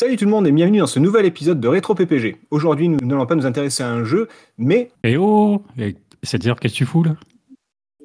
[0.00, 2.38] Salut tout le monde et bienvenue dans ce nouvel épisode de Rétro PPG.
[2.50, 4.90] Aujourd'hui, nous n'allons pas nous intéresser à un jeu, mais.
[5.04, 5.62] Eh oh
[6.22, 7.16] C'est-à-dire, qu'est-ce que tu fous là?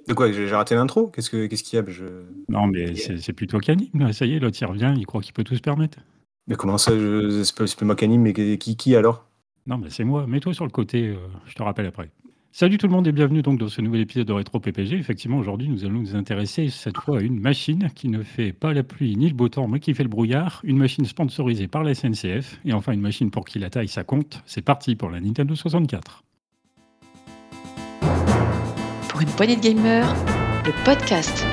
[0.06, 0.30] De quoi?
[0.30, 1.08] J'ai raté l'intro?
[1.08, 1.86] Qu'est-ce qu'il ce y a?
[1.88, 2.04] Je...
[2.50, 4.12] Non, mais c'est plutôt qu'anime.
[4.12, 6.00] Ça y est, l'autre il revient, il croit qu'il peut tout se permettre.
[6.48, 6.92] Mais comment ça?
[6.92, 9.26] C'est pas, moi qu'anime, mais qui, qui alors?
[9.66, 10.28] Non, mais c'est moi.
[10.28, 11.16] Mets-toi sur le côté, euh,
[11.46, 12.10] je te rappelle après.
[12.58, 14.96] Salut tout le monde et bienvenue donc dans ce nouvel épisode de Rétro PPG.
[14.96, 18.72] Effectivement, aujourd'hui, nous allons nous intéresser cette fois à une machine qui ne fait pas
[18.72, 20.62] la pluie ni le beau temps, mais qui fait le brouillard.
[20.64, 22.62] Une machine sponsorisée par la SNCF.
[22.64, 24.42] Et enfin, une machine pour qui la taille, ça compte.
[24.46, 26.24] C'est parti pour la Nintendo 64.
[29.10, 30.16] Pour une poignée de gamers,
[30.66, 31.46] le podcast.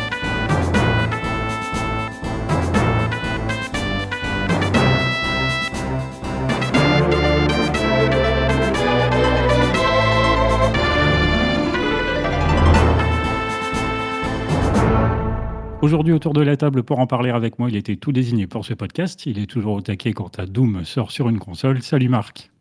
[15.82, 18.64] Aujourd'hui, autour de la table pour en parler avec moi, il était tout désigné pour
[18.64, 19.26] ce podcast.
[19.26, 21.82] Il est toujours au taquet quand ta Doom sort sur une console.
[21.82, 22.52] Salut Marc.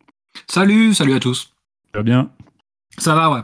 [0.48, 1.54] Salut, salut à tous.
[1.92, 2.32] Ça va bien?
[2.98, 3.42] Ça va, ouais.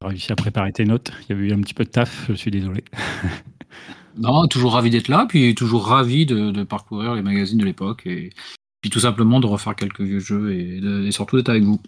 [0.00, 1.12] Tu as réussi à préparer tes notes.
[1.22, 2.82] Il y avait eu un petit peu de taf, je suis désolé.
[4.18, 8.30] non, toujours ravi d'être là, puis toujours ravi de, parcourir les magazines de l'époque et
[8.80, 11.80] puis tout simplement de refaire quelques vieux jeux et surtout d'être avec vous.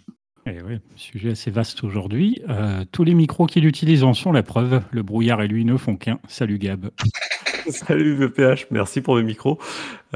[0.45, 2.41] Eh oui, sujet assez vaste aujourd'hui.
[2.49, 4.81] Euh, tous les micros qu'il utilise en sont la preuve.
[4.91, 6.19] Le brouillard et lui ne font qu'un.
[6.27, 6.89] Salut Gab.
[7.69, 9.57] Salut VPH, merci pour le micro.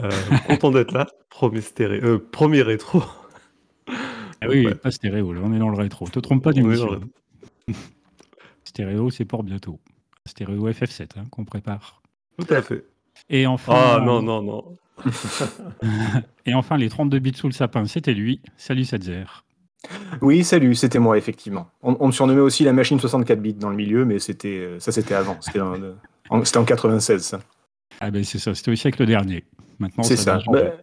[0.04, 0.10] Euh,
[0.48, 1.08] content d'être là.
[1.30, 3.02] Premier, stéréo, euh, premier rétro.
[4.42, 6.08] Ah oui, pas stéréo, là on est dans le rétro.
[6.10, 7.00] Te trompe pas d'émission.
[8.66, 9.80] stéréo, c'est pour bientôt.
[10.26, 12.02] Stéréo FF7 hein, qu'on prépare.
[12.38, 12.84] Tout à fait.
[13.30, 13.74] Et enfin.
[13.76, 14.78] Ah non, non, non.
[16.46, 18.42] et enfin, les 32 bits sous le sapin, c'était lui.
[18.58, 19.46] Salut Sadzer.
[20.22, 21.68] Oui, salut, c'était moi, effectivement.
[21.82, 24.92] On, me surnommait aussi la machine 64 bits dans le milieu, mais c'était euh, ça,
[24.92, 25.38] c'était avant.
[25.40, 25.76] C'était en,
[26.30, 27.40] en, 96, ça.
[28.00, 29.46] Ah ben c'est ça, c'était au siècle dernier.
[29.80, 30.40] Maintenant, c'est ça.
[30.48, 30.74] Bah,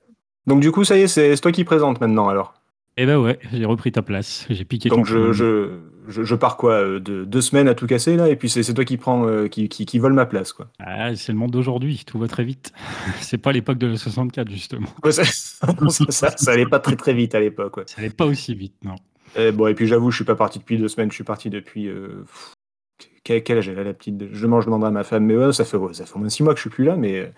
[0.46, 2.54] donc du coup, ça y est, c'est toi qui présente maintenant, alors.
[2.96, 6.72] Eh ben ouais, j'ai repris ta place, j'ai piqué Donc je, je, je, pars quoi,
[6.74, 9.48] euh, de, deux semaines à tout casser là, et puis c'est toi qui prends, euh,
[9.48, 10.68] qui, qui, vole ma place quoi.
[10.78, 12.72] Ah, c'est le monde d'aujourd'hui, tout va très vite.
[13.20, 14.88] c'est pas l'époque de la 64 justement.
[15.10, 15.24] ça,
[16.36, 17.76] ça, allait pas très très vite à l'époque.
[17.76, 17.84] Ouais.
[17.86, 18.96] Ça allait pas aussi vite, non.
[19.36, 21.24] Et eh, bon, et puis j'avoue, je suis pas parti depuis deux semaines, je suis
[21.24, 21.88] parti depuis.
[21.88, 22.24] Euh,
[23.24, 24.32] quel, âge elle a la petite?
[24.32, 26.28] Je mange, je demanderai à ma femme, mais ouais, ça fait, ça fait au moins
[26.28, 27.32] six mois que je suis plus là, mais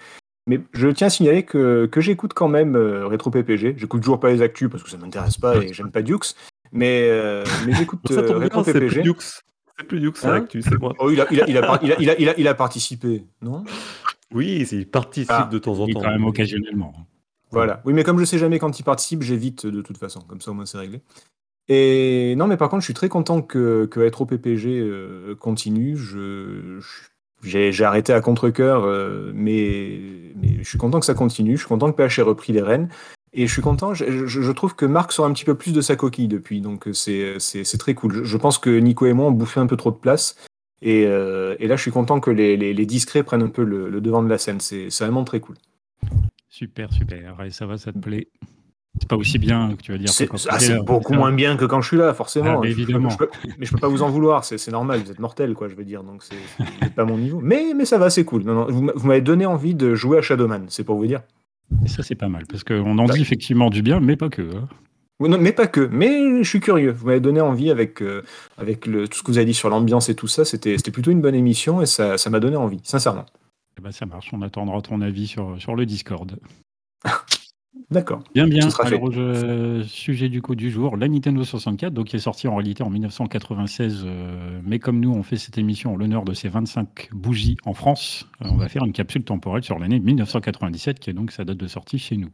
[0.49, 3.75] mais je tiens à signaler que, que j'écoute quand même euh, Rétro PPG.
[3.79, 6.37] J'écoute toujours pas les actus parce que ça m'intéresse pas et j'aime pas Dukes.
[6.73, 8.49] Mais, euh, mais j'écoute euh.
[9.79, 10.95] C'est plus Dukes, c'est hein l'actu, c'est moi.
[10.99, 13.63] Oh, il, a, il, a, il, a, il, a, il, a, il, a, participé, non?
[14.33, 15.49] Oui, il participe ah.
[15.51, 16.01] de temps en temps.
[16.01, 16.95] quand même occasionnellement.
[17.51, 17.83] Voilà.
[17.85, 20.21] Oui, mais comme je sais jamais quand il participe, j'évite de toute façon.
[20.21, 21.03] Comme ça, au moins, c'est réglé.
[21.69, 25.97] Et non, mais par contre, je suis très content que, que Retro PPG euh, continue.
[25.97, 26.81] Je,
[27.43, 30.01] j'ai arrêté à contre-coeur, euh, mais,
[30.37, 31.53] mais, je suis content que ça continue.
[31.53, 32.89] Je suis content que PH ait repris les rênes.
[33.39, 35.83] Et je suis content, je, je, trouve que Marc sort un petit peu plus de
[35.83, 37.37] sa coquille depuis, donc c'est
[37.79, 38.25] très cool.
[38.25, 40.37] Je, pense que Nico et moi, on bouffé un peu trop de place.
[40.81, 43.63] Et, euh, et là, je suis content que les, les, les discrets prennent un peu
[43.63, 44.61] le, le devant de la scène.
[44.61, 45.57] C'est vraiment très cool.
[46.49, 47.43] Super, super.
[47.45, 48.29] Et ça va, ça te plaît
[49.01, 50.09] c'est pas aussi bien que tu vas dire.
[50.09, 52.61] C'est ah, beaucoup moins bien que quand je suis là, forcément.
[52.63, 53.11] Ah, évidemment.
[53.59, 55.85] mais je peux pas vous en vouloir, c'est normal, vous êtes mortel, quoi, je veux
[55.85, 57.41] dire, donc c'est pas mon niveau.
[57.43, 58.45] Mais, mais ça va, c'est cool.
[58.45, 61.21] Non, non, vous, m'avez donné envie de jouer à Shadowman, c'est pour vous dire.
[61.85, 63.15] Et ça, c'est pas mal, parce qu'on en bah.
[63.15, 64.43] dit effectivement du bien, mais pas que.
[64.43, 64.69] Hein.
[65.21, 65.89] Non, mais pas que.
[65.91, 66.93] Mais je suis curieux.
[66.93, 68.23] Vous m'avez donné envie avec, euh,
[68.59, 70.45] avec le, tout ce que vous avez dit sur l'ambiance et tout ça.
[70.45, 73.25] C'était plutôt une bonne émission et ça m'a donné envie, sincèrement.
[73.79, 74.29] Eh ben, ça marche.
[74.33, 76.39] On attendra ton avis sur, sur le Discord.
[77.89, 78.25] D'accord.
[78.35, 78.69] Bien, bien.
[78.81, 79.13] Alors,
[79.87, 82.91] sujet du coup du jour, la Nintendo 64, donc qui est sortie en réalité en
[82.91, 87.57] 1996, euh, mais comme nous on fait cette émission en l'honneur de ces 25 bougies
[87.65, 91.31] en France, euh, on va faire une capsule temporelle sur l'année 1997, qui est donc
[91.31, 92.31] sa date de sortie chez nous.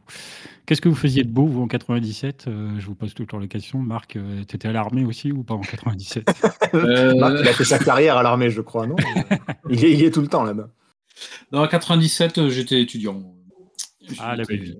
[0.65, 3.47] Qu'est-ce que vous faisiez de beau, vous, en 97 euh, Je vous pose toujours la
[3.47, 3.77] question.
[3.77, 6.25] Marc, tu étais à l'armée aussi ou pas en 97
[7.19, 8.95] Marc, il a fait sa carrière à l'armée, je crois, non?
[9.69, 10.69] Il, est, tout le temps là-bas.
[11.51, 13.21] en 97, j'étais étudiant.
[14.19, 14.77] Ah, la belle vie.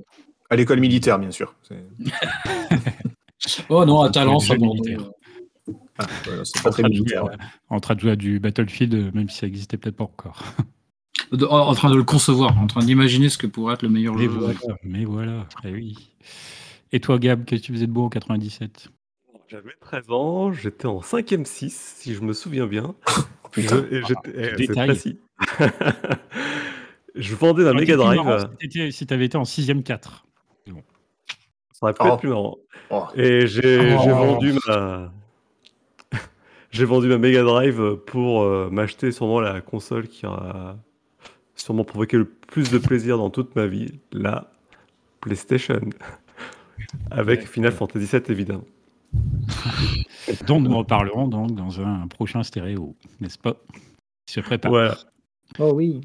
[0.54, 1.56] À l'école militaire, bien sûr.
[3.70, 4.54] oh non, à Talence, ça
[5.98, 6.06] ah,
[6.44, 7.26] c'est pas très militaire.
[7.70, 10.44] En train de jouer à du Battlefield, même si ça n'existait peut-être pas encore.
[11.50, 14.30] en train de le concevoir, en train d'imaginer ce que pourrait être le meilleur jeu.
[14.84, 16.12] mais voilà, eh oui.
[16.92, 18.90] Et toi, Gab, qu'est-ce que tu faisais de beau en 97
[19.48, 22.94] J'avais 13 ans, j'étais en 5ème 6, si je me souviens bien.
[23.52, 24.14] Putain, je,
[24.78, 25.68] ah,
[27.16, 28.22] je vendais la Mega Drive.
[28.92, 30.26] Si tu avais été en 6ème 4.
[31.84, 32.18] Aurait pu être oh.
[32.18, 32.58] plus marrant.
[32.92, 33.04] Oh.
[33.16, 34.10] Et j'ai oh.
[34.10, 35.12] vendu ma.
[36.72, 40.78] j'ai vendu ma Mega Drive pour euh, m'acheter sûrement la console qui a
[41.56, 44.50] sûrement provoqué le plus de plaisir dans toute ma vie, la
[45.20, 45.82] PlayStation.
[47.12, 48.66] avec Final Fantasy VII évidemment.
[50.48, 53.58] dont nous reparlerons donc dans un prochain stéréo, n'est-ce pas?
[54.28, 54.72] Il se prépare.
[54.72, 54.98] Voilà.
[55.60, 56.00] Oh oui.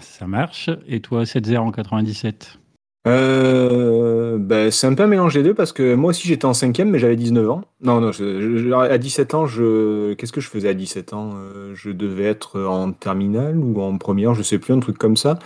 [0.00, 0.68] Ça marche.
[0.88, 2.58] Et toi, 7-0 en 97
[3.06, 6.54] Euh, ben, c'est un peu un mélange des deux parce que moi aussi j'étais en
[6.54, 7.62] cinquième mais j'avais 19 ans.
[7.82, 10.14] Non, non, je- je- à 17 ans, je...
[10.14, 11.32] qu'est-ce que je faisais à 17 ans?
[11.36, 15.16] Euh, je devais être en terminale ou en première, je sais plus, un truc comme
[15.16, 15.38] ça.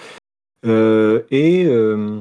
[0.66, 2.19] Euh, et, euh,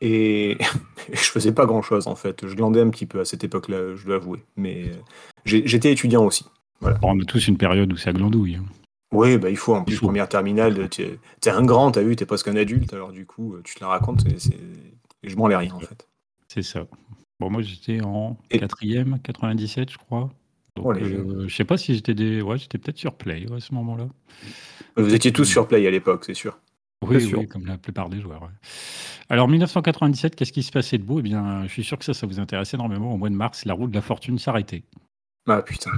[0.00, 0.56] et
[1.12, 2.46] je faisais pas grand-chose en fait.
[2.46, 4.40] Je glandais un petit peu à cette époque-là, je dois avouer.
[4.56, 4.90] Mais
[5.44, 6.46] j'étais étudiant aussi.
[7.02, 8.56] On a tous une période où ça glandouille.
[8.56, 8.64] hein.
[9.16, 12.26] Oui, bah, il faut en plus, première terminale, tu es, un grand, t'as vu, t'es
[12.26, 14.56] presque un adulte, alors du coup, tu te la racontes, et, c'est-
[15.22, 16.06] je m'en ai rien en fait.
[16.48, 16.86] C'est ça.
[17.40, 20.30] Bon, moi, j'étais en Et- quatrième, 97, je crois.
[20.76, 22.42] Donc, Oh, euh, je sais pas si j'étais des...
[22.42, 24.06] ouais, j'étais peut-être sur Play ouais, à ce moment-là.
[24.96, 26.58] Vous étiez tous sur Play à l'époque, c'est sûr.
[27.06, 27.38] Oui, sûr.
[27.40, 28.42] oui, comme la plupart des joueurs.
[28.42, 28.48] ouais.
[29.28, 31.18] Alors, 1997, qu'est-ce qui se passait de beau?
[31.20, 33.12] Eh bien, je suis sûr que ça, ça vous intéresse énormément.
[33.12, 34.82] Au mois de mars, la roue de la fortune s'arrêtait.
[35.48, 35.90] Ah putain,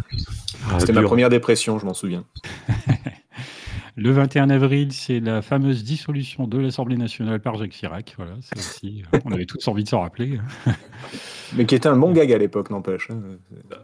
[0.71, 2.25] Ah, c'était ma première dépression, je m'en souviens.
[3.97, 8.15] Le 21 avril, c'est la fameuse dissolution de l'Assemblée nationale par Jacques Chirac.
[8.17, 10.39] Voilà, ça aussi, euh, on avait tous envie de s'en rappeler.
[11.57, 13.11] Mais qui était un bon gag à l'époque, n'empêche.
[13.11, 13.21] hein.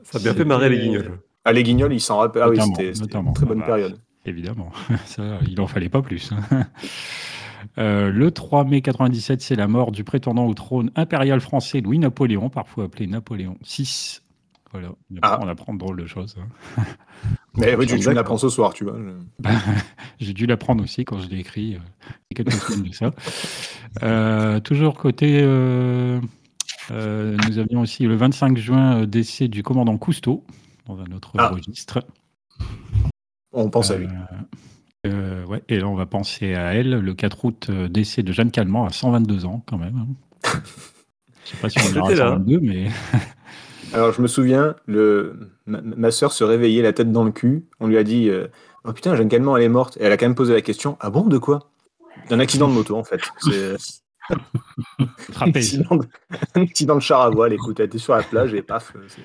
[0.04, 1.18] Ça a bien fait marrer les guignols.
[1.44, 2.42] Ah, les guignols, ils s'en rappellent.
[2.44, 3.98] Ah oui, c'était une très bonne Ah bah, période.
[4.24, 4.70] Évidemment,
[5.04, 6.30] ça, il en fallait pas plus.
[7.78, 12.50] Euh, le 3 mai 97, c'est la mort du prétendant au trône impérial français Louis-Napoléon,
[12.50, 14.20] parfois appelé Napoléon VI.
[14.74, 15.38] Voilà, on apprend, Ah.
[15.40, 16.34] on apprend de drôles de choses.
[16.38, 16.82] hein.
[17.56, 18.96] Mais oui, tu, tu l'apprends ce soir, tu vois.
[18.98, 19.48] je-
[20.20, 21.78] J'ai dû l'apprendre aussi quand je l'ai écrit, euh,
[22.34, 23.10] quelques semaines de ça.
[24.02, 26.18] Euh, toujours côté, euh,
[26.90, 30.42] euh, nous avions aussi le 25 juin euh, décès du commandant Cousteau,
[30.86, 31.50] dans un autre Ah.
[31.50, 32.04] registre.
[33.52, 34.08] On pense à lui.
[35.04, 38.50] Ouais, et là, on va penser à elle, le 4 août, euh, décès de Jeanne
[38.50, 39.96] Calment à 122 ans, quand même.
[39.96, 40.50] hein.
[41.44, 42.16] Je sais pas si on verra à là.
[42.16, 42.88] 122, mais
[43.94, 45.50] Alors, je me souviens, le...
[45.66, 47.64] ma, ma soeur se réveillait la tête dans le cul.
[47.80, 48.48] On lui a dit euh,
[48.84, 49.96] Oh putain, Jeanne Calment, elle est morte.
[49.98, 51.70] Et elle a quand même posé la question Ah bon, de quoi?
[52.28, 53.20] D'un accident de moto, en fait.
[53.40, 53.76] C'est
[55.40, 56.06] un accident, de...
[56.54, 57.52] un accident de char à voile.
[57.52, 58.94] Écoute, elle était sur la plage et paf.
[59.08, 59.22] c'est-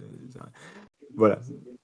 [1.16, 1.39] Voilà.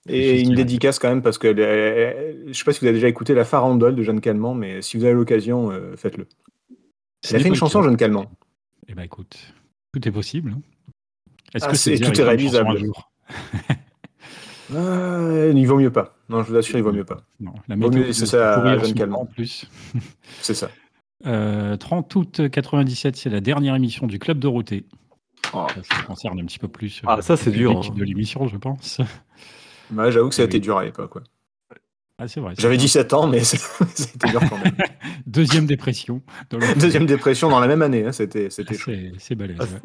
[0.07, 3.33] Et une dédicace quand même, parce que je sais pas si vous avez déjà écouté
[3.33, 6.27] la farandole de Jeanne Calment, mais si vous avez l'occasion, euh, faites-le.
[7.27, 7.85] Elle a fait une chanson, cas.
[7.85, 8.31] Jeanne Calment.
[8.87, 9.35] Eh ben écoute,
[9.93, 10.51] tout est possible.
[10.55, 10.61] hein.
[11.55, 12.69] Est-ce Ah, que c'est- c'est tout est réalisable.
[12.69, 13.11] Un jour
[14.75, 16.15] Ah, il vaut mieux pas.
[16.27, 17.21] Non, je vous assure, il vaut mieux pas.
[17.39, 19.69] non, la Vaut mieux de ça à courir en plus.
[20.41, 20.69] C'est ça.
[21.27, 24.85] Euh, 30 août 97, c'est la dernière émission du Club Dorothée.
[25.53, 25.65] Oh.
[25.73, 27.95] Ça, ça concerne un petit peu plus euh, Ah, ça, c'est le dur, hein.
[27.95, 28.99] de l'émission, je pense.
[29.93, 30.49] Ouais, J'avoue que ça a Oui.
[30.49, 31.15] été dur à l'époque.
[31.15, 31.21] ouais.
[32.17, 32.53] Ah, c'est vrai.
[32.55, 32.83] c'est J'avais vrai.
[32.83, 33.57] 17 ans, mais c'est-
[33.95, 34.75] c'était dur quand même.
[35.27, 36.21] Deuxième dépression.
[36.49, 38.91] dans le- Deuxième dépression dans la même année, hein, c'était Ah, chaud.
[38.91, 39.57] c'est c'est balèze.
[39.59, 39.79] Ah, ouais.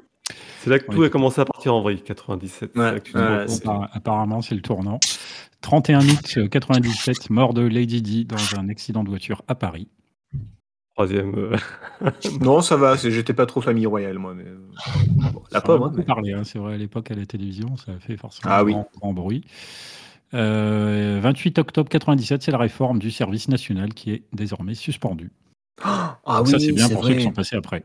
[0.60, 2.70] C'est là que tout a commencé à partir en vrille, 97.
[2.74, 3.48] c'est Ouais, là que tu te ouais, rends compte.
[3.50, 4.98] c'est- Appar- Apparemment, c'est le tournant.
[5.62, 9.88] 31 août euh, 97, mort de Lady Di dans un accident de voiture à Paris.
[10.94, 11.34] Troisième.
[11.36, 11.56] euh,
[12.40, 14.34] Non, ça va, c'est- j'étais pas trop famille royale, moi.
[14.34, 14.44] Mais...
[14.44, 15.84] bon, la On en a pauvre.
[15.84, 18.16] hein, beaucoup mais- parlé, hein, c'est vrai, à l'époque à la télévision, ça a fait
[18.16, 18.72] forcément Ah oui.
[18.72, 19.44] grand, grand bruit.
[20.34, 25.30] Euh, 28 octobre 97, c'est la réforme du service national qui est désormais suspendue.
[25.82, 27.84] Ah Donc oui, ça, c'est bien c'est pour ceux qui sont passés après.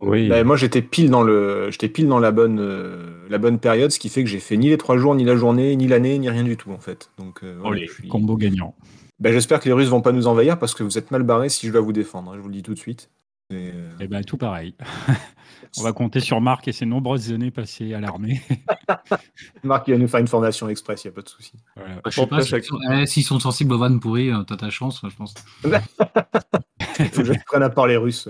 [0.00, 0.28] Oui.
[0.28, 3.90] Bah, moi, j'étais pile dans le, j'étais pile dans la bonne, euh, la bonne période,
[3.90, 6.18] ce qui fait que j'ai fait ni les trois jours, ni la journée, ni l'année,
[6.18, 7.10] ni rien du tout en fait.
[7.18, 8.74] Donc, euh, voilà, Olé, je suis- Combo gagnant.
[9.18, 11.48] Bah, j'espère que les Russes vont pas nous envahir parce que vous êtes mal barrés
[11.48, 12.30] si je dois vous défendre.
[12.32, 13.10] hein, je vous le dis tout de suite.
[13.50, 14.74] Et, euh, Et ben tout pareil.
[15.78, 18.40] On va compter sur Marc et ses nombreuses années passées à l'armée.
[19.62, 21.52] Marc, il va nous faire une formation express, il y a pas de souci.
[21.76, 22.00] Voilà.
[22.04, 24.56] Je sais pas Après, s'ils chaque- sont, eh, s'ils sont sensibles aux vannes pourries, t'as
[24.56, 25.34] ta chance, je pense.
[25.62, 28.28] Faut que je prenne à part les Russes.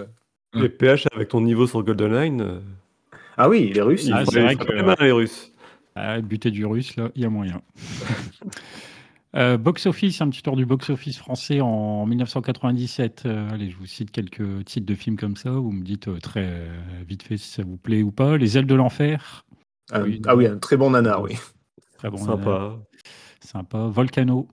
[0.57, 2.61] Les PH avec ton niveau sur GoldenEye, euh,
[3.37, 4.05] Ah oui, les Russes.
[4.07, 5.53] ils Ah, ils- c'est vrai que- très mal, les Russes.
[5.95, 7.63] Ah, buter du russe, là, il y a moyen.
[9.35, 13.25] Euh, box-office, un petit tour du box-office français en 1997.
[13.27, 15.51] Euh, allez, je vous cite quelques titres de films comme ça.
[15.51, 16.63] Vous me dites euh, très
[17.07, 18.39] vite fait si ça vous plaît ou pas.
[18.39, 19.45] Les ailes de l'enfer.
[19.95, 21.37] Oui, ah oui, un très bon nanar, oui.
[21.99, 22.17] Très bon.
[22.19, 22.37] nanar.
[22.39, 22.79] Sympa.
[23.41, 23.79] Sympa.
[23.89, 24.49] Volcano.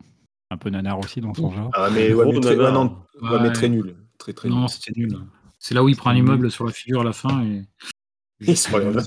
[0.52, 1.70] Un peu nanar aussi dans son genre.
[1.74, 3.52] Ah, mais, ouais, mais très, ouais, non, ouais, mais Ouais.
[3.54, 3.96] très nul.
[4.18, 4.70] Très, très Non, nul.
[4.70, 5.18] c'était nul.
[5.66, 7.64] C'est là où il prend un immeuble sur la figure à la fin et.
[8.42, 9.02] Il se relève.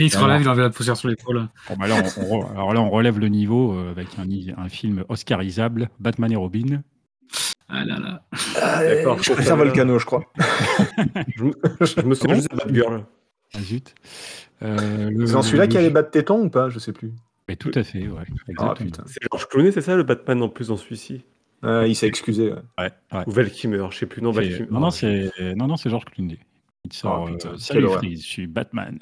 [0.00, 1.46] Il se relève, il enlève la poussière sur l'épaule.
[1.68, 4.68] Bon, bah là, on, on re- alors là, on relève le niveau euh, avec un,
[4.68, 6.82] film oscarisable, Batman et Robin.
[7.68, 8.24] Ah là là.
[8.80, 10.24] D'accord, Je préfère Volcano, je crois.
[11.36, 13.04] Je me, je me souviens juste de Batgirl.
[13.54, 13.94] Ah, zut.
[14.62, 16.68] Euh, le- C'est dans celui-là le- qui allait battre téton ou pas?
[16.68, 17.12] Je sais plus.
[17.46, 18.24] Mais tout à fait, ouais.
[18.58, 18.74] Ah.
[19.06, 21.24] C'est George Clooney, c'est ça le Batman en plus dans celui-ci?
[21.62, 22.52] Ah, il s'est excusé.
[22.52, 22.58] ouais.
[22.78, 23.24] Ouais, ouais.
[23.26, 24.20] Ou Val Kilmer, je sais plus.
[24.22, 24.66] Non, Kilmer.
[24.70, 26.38] Non, non, c'est non, non, c'est Georges Clooney.
[26.84, 27.88] Il sort Oh, euh, Salut.
[27.88, 28.98] Freeze, je suis Batman.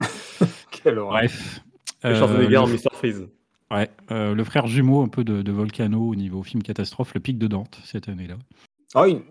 [0.70, 1.12] Quelle horreur.
[1.20, 1.60] Bref.
[2.04, 2.88] Euh, Schwarzenegger en le, Mr.
[2.92, 3.28] Freeze.
[3.70, 7.20] ouais, euh, le frère jumeau un peu de, de Volcano au niveau film catastrophe, le
[7.20, 8.36] pic de Dante cette année-là.
[8.94, 9.22] Ah oui.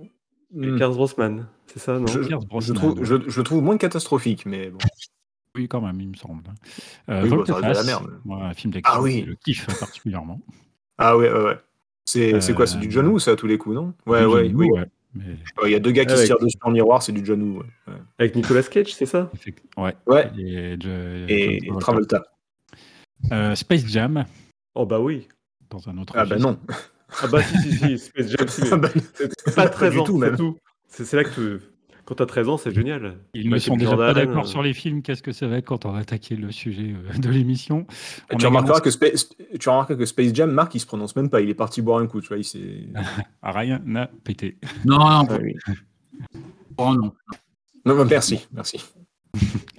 [0.62, 0.76] Et Hmm.
[0.76, 3.06] Pierce Brosnan, c'est ça, non Je, Pierce je trouve, ouais.
[3.06, 4.78] je, je le trouve moins catastrophique, mais bon.
[5.56, 6.44] Oui, quand même, il me semble.
[7.10, 8.20] Euh, Oui, bon, ça la merde.
[8.26, 9.22] moi, un film d'action, Ah oui.
[9.24, 10.40] je le kiffe particulièrement.
[10.98, 11.58] Ah ouais, ouais, ouais.
[12.06, 13.94] C'est c'est quoi C'est Euh, du John Woo, ça, à tous les coups, non?
[14.06, 14.68] Ouais, Du ouais, oui.
[14.72, 14.86] Ouais.
[15.16, 15.24] Mais,
[15.66, 17.42] Il y a deux gars qui Avec- se tirent dessus en miroir, c'est du John
[17.42, 17.60] Woo.
[17.60, 17.66] Ouais.
[17.88, 17.94] Ouais.
[18.20, 19.30] Avec Nicolas Cage, c'est ça?
[19.78, 19.96] Ouais.
[20.08, 20.32] Ouais.
[20.38, 22.24] Et, je- Et Travolta.
[23.32, 24.26] Euh, Space Jam,
[24.76, 25.28] Oh bah oui.
[25.70, 26.58] dans un autre Ah bah non.
[27.22, 29.94] Ah bah si, si, si, Space Jam, si, mais Ah bah, c'est pas Pas 13
[29.94, 30.54] du tout, c'est même.
[30.90, 31.30] c'est là que
[31.60, 31.64] tu...
[32.06, 33.16] Quand t'as 13 ans, c'est génial.
[33.34, 35.02] Ils ne sont déjà pas d'accord euh, sur les films.
[35.02, 37.88] Qu'est-ce que ça va être quand on va attaquer le sujet euh, de l'émission?
[38.32, 39.30] On tu, remarqueras également- que Space,
[39.60, 41.40] tu remarqueras que Space Jam, Marc, il se prononce même pas.
[41.40, 42.38] Il est parti boire un coup, tu vois.
[42.38, 42.90] Il s'est-
[43.44, 44.58] Rien n'a pété.
[44.84, 45.56] Non, non, Ah oui.
[46.78, 47.14] oh non.
[47.86, 48.84] Non, bah, merci, merci.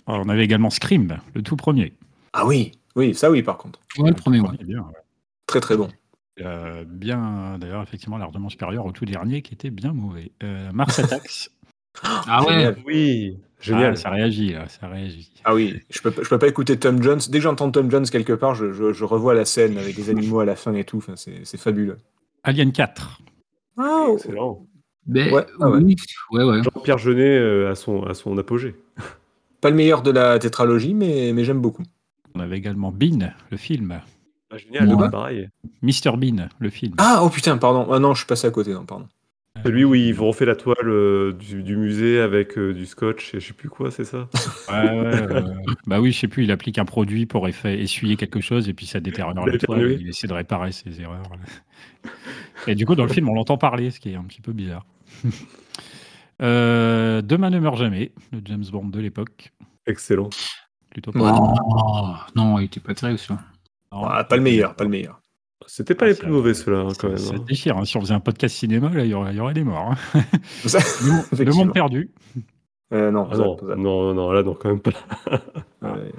[0.06, 1.92] Alors, on avait également Scream, le tout premier.
[2.32, 3.80] Ah oui, oui, ça oui, par contre.
[3.98, 4.48] Ouais, le premier, ouais.
[4.64, 4.94] Bien, ouais.
[5.46, 5.88] Très très bon.
[6.40, 10.32] Euh, bien, d'ailleurs, effectivement, largement supérieur au tout dernier qui était bien mauvais.
[10.42, 11.50] Euh, Mars Attacks.
[12.02, 12.74] Ah ouais.
[12.86, 13.92] Oui, génial.
[13.92, 15.30] Ah, ça réagit, là, ça réagit.
[15.44, 17.20] Ah oui, je peux, je peux pas écouter Tom Jones.
[17.28, 20.10] Dès que j'entends Tom Jones quelque part, je, je, je revois la scène avec les
[20.10, 20.98] animaux à la fin et tout.
[20.98, 21.98] Enfin, c'est c'est fabuleux.
[22.42, 23.20] Alien 4.
[23.78, 24.66] Ah, Excellent.
[25.06, 25.82] Mais, Ouais, ah ouais.
[25.82, 25.96] oui,
[26.32, 26.62] ouais, ouais.
[26.62, 28.74] Jean-Pierre Jeunet euh, à, son, à son apogée.
[29.60, 31.82] pas le meilleur de la tétralogie, mais, mais j'aime beaucoup.
[32.34, 34.00] On avait également Bean, le film.
[34.50, 35.48] Ah, génial, bah, pareil.
[35.82, 36.16] Mr.
[36.16, 36.94] Bean, le film.
[36.98, 37.86] Ah, oh putain, pardon.
[37.92, 39.06] Ah non, je suis passé à côté, non, pardon.
[39.64, 43.34] Celui où ils vont refait la toile euh, du, du musée avec euh, du scotch
[43.34, 44.28] et je sais plus quoi, c'est ça?
[44.68, 45.54] Ouais, ouais, euh,
[45.86, 48.84] bah oui, je sais plus, il applique un produit pour essuyer quelque chose et puis
[48.84, 49.92] ça détériore la toile.
[49.92, 49.98] et.
[50.00, 51.22] Il essaie de réparer ses erreurs.
[52.66, 54.52] Et du coup, dans le film, on l'entend parler, ce qui est un petit peu
[54.52, 54.84] bizarre.
[56.42, 59.52] Euh, Demain ne meurt jamais, le James Bond de l'époque.
[59.86, 60.28] Excellent.
[60.90, 61.40] Plutôt pas.
[61.40, 63.38] Oh, non, il était pas terrible, celui
[63.92, 64.04] Non.
[64.06, 65.20] Ah, pas le meilleur, pas le meilleur.
[65.66, 67.18] C'était pas Ah, les plus mauvais ceux-là, hein, quand même.
[67.18, 67.44] Ça hein.
[67.48, 67.76] déchire.
[67.78, 67.84] hein.
[67.84, 69.92] Si on faisait un podcast cinéma, là, il y aurait, il y aurait des morts.
[70.14, 70.20] hein.
[70.66, 70.78] Ça,
[71.42, 72.10] Le, Monde- perdu.
[72.92, 74.90] Euh, non, Ah ça- non, ça- non, non, là, non, quand même pas.
[75.82, 76.12] ouais.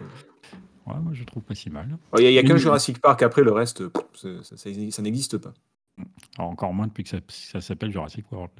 [0.88, 1.98] Ouais, moi, je trouve pas si mal.
[2.12, 2.58] Oh, Il y a, a qu'un.
[2.58, 5.54] Jurassic Park, après le reste, pff, ça, ça- ça- ça n'existe pas.
[6.38, 8.52] Alors, encore moins depuis que ça, ça s'appelle Jurassic World.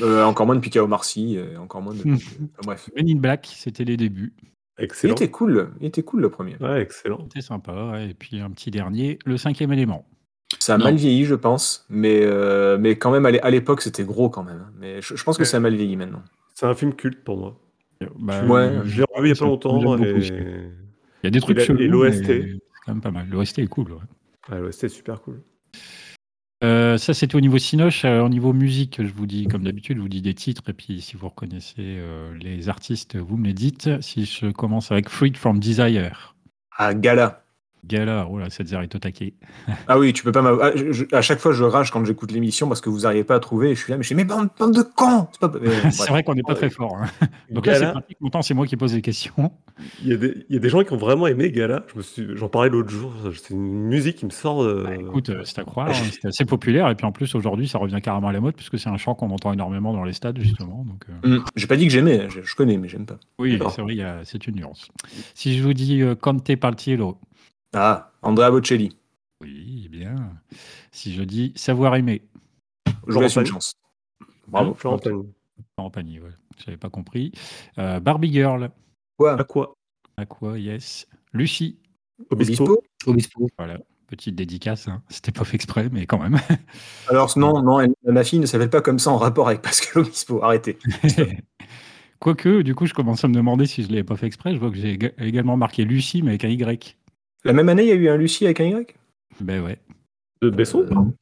[0.00, 2.10] Euh, encore moins depuis qu'il y a Omar Sy, euh, encore moins depuis.
[2.58, 2.90] Enfin, bref.
[2.96, 4.32] Men in Black, c'était les débuts.
[4.78, 5.14] Il Excellent.
[5.14, 6.56] était cool, il était cool le premier.
[6.60, 7.20] Ouais, excellent.
[7.22, 7.90] C'était sympa.
[7.92, 8.10] ouais.
[8.10, 10.06] Et puis un petit dernier, le cinquième élément.
[10.58, 10.84] Ça a Non.
[10.84, 14.28] mal vieilli, je pense, mais, euh, mais quand même, à l'é- à l'époque, c'était gros
[14.30, 14.70] quand même.
[14.78, 15.46] Mais je, je pense que Ouais.
[15.48, 16.22] ça a mal vieilli maintenant.
[16.54, 17.58] C'est un film culte pour moi.
[18.18, 18.80] Bah, Ouais.
[18.84, 20.70] Je l'ai revu il y a pas longtemps j'aime beaucoup et.
[21.22, 22.28] Il y a des trucs Et la- chelous, et l'OST.
[22.28, 23.26] mais C'est quand même pas mal.
[23.30, 23.92] L'OST est cool.
[23.92, 23.98] ouais.
[24.50, 25.40] ah, ouais, c'était super cool.
[26.64, 28.04] Euh, ça, c'était au niveau Cinoche.
[28.04, 30.62] Euh, au niveau musique, je vous dis, comme d'habitude, je vous dis des titres.
[30.68, 34.00] Et puis, si vous reconnaissez euh, les artistes, vous me les dites.
[34.00, 36.34] Si je commence avec Freed from Desire.
[36.76, 37.45] Ah, Gala.
[37.84, 39.34] Gala, oh là, cette est au taquet.
[39.86, 42.32] Ah oui, tu peux pas ah, je- je- À chaque fois, je rage quand j'écoute
[42.32, 43.70] l'émission parce que vous n'arrivez pas à trouver.
[43.70, 45.48] Et je suis là, mais je suis mais bande, bande de cons C'est pas...
[46.08, 46.96] vrai qu'on n'est pas très fort.
[47.00, 47.06] hein.
[47.50, 48.16] Donc là, c'est Gala, pratique.
[48.18, 49.52] Pourtant, c'est moi qui pose les questions.
[50.02, 51.84] il y, a des- il y a des gens qui ont vraiment aimé Gala.
[51.92, 53.12] Je me suis, j'en parlais l'autre jour.
[53.34, 54.64] C'est une musique qui me sort.
[54.64, 55.88] de- Bah, écoute, euh, c'est à croire.
[55.90, 56.88] hein, C'était assez populaire.
[56.90, 59.14] Et puis en plus, aujourd'hui, ça revient carrément à la mode puisque c'est un chant
[59.14, 60.84] qu'on entend énormément dans les stades, justement.
[60.88, 63.18] Donc, euh, Hum, J'ai pas dit que j'aimais, je, je connais, mais j'aime pas.
[63.38, 64.88] oui, c'est vrai, il y a- c'est une nuance.
[65.34, 67.16] Si je vous dis euh, Conte Partiello,
[67.78, 68.96] Ah, Andrea Bocelli.
[69.42, 70.14] oui, bien.
[70.92, 72.22] Si je dis Savoir aimer,
[72.86, 73.50] Je vous Jean laisse une Pagny.
[73.52, 73.74] chance.
[74.48, 74.76] Bravo.
[74.82, 75.26] Jean Pagny.
[75.76, 76.30] en panier, ouais.
[76.64, 77.32] J'avais pas compris.
[77.78, 78.70] Euh, Barbie Girl,
[79.18, 79.38] Quoi?
[79.38, 79.74] À quoi?
[80.16, 81.06] À quoi, yes.
[81.34, 81.78] Lucie,
[82.30, 82.82] Obispo.
[83.06, 83.78] Obispo voilà.
[84.06, 85.02] Petite dédicace, hein.
[85.10, 86.38] c'était pas fait exprès, mais quand même.
[87.10, 90.02] Alors, non, non, elle- ma fille ne s'appelle pas comme ça en rapport avec Pascal
[90.02, 90.42] Obispo.
[90.42, 90.78] Arrêtez.
[92.20, 94.54] Quoique, du coup, je commence à me demander si je l'avais pas fait exprès.
[94.54, 96.96] Je vois que j'ai éga- également marqué Lucie, mais avec un Y.
[97.46, 98.94] La même année, il y a eu un Lucie avec un Y?
[99.40, 99.78] Ben ouais.
[100.42, 100.80] De Besson?
[100.80, 101.14] Euh, non.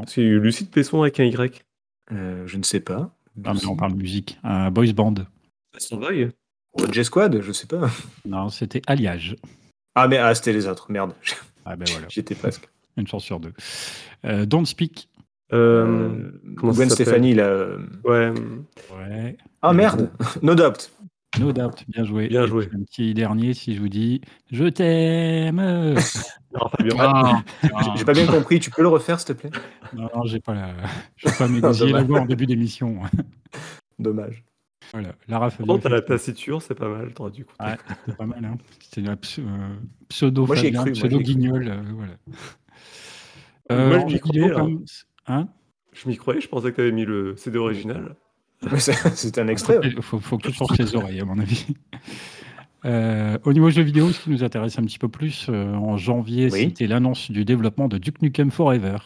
[0.00, 1.62] Parce qu'il y a eu Lucide Besson avec un Y.
[2.12, 3.14] Euh, Je ne sais pas.
[3.44, 4.38] Ah, mais on parle musique.
[4.44, 5.14] Un boys band.
[5.78, 6.30] Son bail
[6.76, 7.88] Oh, J-Squad, je sais pas.
[8.24, 9.36] Non, c'était Alliage.
[9.94, 11.12] Ah, mais ah, c'était les autres, merde.
[11.64, 12.68] Ah ben voilà, J'étais presque.
[12.96, 13.52] une chance sur deux.
[14.24, 15.08] Euh, Don't Speak.
[15.50, 17.76] Gwen Stefani, là.
[18.04, 18.32] ouais.
[18.96, 19.36] Ouais.
[19.62, 20.10] Ah, merde
[20.42, 20.90] No Doubt.
[21.40, 22.28] No doubt, bien joué.
[22.28, 22.68] Bien joué.
[22.74, 24.20] Un petit dernier, si je vous dis
[24.52, 25.94] Je t'aime.
[26.54, 26.94] Non, Fabien.
[27.00, 27.42] Ah,
[27.96, 29.50] J'ai- pas bien compris, tu peux le refaire, s'il te plaît?
[29.92, 30.72] Non, non, j'ai pas la.
[31.16, 33.00] Je vais pas la voix en début d'émission.
[33.98, 34.44] Dommage.
[34.92, 35.16] voilà.
[35.26, 35.78] Lara Fabio.
[35.78, 37.12] T'as la taciture, c'est pas mal.
[37.12, 37.74] T'aurais dû Ouais,
[38.04, 38.44] c'était pas mal.
[38.44, 38.56] Hein.
[38.80, 39.74] C'était ps- euh,
[40.08, 41.24] pseudo Moi, Fabien, cru, moi, pseudo cru.
[41.24, 41.68] Guignol.
[41.68, 42.12] euh, voilà.
[43.88, 44.52] Moi, je en m'y croyais,
[45.26, 45.48] Hein?
[45.92, 48.14] Je m'y croyais, je pensais que t'avais mis le CD original.
[49.14, 49.80] C'était un extrait.
[49.82, 51.66] Il faut, faut, que tu changes tes oreilles, à mon avis.
[52.84, 55.96] Euh, au niveau jeux vidéo, ce qui nous intéresse un petit peu plus, euh, en
[55.96, 58.98] janvier, c'était l'annonce du développement de Duke Nukem Forever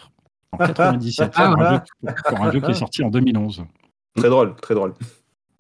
[0.53, 3.65] en 97 ah, pour, un jeu, pour, un jeu, qui est sorti en 2011.
[4.17, 4.95] Très drôle, très drôle.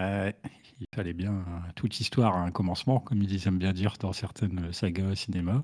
[0.00, 1.44] il fallait bien
[1.76, 5.62] toute histoire à un commencement, comme ils aiment bien dire dans certaines sagas cinéma.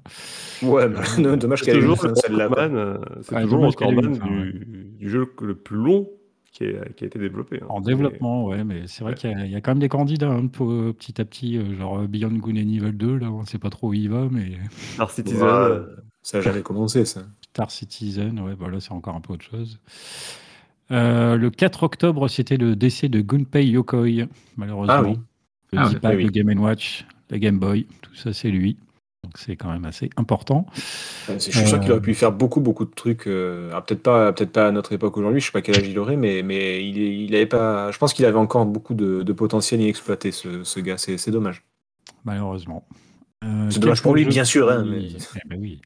[0.63, 2.49] Ouais, mais dommage qu'elle ait toujours celle-là.
[3.23, 6.09] C'est toujours le du, du jeu le plus long
[6.55, 7.59] qui, a été développé.
[7.61, 7.67] Hein.
[7.69, 10.93] En développement, ouais, mais c'est vrai qu'il y, a quand même des candidats un peu
[10.93, 13.59] petit à petit, euh, genre euh, Beyond Good and Evil 2, là, on ne sait
[13.59, 14.53] pas trop où il va, mais.
[14.95, 15.43] Star Citizen.
[15.43, 15.87] Euh,
[16.23, 17.23] ça n'a jamais commencé, ça.
[17.41, 19.81] Star Citizen, ouais, voilà, c'est encore un peu autre chose.
[20.91, 24.95] le 4 octobre, c'était le décès de Gunpei Yokoi, malheureusement.
[24.95, 25.19] Ah oui.
[25.73, 26.27] Le ah, ouais, oui.
[26.27, 28.77] Game Watch, la Game Boy, tout ça, c'est lui.
[29.25, 30.67] Donc c'est quand même assez important.
[31.27, 33.27] je suis sûr qu'il aurait pu faire beaucoup, beaucoup de trucs.
[33.27, 35.41] Euh, peut-être pas, peut-être pas à notre époque aujourd'hui.
[35.41, 37.91] Je sais pas quel âge il aurait, mais, mais il, il avait pas.
[37.91, 40.99] Je pense qu'il avait encore beaucoup de, potentiel inexploité, ce, ce gars.
[40.99, 41.65] C'est dommage.
[42.25, 42.87] Malheureusement.
[43.45, 44.71] Euh, c'est dommage pour lui, bien sûr.
[44.71, 45.09] Hein, mais...
[45.37, 45.81] Eh ben oui.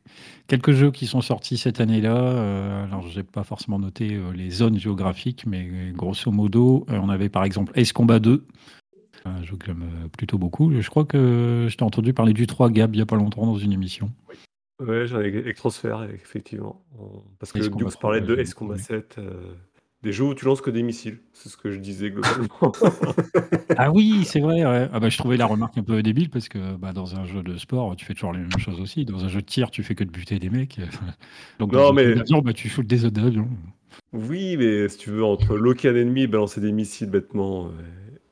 [0.49, 2.17] Quelques jeux qui sont sortis cette année-là.
[2.17, 7.29] Euh, alors, je n'ai pas forcément noté les zones géographiques, mais grosso modo, on avait
[7.29, 8.45] par exemple Ace Combat 2,
[9.25, 10.73] un jeu que j'aime euh, plutôt beaucoup.
[10.81, 13.47] Je crois que je t'ai entendu parler du 3 Gab il n'y a pas longtemps
[13.47, 14.11] dans une émission.
[14.29, 14.37] Oui,
[14.87, 16.85] ouais, j'en ai Electrosphère, effectivement.
[17.39, 19.55] Parce que Dux parlait de S Combat 7, euh,
[20.03, 21.19] des jeux où tu lances que des missiles.
[21.33, 22.73] C'est ce que je disais globalement.
[23.77, 24.63] ah oui, c'est vrai.
[24.63, 27.43] Ah bah, je trouvais la remarque un peu débile parce que bah, dans un jeu
[27.43, 29.05] de sport, tu fais toujours les mêmes choses aussi.
[29.05, 30.79] Dans un jeu de tir, tu fais que de buter des mecs.
[31.59, 32.15] Donc, non, mais...
[32.15, 33.49] bah, tu fous des d'avion.
[34.13, 37.71] Oui, mais si tu veux, entre loquer un ennemi et balancer des missiles bêtement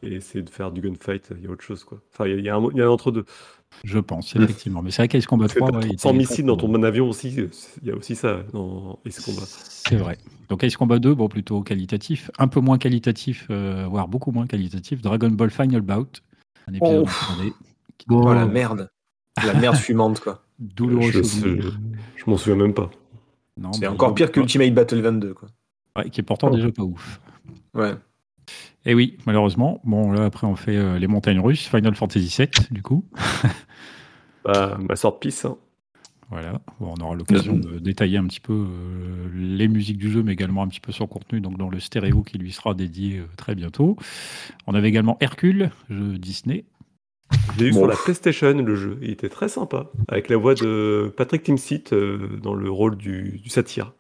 [0.02, 1.84] et essayer de faire du gunfight, il y a autre chose.
[1.84, 2.00] Quoi.
[2.12, 3.24] Enfin, il y, a, un, il y a un entre-deux.
[3.84, 4.82] Je pense, effectivement.
[4.82, 5.70] Mais c'est vrai qu'Ace Combat 3.
[5.70, 7.34] Ouais, sans missile dans ton bon avion aussi,
[7.82, 9.46] il y a aussi ça dans Ace Combat.
[9.46, 10.18] C'est vrai.
[10.48, 12.30] Donc Ace Combat 2, bon, plutôt qualitatif.
[12.38, 15.02] Un peu moins qualitatif, euh, voire beaucoup moins qualitatif.
[15.02, 16.22] Dragon Ball Final Bout.
[16.68, 17.06] Un épisode
[18.08, 18.90] oh, oh la merde.
[19.44, 20.42] La merde fumante, quoi.
[20.58, 21.10] Douloureux.
[21.10, 21.70] Je, je,
[22.16, 22.90] je m'en souviens même pas.
[23.72, 25.48] C'est encore pire que Ultimate Battle 22, quoi.
[25.96, 26.56] Ouais, qui est pourtant oh.
[26.56, 27.20] déjà pas ouf.
[27.74, 27.94] Ouais.
[28.86, 29.80] Et oui, malheureusement.
[29.84, 33.04] Bon, là, après, on fait euh, les montagnes russes, Final Fantasy VII, du coup.
[34.44, 35.44] bah, ma sorte pisse.
[35.44, 35.58] Hein.
[36.30, 40.32] Voilà, on aura l'occasion de détailler un petit peu euh, les musiques du jeu, mais
[40.32, 43.26] également un petit peu son contenu, donc dans le stéréo qui lui sera dédié euh,
[43.36, 43.96] très bientôt.
[44.66, 46.64] On avait également Hercule, jeu Disney.
[47.58, 51.12] J'ai eu sur la PlayStation le jeu, il était très sympa, avec la voix de
[51.16, 51.92] Patrick Timsit
[52.42, 53.92] dans le rôle du, du satyre.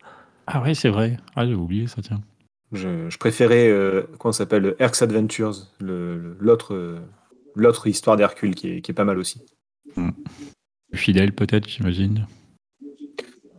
[0.48, 1.18] Ah ouais, c'est vrai.
[1.34, 2.20] Ah, j'ai oublié ça, tiens.
[2.72, 6.98] Je, préférais, euh, comment s'appelle, Herc's Adventures, l'autre euh,
[7.54, 9.42] l'autre histoire d'Hercule qui est, qui est, pas mal aussi.
[9.96, 10.10] Hmm.
[10.92, 12.26] Fidèle peut-être, j'imagine.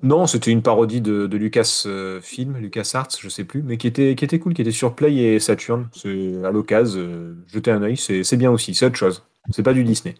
[0.03, 3.77] Non, c'était une parodie de, de Lucas euh, Film, Lucas Arts, je sais plus, mais
[3.77, 5.89] qui était, qui était cool, qui était sur Play et Saturn.
[5.91, 9.23] C'est à l'occasion, euh, jeter un œil, c'est bien aussi, c'est autre chose.
[9.49, 10.15] C'est pas du Disney.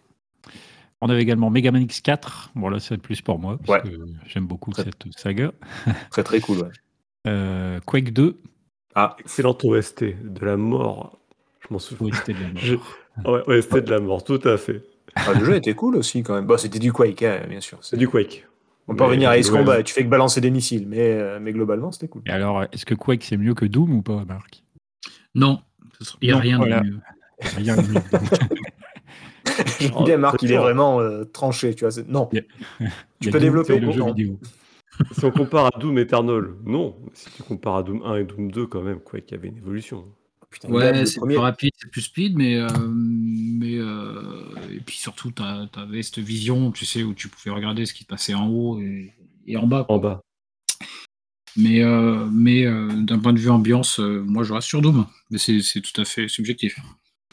[1.00, 2.50] On avait également Mega Man X4.
[2.56, 3.90] Bon, là, c'est plus pour moi, parce que
[4.26, 5.52] j'aime beaucoup cette saga.
[6.10, 7.80] Très, très cool, ouais.
[7.86, 8.40] Quake 2,
[9.00, 11.18] ah, excellente OST de la mort.
[11.60, 12.08] Je m'en souviens.
[12.08, 12.48] OST de la
[13.24, 13.46] mort.
[13.48, 14.82] ouais, OST de la mort, tout à fait.
[15.14, 16.46] Ah, le jeu était cool aussi quand même.
[16.46, 17.78] Bon, c'était du Quake, hein, bien sûr.
[17.80, 18.46] C'est du Quake.
[18.88, 21.52] On peut revenir à Ace Combat, tu fais que balancer des missiles, mais, euh, mais
[21.52, 22.22] globalement, c'était cool.
[22.26, 24.62] Et alors, est-ce que Quake c'est mieux que Doom ou pas, Marc?
[25.34, 25.60] Non,
[26.20, 27.00] il n'y a rien de mieux.
[27.56, 28.00] Rien de mieux.
[29.80, 32.02] Je dis Marc, il est vraiment euh, tranché, tu vois.
[32.08, 32.28] Non.
[33.20, 34.40] Tu peux développer le jeu vidéo.
[35.12, 36.96] Si on compare à Doom Eternal, non.
[37.14, 39.48] Si tu compares à Doom 1 et Doom 2, quand même, quoi, qu'il y avait
[39.48, 40.04] une évolution.
[40.68, 45.42] ouais, c'est plus rapide, c'est plus speed, mais, euh, mais euh, et puis surtout, tu
[45.42, 48.80] avais cette vision, tu sais, où tu pouvais regarder ce qui se passait en haut
[48.80, 49.86] et, en bas.
[49.88, 50.20] En bas.
[51.56, 55.80] Mais, euh, mais d'un point de vue ambiance, moi je reste sur Doom, mais c'est
[55.80, 56.78] tout à fait subjectif.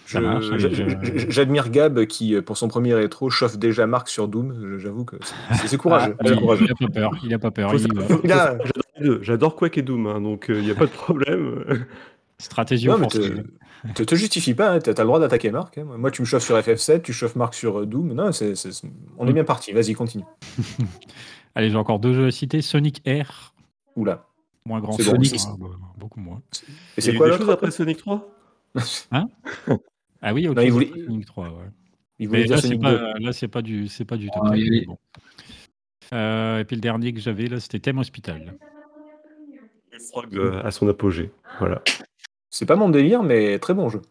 [0.06, 4.78] J'admire Gab qui, pour son premier rétro, chauffe déjà Marc sur Doom.
[4.78, 5.18] J'avoue que
[5.66, 6.16] c'est courageux.
[6.20, 7.12] Ah, il, n'a pas peur.
[7.24, 7.74] Il a pas peur.
[9.22, 11.86] J'adore Quake et Doom, hein, donc il n'y a pas de problème.
[12.38, 13.08] Stratégie non,
[13.94, 15.78] te, te, justifie pas, hein, tu as le droit d'attaquer Marc.
[15.78, 15.86] Hein.
[15.98, 18.14] Moi, tu me chauffes sur FF7, tu chauffes Marc sur euh, Doom.
[18.14, 18.32] Non,
[19.18, 19.72] on est bien parti.
[19.72, 20.26] Vas-y, continue.
[21.56, 23.54] Allez, j'ai encore deux jeux à citer Sonic Air.
[23.96, 24.26] Oula.
[24.66, 25.40] Moins grand Sonic.
[25.58, 26.42] Bon, beaucoup moins.
[26.98, 28.28] Et c'est quoi l'autre après Sonic 3
[29.12, 29.28] Hein?
[30.28, 30.56] Ah oui, ok.
[30.56, 30.88] Non, il voulait...
[30.88, 31.66] Sonic 3, ouais.
[32.18, 34.40] Il voulait là, c'est pas, là, c'est pas du, c'est pas du tout.
[34.42, 34.56] Ah,
[34.88, 34.98] bon.
[36.14, 38.58] euh, et puis le dernier que j'avais là, c'était Thème Hospital.
[40.10, 41.82] Frog à son apogée, voilà.
[42.50, 44.02] C'est pas mon délire, mais très bon jeu.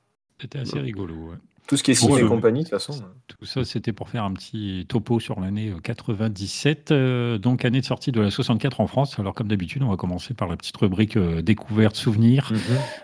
[0.40, 1.14] C'était assez rigolo.
[1.14, 1.36] Ouais.
[1.66, 2.92] Tout ce qui est Steam et compagnie, de toute façon.
[3.26, 8.12] Tout ça, c'était pour faire un petit topo sur l'année 97, donc année de sortie
[8.12, 9.18] de la 64 en France.
[9.18, 12.52] Alors, comme d'habitude, on va commencer par la petite rubrique découverte, souvenirs.
[12.52, 12.58] Mhm.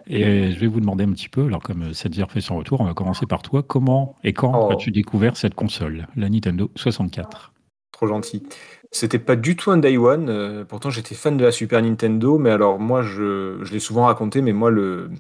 [0.09, 2.85] Et je vais vous demander un petit peu, alors comme Sadzer fait son retour, on
[2.85, 3.63] va commencer par toi.
[3.63, 4.73] Comment et quand oh.
[4.73, 7.53] as-tu découvert cette console, la Nintendo 64
[7.93, 8.43] Trop gentil.
[8.93, 10.65] C'était pas du tout un Day One.
[10.69, 14.53] pourtant, j'étais fan de la Super Nintendo, mais alors moi, je, l'ai souvent raconté, mais
[14.53, 15.11] moi, le,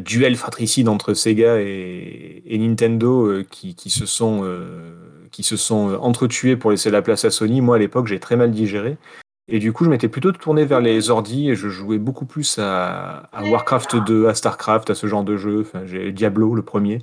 [0.00, 4.92] duel fratricide entre Sega et, Nintendo euh, qui, se sont, euh,
[5.30, 7.60] qui euh, entretués pour laisser la place à Sony.
[7.60, 8.96] Moi, à l'époque, j'ai très mal digéré.
[9.46, 12.58] Et du coup, je m'étais plutôt tourné vers les ordi et je jouais beaucoup plus
[12.58, 15.60] à, Warcraft 2, à Starcraft, à ce genre de jeu.
[15.60, 17.00] Enfin, j'ai Diablo, le premier.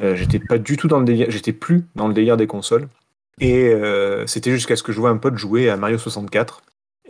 [0.00, 2.88] j'étais pas du tout dans le délire, j'étais plus dans le délire des consoles.
[3.40, 3.74] Et
[4.26, 6.62] c'était jusqu'à ce que je vois un pote jouer à Mario 64.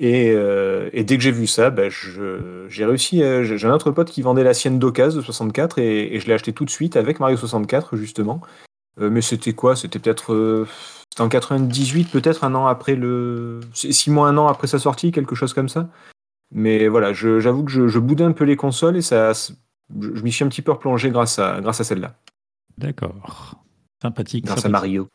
[0.02, 3.22] Euh, et, dès que j'ai vu ça, bah, j'ai réussi.
[3.22, 6.32] Euh, j'ai un autre pote qui vendait la sienne d'occasion de 64 et, je l'ai
[6.34, 8.40] acheté tout de suite avec Mario 64 justement.
[9.00, 9.76] Euh, mais c'était quoi?
[9.76, 10.66] C'était peut-être
[11.10, 15.12] c'était en 98, peut-être un an après le, six mois, un an après sa sortie,
[15.12, 15.88] quelque chose comme ça.
[16.50, 20.44] Mais voilà, j'avoue que je, boudais un peu les consoles et ça, je, m'y suis
[20.44, 22.14] un petit peu replongé grâce à grâce à celle-là.
[22.78, 23.54] D'accord,
[24.02, 24.46] sympathique.
[24.46, 25.08] Grâce à Mario.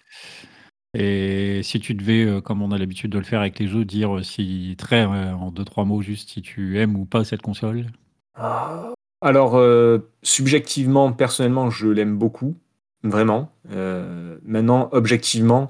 [0.94, 3.86] Et si tu devais, euh, comme on a l'habitude de le faire avec les jeux,
[3.86, 7.24] dire euh, si très euh, en deux trois mots juste si tu aimes ou pas
[7.24, 7.86] cette console?
[9.22, 9.62] Alors
[10.24, 12.56] subjectivement, personnellement, je l'aime beaucoup,
[13.04, 13.52] vraiment.
[14.46, 15.68] maintenant, objectivement,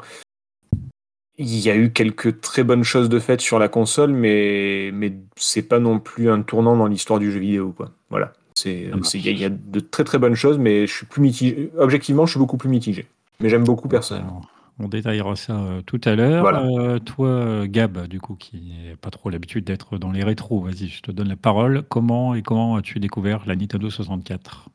[1.40, 5.14] il y a eu quelques très bonnes choses de faites sur la console, mais mais
[5.36, 7.90] c'est pas non plus un tournant dans l'histoire du jeu vidéo, quoi.
[8.12, 8.34] Voilà.
[8.54, 11.72] C'est il y, a de très très bonnes choses, mais je suis plus mitigé.
[11.78, 13.08] Objectivement, je suis beaucoup plus mitigé.
[13.40, 14.42] Mais j'aime beaucoup personnellement.
[14.82, 16.46] On détaillera ça euh, tout à l'heure.
[16.48, 20.88] Euh, toi, Gab, du coup, qui n'a pas trop l'habitude d'être dans les rétros, vas-y,
[20.88, 21.84] je te donne la parole.
[21.90, 24.70] Comment et comment as-tu découvert la Nintendo 64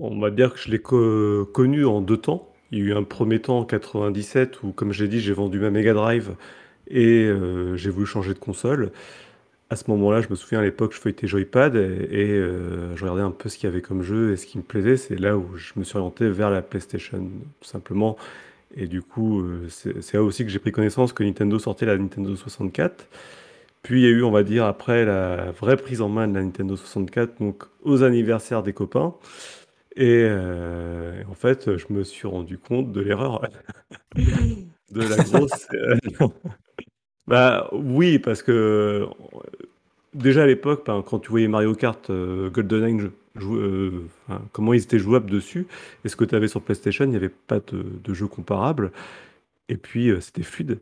[0.00, 2.48] On va dire que je l'ai connu en deux temps.
[2.72, 5.60] Il y a eu un premier temps en 97 où, comme j'ai dit, j'ai vendu
[5.60, 6.34] ma Mega Drive
[6.88, 8.90] et euh, j'ai voulu changer de console.
[9.70, 13.30] À ce moment-là, je me souviens à l'époque, je feuilletais Joypad et, je regardais un
[13.30, 14.96] peu ce qu'il y avait comme jeu et ce qui me plaisait.
[14.96, 17.18] C'est là où je me suis orienté vers la PlayStation,
[17.60, 18.16] tout simplement.
[18.76, 21.96] Et du coup, euh, c'est là aussi que j'ai pris connaissance que Nintendo sortait la
[21.96, 23.06] Nintendo 64.
[23.82, 26.34] Puis il y a eu, on va dire, après la vraie prise en main de
[26.34, 29.14] la Nintendo 64, donc aux anniversaires des copains.
[29.96, 33.46] Et euh, en fait, je me suis rendu compte de l'erreur.
[34.16, 35.68] de la grosse.
[35.74, 35.96] Euh,
[37.28, 39.06] bah oui, parce que
[40.14, 43.10] déjà à l'époque, ben, quand tu voyais Mario Kart GoldenEye
[43.40, 44.08] euh,
[44.52, 45.66] comment ils étaient jouables dessus.
[46.04, 48.92] Et ce que tu avais sur PlayStation, il n'y avait pas de, jeu comparable.
[49.68, 50.80] Et puis, euh, c'était fluide.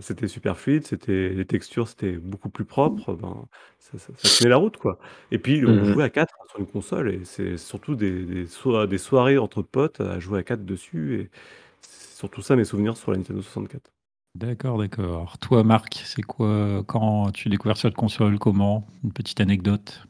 [0.00, 3.14] c'était super fluide, c'était les textures, c'était beaucoup plus propre.
[3.14, 3.46] Ben,
[3.78, 4.98] ça, ça, tenait la route, quoi.
[5.30, 8.98] Et puis, on mmh jouait à 4 sur une console, et c'est surtout des, des,
[8.98, 11.20] soirées entre potes à jouer à 4 dessus.
[11.20, 11.30] Et
[11.80, 13.90] c'est surtout ça mes souvenirs sur la Nintendo 64.
[14.34, 15.38] D'accord, d'accord.
[15.38, 18.86] Toi, Marc, c'est quoi quand tu découvres cette console Comment?
[19.02, 20.06] Une petite anecdote?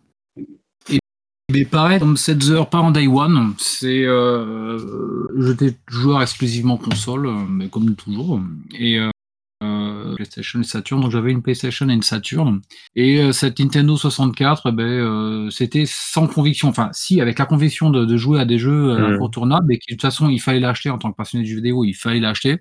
[1.59, 3.55] Mais pareil, comme 7 heures, pas en day one.
[3.59, 4.79] C'est, euh,
[5.39, 8.41] j'étais joueur exclusivement console, mais comme toujours.
[8.79, 9.11] Et euh,
[10.15, 12.61] PlayStation et Saturn, donc j'avais une PlayStation et une Saturn.
[12.95, 16.69] Et euh, cette Nintendo 64, eh ben, euh, c'était sans conviction.
[16.69, 19.15] Enfin, si, avec la conviction de, jouer à des jeux euh, mmh.
[19.15, 21.85] incontournables, et de toute façon, il fallait l'acheter en tant que passionné de jeux vidéo,
[21.85, 22.59] il fallait l'acheter.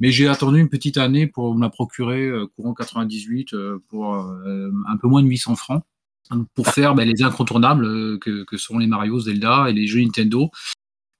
[0.00, 3.54] Mais j'ai attendu une petite année pour me la procurer, courant 98,
[3.88, 5.82] pour un peu moins de 800 francs
[6.54, 10.00] pour faire ben, les incontournables euh, que, que, sont les Mario, Zelda et les jeux
[10.00, 10.50] Nintendo.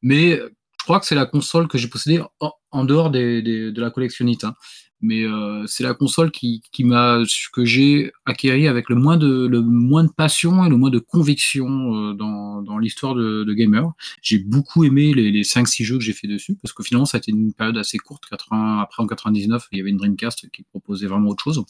[0.03, 2.23] Mais je crois que c'est la console que j'ai possédée
[2.71, 4.45] en, dehors des, de la collectionnite.
[4.45, 4.55] Hein.
[5.03, 7.23] Mais euh, c'est la console qui, qui m'a
[7.55, 10.99] que j'ai acquérie avec le moins de le moins de passion et le moins de
[10.99, 13.91] conviction euh, dans, dans l'histoire de, de, gamer.
[14.21, 17.17] J'ai beaucoup aimé les, les 5-6 jeux que j'ai fait dessus parce que finalement ça
[17.17, 18.25] a été une période assez courte.
[18.29, 21.65] 80, après en 99, il y avait une Dreamcast qui proposait vraiment autre chose.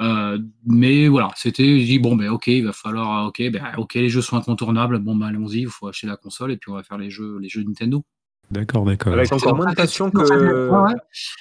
[0.00, 3.94] Euh, mais voilà, c'était, je dis bon ben ok, il va falloir, ok, ben ok,
[3.94, 6.74] les jeux sont incontournables, bon ben allons-y, il faut acheter la console et puis on
[6.74, 8.04] va faire les jeux, les jeux Nintendo.
[8.50, 9.12] D'accord, d'accord.
[9.14, 10.22] Avec encore moins de passion que.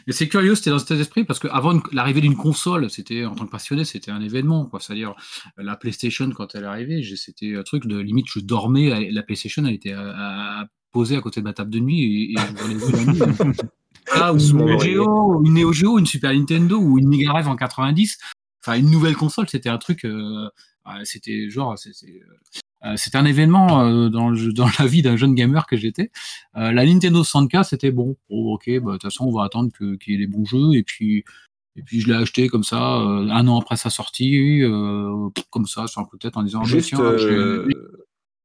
[0.08, 3.46] Mais c'est curieux, c'était dans cet esprit parce qu'avant l'arrivée d'une console, c'était en tant
[3.46, 4.80] que passionné, c'était un événement, quoi.
[4.80, 5.14] C'est-à-dire
[5.58, 9.66] la PlayStation quand elle est arrivée, c'était un truc de limite, je dormais, la PlayStation,
[9.66, 13.12] elle était à, posée à côté de ma table de nuit et, je les la
[13.12, 13.58] nuit.
[14.12, 17.48] Ah, ou une Neo Geo, une Neo Geo, une Super Nintendo ou une Mega Drive
[17.48, 18.18] en 90,
[18.66, 20.50] enfin une nouvelle console, c'était un truc, euh,
[21.04, 25.78] c'était genre, euh, c'était un événement euh, dans, dans, la vie d'un jeune gamer que
[25.78, 26.12] j'étais.
[26.54, 28.18] la Nintendo 64, c'était bon.
[28.30, 30.76] Oh, ok, bah, de toute façon, on va attendre qu'il y ait des bons jeux.
[30.76, 31.24] Et puis,
[31.76, 34.62] et puis je l'ai acheté comme ça, un an après sa sortie,
[35.50, 37.66] comme ça, sur un coup de tête, en disant Juste, j'ai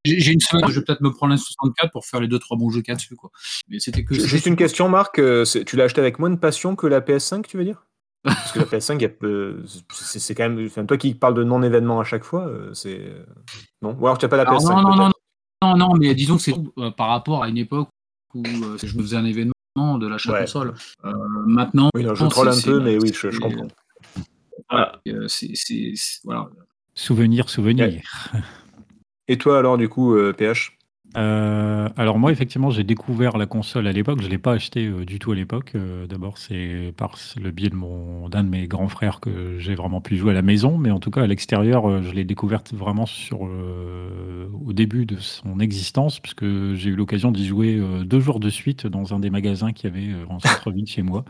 [0.04, 2.57] j'ai une semaine, je vais peut-être me prendre un 64 pour faire les deux trois
[2.57, 3.31] bons jeux qu'il y a dessus quoi.
[3.68, 5.18] Mais c'était que Juste une question, Marc.
[5.18, 7.87] euh, Tu l'as acheté avec moins de passion que la PS5, tu veux dire?
[8.28, 10.64] Parce que la PS5, il y a peu- c'est quand même.
[10.66, 13.12] Enfin, toi qui parles de non-événement à chaque fois, euh, c'est.
[13.82, 13.96] Non?
[13.98, 15.10] Ou alors tu n'as pas la Alors, PS5 non, non, non,
[15.62, 17.88] non, non, mais disons que c'est euh, par rapport à une époque
[18.34, 19.52] où euh, je me faisais un événement
[19.98, 20.40] de l'achat Ouais.
[20.40, 20.74] console.
[21.04, 21.12] Euh,
[21.46, 23.66] maintenant, Oui, non, je troll un peu, mais oui, je, comprends.
[24.70, 25.94] voilà, euh, c'est-.
[26.94, 28.02] Souvenir, souvenir.
[29.28, 30.77] Et toi alors, du coup, euh, PH
[31.16, 34.21] Euh, alors moi, effectivement, j'ai découvert la console à l'époque.
[34.21, 35.73] Je ne l'ai pas acheté euh, du tout à l'époque.
[35.75, 39.75] Euh, D'abord, c'est par le biais de mon d'un de mes grands frères que j'ai
[39.75, 40.77] vraiment pu jouer à la maison.
[40.77, 45.61] Mais en tout cas, à l'extérieur, je l'ai découverte vraiment sur au début de son
[45.61, 46.44] existence, puisque
[46.75, 49.92] j'ai eu l'occasion d'y jouer deux jours de suite dans un des magasins qu'il y
[49.92, 51.25] avait en centre-ville chez moi.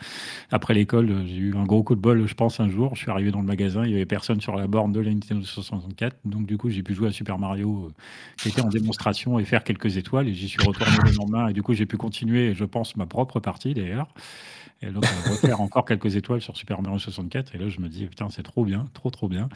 [0.50, 2.94] Après l'école, j'ai eu un gros coup de bol, je pense, un jour.
[2.94, 5.10] Je suis arrivé dans le magasin, il n'y avait personne sur la borne de la
[5.12, 6.16] Nintendo 64.
[6.24, 7.90] Donc, du coup, j'ai pu jouer à Super Mario,
[8.40, 10.28] qui était en démonstration, et faire quelques étoiles.
[10.28, 11.48] Et j'y suis retourné le lendemain.
[11.48, 14.08] Et du coup, j'ai pu continuer, je pense, ma propre partie d'ailleurs.
[14.80, 17.54] Et donc, on refaire encore quelques étoiles sur Super Mario 64.
[17.54, 19.48] Et là, je me dis, putain, c'est trop bien, trop, trop bien.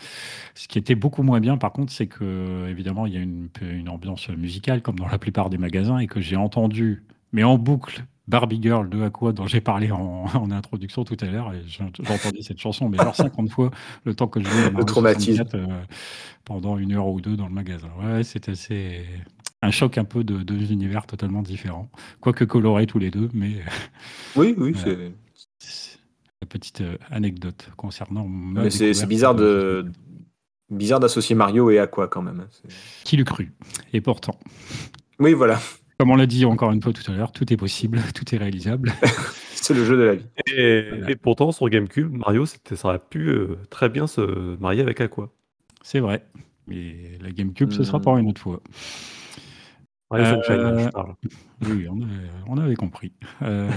[0.54, 3.88] Ce qui était beaucoup moins bien, par contre, c'est que, évidemment, il y a une
[3.88, 8.04] ambiance musicale, comme dans la plupart des magasins, et que j'ai entendu, mais en boucle,
[8.28, 11.52] Barbie Girl de Aqua, dont j'ai parlé en, en introduction tout à l'heure.
[11.54, 13.70] Et j'ai entendu cette chanson, mais genre 50 fois,
[14.04, 15.36] le temps que je à Mario traumatisme.
[15.44, 15.66] 64, euh,
[16.44, 17.88] pendant une heure ou deux dans le magasin.
[18.02, 19.04] Ouais, c'était assez.
[19.64, 21.88] Un choc un peu de deux univers totalement différents.
[22.20, 23.56] Quoique colorés tous les deux, mais
[24.36, 25.12] Oui, oui, c'est.
[25.58, 25.98] c'est
[26.40, 29.92] la petite euh, anecdote concernant ma Mais c'est c'est bizarre de- de.
[30.74, 32.46] Bizarre d'associer Mario et Aqua quand même.
[32.50, 33.52] c'est- Qui l'eût cru?
[33.92, 34.36] Et pourtant,
[35.20, 35.60] Oui, voilà.
[35.98, 38.38] Comme on l'a dit encore une fois tout à l'heure, tout est possible, tout est
[38.38, 38.92] réalisable.
[39.54, 40.26] C'est le jeu de la vie.
[40.56, 41.10] Et, Voilà.
[41.10, 45.00] et pourtant, sur GameCube, Mario, c'était- ça aurait pu euh, très bien se marier avec
[45.00, 45.30] Aqua.
[45.82, 46.26] C'est vrai.
[46.66, 48.02] Mais la GameCube, ce sera Hmm.
[48.02, 48.60] pour une autre fois.
[50.14, 51.14] Euh, Sunshine, je parle.
[51.66, 53.12] Oui, on, avait, on avait compris.
[53.42, 53.70] Euh,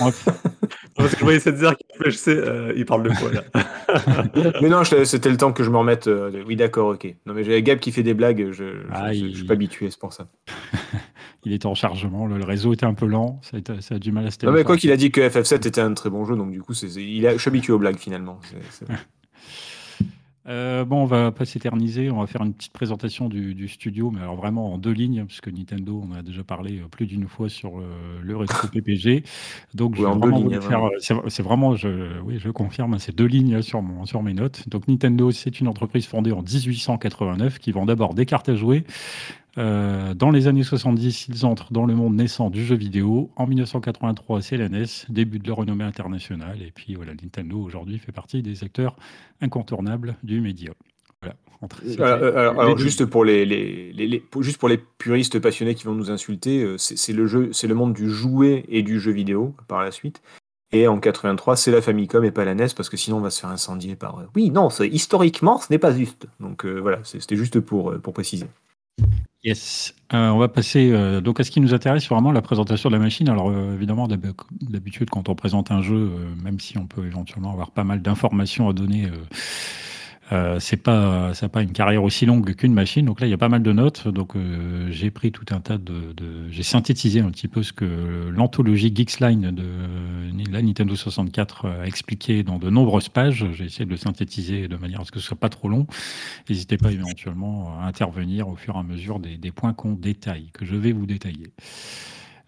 [0.00, 0.10] on va-
[0.96, 4.68] Parce que je voyais cette zère qui flashait, euh, il parle de quoi là Mais
[4.68, 6.08] non, c'était le temps que je me remette.
[6.08, 7.14] euh, Oui, d'accord, ok.
[7.26, 10.00] Non, mais j'ai Gab qui fait des blagues, je, Ah, il- suis pas habitué, c'est
[10.00, 10.26] pour ça.
[11.44, 13.98] Il était en chargement, le, le réseau était un peu lent, ça a, ça a
[13.98, 16.10] du mal à se Non, mais quoi qu'il a dit que FF7 était un très
[16.10, 18.38] bon jeu, donc du coup, c'est, il a, je suis habitué aux blagues finalement.
[18.42, 18.92] C'est- c'est-
[20.48, 24.10] Euh, bon, on va pas s'éterniser, on va faire une petite présentation du, du studio,
[24.10, 27.06] mais alors vraiment en deux lignes, puisque Nintendo, on en a déjà parlé euh, plus
[27.06, 27.74] d'une fois sur
[28.20, 29.22] le rétro PPG.
[29.74, 30.80] Donc, je en deux lignes, le hein, faire.
[30.80, 30.86] vraiment.
[30.88, 34.20] euh, C'est c'est vraiment, je, oui, je confirme, hein, c'est deux lignes sur, mon, sur
[34.24, 34.68] mes notes.
[34.68, 38.82] Donc, Nintendo, c'est une entreprise fondée en 1889 qui vend d'abord des cartes à jouer.
[39.58, 43.30] Euh, dans les années 70, ils entrent dans le monde naissant du jeu vidéo.
[43.36, 46.62] En 1983, c'est la NES, début de leur renommée internationale.
[46.62, 48.96] Et puis voilà, Nintendo aujourd'hui fait partie des acteurs
[49.42, 50.70] incontournables du média.
[51.20, 51.36] Voilà.
[51.60, 51.82] Entre-
[52.60, 55.94] Alors, juste pour les, les- les- les- pour- juste pour les puristes passionnés qui vont
[55.94, 59.54] nous insulter, euh, c'est, le jeu, c'est le monde du jouet et du jeu vidéo
[59.68, 60.22] par la suite.
[60.72, 63.28] Et en 83, c'est la Famicom et pas la NES parce que sinon on va
[63.30, 64.18] se faire incendier par.
[64.18, 66.26] euh, Oui, non, historiquement, ce n'est pas juste.
[66.40, 68.46] Donc euh, voilà, c'était juste pour, pour préciser.
[69.44, 69.94] Yes.
[70.14, 72.94] Euh, on va passer euh, donc à ce qui nous intéresse, vraiment la présentation de
[72.94, 73.28] la machine.
[73.28, 77.04] Alors euh, évidemment, d'hab- d'habitude, quand on présente un jeu, euh, même si on peut
[77.06, 79.06] éventuellement avoir pas mal d'informations à donner,
[80.32, 83.06] euh, c'est pas ça pas une carrière aussi longue qu'une machine.
[83.06, 84.08] Donc là, il y a pas mal de notes.
[84.08, 87.72] Donc euh, j'ai pris tout un tas de, de- j'ai synthétisé un petit peu ce
[87.72, 89.64] que l'anthologie Geeksline de
[90.50, 93.46] la Nintendo 64 a expliqué dans de nombreuses pages.
[93.52, 95.86] J'ai essayé de le synthétiser de manière à ce que ce soit pas trop long.
[96.48, 100.50] N'hésitez pas éventuellement à intervenir au fur et à mesure des, des points qu'on détaille,
[100.52, 101.52] que je vais vous détailler.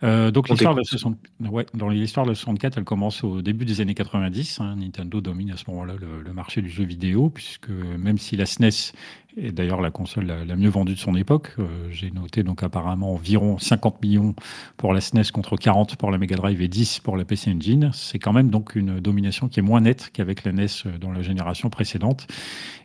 [0.03, 1.17] Euh, donc On l'histoire de, la 60
[1.51, 4.61] ouais, dans l'histoire de la 64, elle commence au début des années 90.
[4.61, 4.77] hein.
[4.77, 8.47] Nintendo domine à ce moment-là le, le marché du jeu vidéo, puisque même si la
[8.47, 8.93] SNES
[9.37, 13.13] est d'ailleurs la console la, mieux vendue de son époque, euh, j'ai noté donc apparemment
[13.13, 14.35] environ 50 millions
[14.77, 17.91] pour la SNES contre 40 pour la Mega Drive et 10 pour la PC Engine.
[17.93, 21.13] C'est quand même donc une domination qui est moins nette qu'avec la NES euh, dans
[21.13, 22.27] la génération précédente.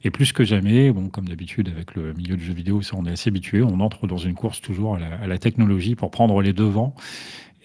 [0.04, 3.06] Et plus que jamais, bon, comme d'habitude avec le milieu du jeu vidéo, ça on
[3.06, 6.12] est assez habitué, on entre dans une course toujours à la, à la technologie pour
[6.12, 6.96] prendre les devants.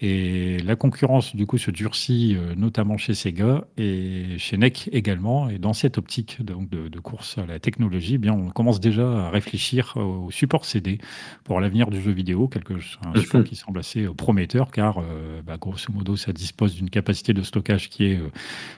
[0.01, 5.49] Et la concurrence, du coup, se durcit, euh, notamment chez Sega et chez NEC également.
[5.49, 8.81] Et dans cette optique donc, de, de course à la technologie, eh bien, on commence
[8.81, 10.97] déjà à réfléchir au support CD
[11.45, 15.41] pour l'avenir du jeu vidéo, quelque, un support qui semble assez euh, prometteur, car euh,
[15.41, 18.29] bah, grosso modo, ça dispose d'une capacité de stockage qui est euh,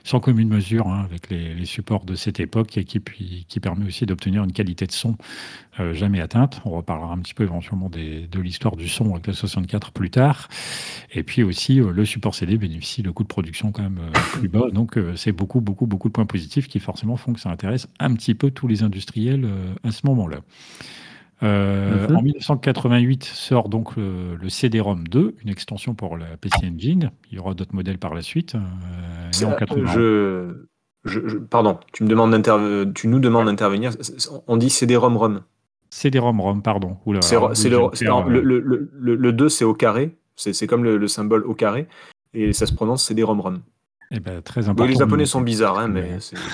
[0.03, 3.59] sans commune mesure hein, avec les, les supports de cette époque et qui, puis, qui
[3.59, 5.15] permet aussi d'obtenir une qualité de son
[5.79, 6.61] euh, jamais atteinte.
[6.65, 10.09] On reparlera un petit peu éventuellement des- de l'histoire du son avec la 64 plus
[10.11, 10.47] tard.
[11.13, 14.11] Et puis aussi, euh, le support CD bénéficie de coûts de production quand même euh,
[14.39, 14.69] plus bas.
[14.71, 17.87] Donc, euh, c'est beaucoup, beaucoup, beaucoup de points positifs qui forcément font que ça intéresse
[17.99, 19.47] un petit peu tous les industriels
[19.83, 20.37] à ce moment-là.
[21.43, 22.15] Euh, Mhm.
[22.15, 27.11] En 1988 sort donc le, le CD-ROM 2, une extension pour la PC Engine.
[27.31, 28.55] Il y aura d'autres modèles par la suite.
[28.55, 28.59] euh,
[29.41, 29.91] et en Ça, 91.
[29.93, 30.65] je,
[31.05, 33.91] je- je- pardon, tu, me demandes d'interve- tu nous demandes d'intervenir.
[34.47, 35.41] On dit CD-ROM ROM.
[35.91, 36.97] CD-ROM ROM, pardon.
[37.21, 37.35] C'est
[38.59, 40.17] le, le- le 2, c'est au carré.
[40.37, 41.87] C'est c'est comme le, le symbole au carré.
[42.33, 43.61] Et ça se prononce CD-ROM ROM.
[44.11, 44.89] eh ben, très important.
[44.89, 46.37] les Japonais sont bizarres, hein, mais c'est.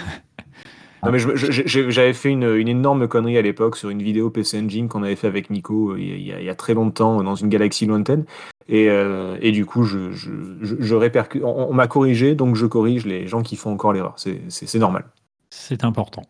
[1.05, 4.87] Non, mais j'avais fait une, une énorme connerie à l'époque sur une vidéo PC Engine
[4.87, 7.49] qu'on avait fait avec Nico euh, il y, a, il y très longtemps dans une
[7.49, 8.23] galaxie lointaine.
[8.69, 11.43] Et, euh, et du coup, je, je, je, je répercute.
[11.43, 14.13] On, on m'a corrigé, donc je corrige les gens qui font encore l'erreur.
[14.15, 15.03] C'est- C'est c'est normal.
[15.49, 16.21] C'est important.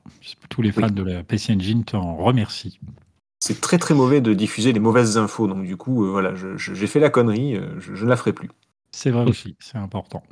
[0.49, 0.91] Tous les fans Oui.
[0.91, 2.79] de la PC Engine t'en remercient.
[3.45, 5.47] C'est très très mauvais de diffuser des mauvaises infos.
[5.47, 8.49] Donc du coup, euh, voilà, j'ai fait la connerie, euh, je, ne la ferai plus.
[8.91, 10.23] C'est vrai aussi, c'est important.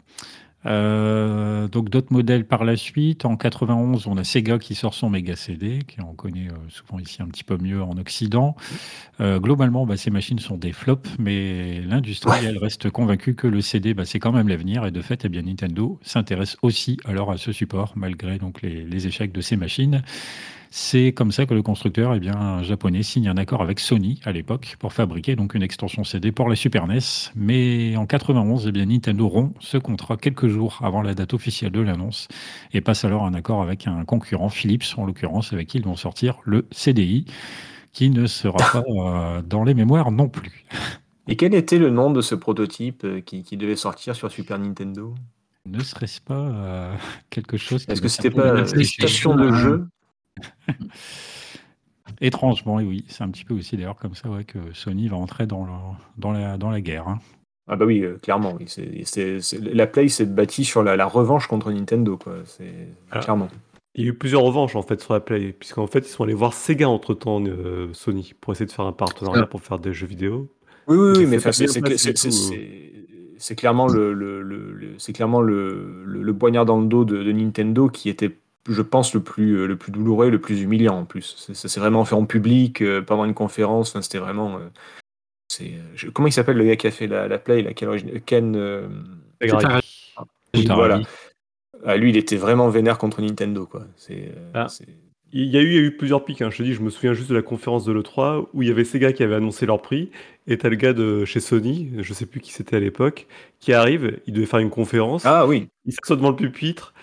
[0.66, 3.26] Euh, donc d'autres modèles par la suite.
[3.26, 7.22] En 91, on a Sega qui sort son Mega CD, qui on connaît souvent ici
[7.22, 8.56] un petit peu mieux en Occident.
[9.20, 12.46] Globalement, bah, ces machines sont des flops, mais l'industrie, Ouais.
[12.46, 14.86] elle reste convaincue que le CD, bah, c'est quand même l'avenir.
[14.86, 18.86] Et de fait, eh bien, Nintendo s'intéresse aussi alors à ce support, malgré donc les,
[18.86, 20.02] les échecs de ces machines.
[20.74, 24.32] C'est comme ça que le constructeur eh bien, japonais signe un accord avec Sony à
[24.32, 27.00] l'époque pour fabriquer donc une extension CD pour la Super NES.
[27.36, 31.74] Mais en 91, eh bien, Nintendo rompt ce contrat quelques jours avant la date officielle
[31.74, 32.30] de l'annonce
[32.72, 35.98] et passe alors un accord avec un concurrent, Philips en l'occurrence, avec qui ils vont
[35.98, 37.26] sortir le CDI,
[37.92, 40.66] qui ne sera pas euh, dans les mémoires non plus.
[41.28, 44.58] Et quel était le nom de ce prototype euh, qui, qui devait sortir sur Super
[44.58, 45.16] Nintendo?
[45.66, 46.96] Ne serait-ce pas euh,
[47.30, 49.88] quelque chose qui Est-ce que c'était pas PlayStation station de jeu?
[52.20, 55.18] Étrangement, et oui, c'est un petit peu aussi d'ailleurs comme ça ouais, que Sony va
[55.18, 55.72] entrer dans, le-
[56.18, 57.08] dans, la, dans la guerre.
[57.08, 57.20] hein.
[57.68, 58.56] Ah bah oui, euh, clairement.
[58.60, 58.66] Oui.
[58.68, 62.38] C'est- c'est- c'est- la Play s'est bâtie sur la, la revanche contre Nintendo, quoi.
[62.46, 63.20] C'est Ah.
[63.20, 63.48] clairement.
[63.96, 66.24] Il y a eu plusieurs revanches en fait sur la Play, puisqu'en fait ils sont
[66.24, 67.42] allés voir Sega entre temps,
[67.94, 69.48] Sony, pour essayer de faire un partenariat Ah.
[69.48, 70.50] pour faire des jeux vidéo.
[70.88, 71.40] Oui, oui, mais
[73.38, 77.06] c'est clairement le, le- le- le- c'est clairement le, le, le poignard dans le dos
[77.06, 78.32] de, de Nintendo qui était,
[78.68, 81.36] je pense, le plus, euh, le plus douloureux et le plus humiliant en plus.
[81.38, 83.90] C'est- Ça s'est vraiment fait en public euh, pendant une conférence.
[83.90, 84.58] Enfin, c'était vraiment.
[84.58, 84.70] euh,
[85.48, 87.74] c'est, euh, je- comment il s'appelle le gars qui a fait la, la play, la,
[87.74, 88.56] quelle origine- Ken.
[88.56, 88.88] euh,
[90.76, 91.02] voilà.
[91.86, 93.86] Ah, lui, il était vraiment vénère contre Nintendo, quoi.
[93.96, 94.32] C'est.
[94.38, 94.68] euh, Ah.
[94.70, 94.88] c'est-
[95.34, 96.42] Il y a eu, il y a eu plusieurs pics.
[96.42, 96.50] hein.
[96.50, 98.72] Je te dis, je me souviens juste de la conférence de l'E3 où il y
[98.72, 100.12] avait Sega qui avait annoncé leur prix
[100.46, 103.28] et t'as le gars de chez Sony, je sais plus qui c'était à l'époque,
[103.62, 104.20] qui arrive.
[104.28, 105.26] Il devait faire une conférence.
[105.26, 105.70] Ah oui.
[105.86, 106.94] Il s'assoit devant le pupitre.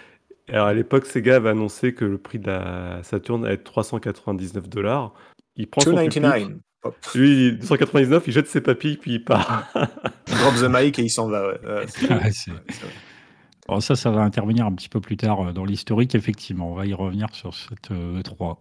[0.49, 4.69] Alors à l'époque, Sega avait annoncé que le prix de la Saturn allait être 399
[4.69, 5.15] dollars.
[5.57, 6.21] Il prend son pupitre.
[6.21, 6.59] 299.
[6.85, 6.97] Hop.
[7.15, 9.67] Lui, 299, il jette ses papilles puis il part.
[10.29, 11.49] Il drop the mic et il s'en va.
[11.49, 11.87] Ouais.
[13.69, 16.73] Ouais, ça, ça va intervenir un petit peu plus tard euh, dans l'historique, effectivement.
[16.73, 18.57] On va y revenir sur cette euh, E3.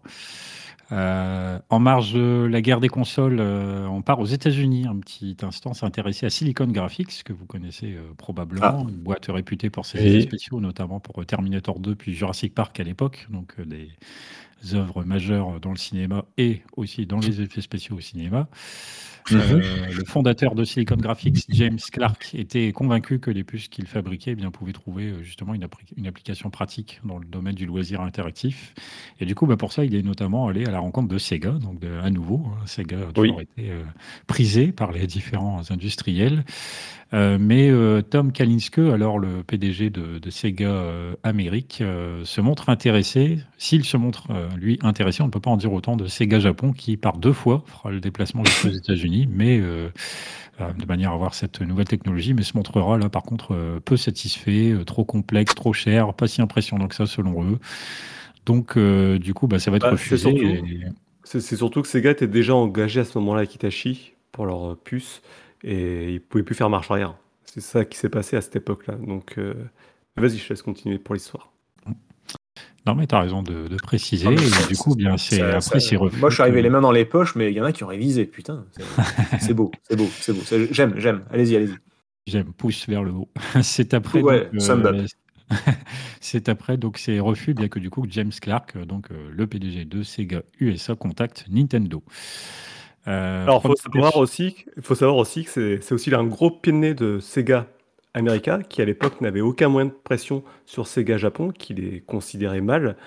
[0.92, 5.36] Euh, en marge de la guerre des consoles, euh, on part aux États-Unis un petit
[5.42, 10.00] instant s'intéresser à Silicon Graphics, que vous connaissez euh, probablement, une boîte réputée pour ses
[10.00, 13.90] effets spéciaux, notamment pour Terminator 2 puis Jurassic Park à l'époque, donc des
[14.74, 18.48] œuvres majeures dans le cinéma et aussi dans les effets spéciaux au cinéma.
[19.32, 19.62] Euh,
[19.96, 24.36] le fondateur de Silicon Graphics, James Clark, était convaincu que les puces qu'il fabriquait eh
[24.36, 28.02] bien, pouvaient trouver euh, justement une, appli- une application pratique dans le domaine du loisir
[28.02, 28.74] interactif.
[29.20, 31.52] Et du coup, bah, pour ça, il est notamment allé à la rencontre de Sega.
[31.52, 33.84] Donc, de- à nouveau, hein, Sega a toujours été euh,
[34.28, 36.44] prisé par les différents industriels.
[37.14, 41.82] Euh, mais euh, Tom Kalinske, alors le PDG de, de Sega euh, Amérique,
[42.24, 43.40] se montre intéressé.
[43.58, 46.74] S'il se montre, lui, intéressé, on ne peut pas en dire autant de Sega Japon,
[46.74, 49.90] qui par deux fois fera le déplacement jusqu'aux États-Unis, mais euh,
[50.60, 53.98] de manière à avoir cette nouvelle technologie, mais se montrera là, par contre, euh, peu
[53.98, 57.60] satisfait, euh, trop complexe, trop cher, pas si impressionnant que ça selon eux.
[58.46, 60.30] Donc, du coup, bah, ça va être Bah, c'est refusé.
[60.30, 60.86] surtout- et-
[61.24, 64.78] C'est c'est surtout que Sega était déjà engagé à ce moment-là avec Hitachi pour leur
[64.78, 65.22] puce
[65.64, 67.16] et ils pouvaient plus faire marche arrière.
[67.46, 68.96] C'est ça qui s'est passé à cette époque-là.
[68.96, 69.40] Donc,
[70.18, 71.52] vas-y, je laisse continuer pour l'histoire.
[72.88, 74.28] Non, mais tu as raison de, de préciser.
[74.28, 76.20] Ah, et du coup, bien, c'est Ça- après, ça- c'est refus.
[76.20, 77.84] Moi, je suis arrivé les mains dans les poches, mais il y en a qui
[77.84, 78.26] ont révisé.
[78.26, 78.84] Putain, c'est-
[79.42, 80.42] c'est beau, c'est beau, c'est beau.
[80.46, 81.24] C'est- J'aime, j'aime.
[81.32, 81.76] Allez-y, allez-y.
[82.26, 83.30] J'aime, pouce vers le haut.
[83.62, 84.22] c'est après.
[84.22, 85.08] Ouais, donc,
[86.22, 89.48] c'est après donc ces refus, bien que du coup James Clark, euh, donc euh, le
[89.48, 92.04] PDG de Sega USA, contacte Nintendo.
[93.08, 96.52] Euh, Alors, il faut savoir aussi, faut savoir aussi que c'est c'est aussi un gros
[96.52, 97.68] pied de nez de Sega
[98.14, 102.62] America, qui à l'époque n'avait aucun moyen de pression sur Sega Japon, qui les considérait
[102.62, 102.98] mal,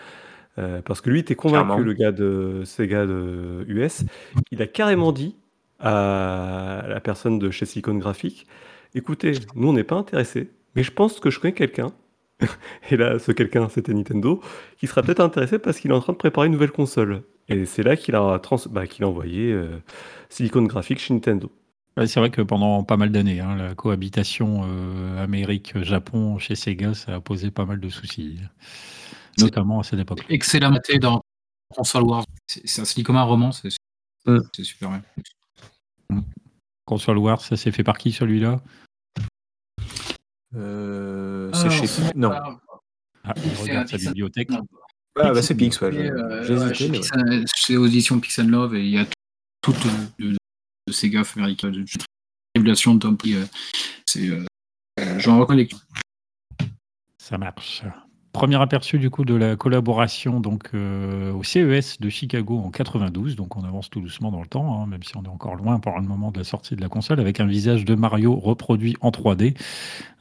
[0.58, 1.84] euh, parce que lui était convaincu, Clairement.
[1.84, 4.04] le gars de Sega de US.
[4.50, 5.36] Il a carrément dit
[5.78, 8.46] à la personne de chez Silicon Graphics,
[8.94, 11.92] écoutez, nous on n'est pas intéressés, mais je pense que je connais quelqu'un
[12.90, 14.40] Et là, ce quelqu'un, c'était Nintendo,
[14.78, 17.22] qui sera peut-être intéressé parce qu'il est en train de préparer une nouvelle console.
[17.48, 18.56] Et c'est là qu'il a, trans...
[18.70, 19.78] bah, qu'il a envoyé euh,
[20.28, 21.50] Silicon Graphics chez Nintendo.
[22.00, 26.94] Ouais, c'est vrai que pendant pas mal d'années, hein, la cohabitation euh, Amérique-Japon chez Sega,
[26.94, 28.38] ça a posé pas mal de soucis,
[29.38, 30.24] notamment à cette époque.
[30.30, 31.20] Excellent dans
[31.76, 32.24] Console Wars.
[32.46, 33.68] C'est c'est un Silicon un roman, c'est
[34.26, 34.38] Mm.
[34.54, 36.22] c'est super bien.
[36.86, 38.60] Console Wars, ça s'est fait par qui celui-là?
[40.56, 42.30] Euh, Ah, c'est chez c'est Non.
[42.30, 42.60] pas-
[43.24, 44.48] ah, il C'est regarde sa bibliothèque.
[44.50, 44.66] non.
[45.16, 45.90] Ah, bah c'est Pix, ouais.
[45.90, 49.06] Et, j'ai- euh, ouais, mais chez Audition Pix and Love, et il y a
[49.62, 49.76] toute
[50.18, 50.36] de,
[50.90, 51.84] de, ces gaffes américaines, de
[52.54, 53.46] tribulation de Tom euh,
[54.06, 54.28] C'est.
[54.28, 54.44] euh,
[54.98, 55.68] euh, J'en reconnais
[57.18, 57.82] Ça marche.
[58.32, 63.34] Premier aperçu du coup de la collaboration donc euh, au CES de Chicago en 92,
[63.34, 65.80] donc on avance tout doucement dans le temps, hein, même si on est encore loin
[65.80, 68.96] pour le moment de la sortie de la console, avec un visage de Mario reproduit
[69.00, 69.54] en 3D,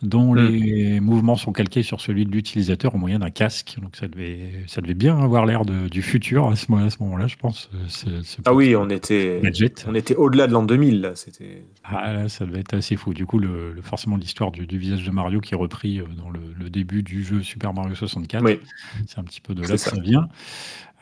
[0.01, 0.37] dont Mm.
[0.47, 3.77] les mouvements sont calqués sur celui de l'utilisateur au moyen d'un casque.
[3.81, 7.35] Donc ça devait, ça devait bien avoir l'air du futur à ce moment- moment-là, je
[7.35, 7.69] pense.
[8.07, 9.85] euh, Ah oui, on était, gadget.
[9.87, 11.11] on était au-delà de l'an 2000, là.
[11.15, 11.63] C'était.
[11.83, 13.13] Ah, là, ça devait être assez fou.
[13.13, 16.05] Du coup, le, le- forcément, l'histoire du, du visage de Mario qui est repris euh,
[16.17, 18.43] dans le, le début du jeu Super Mario 64.
[18.43, 18.59] Oui.
[19.07, 19.91] C'est un petit peu de là que ça.
[19.91, 20.27] ça vient.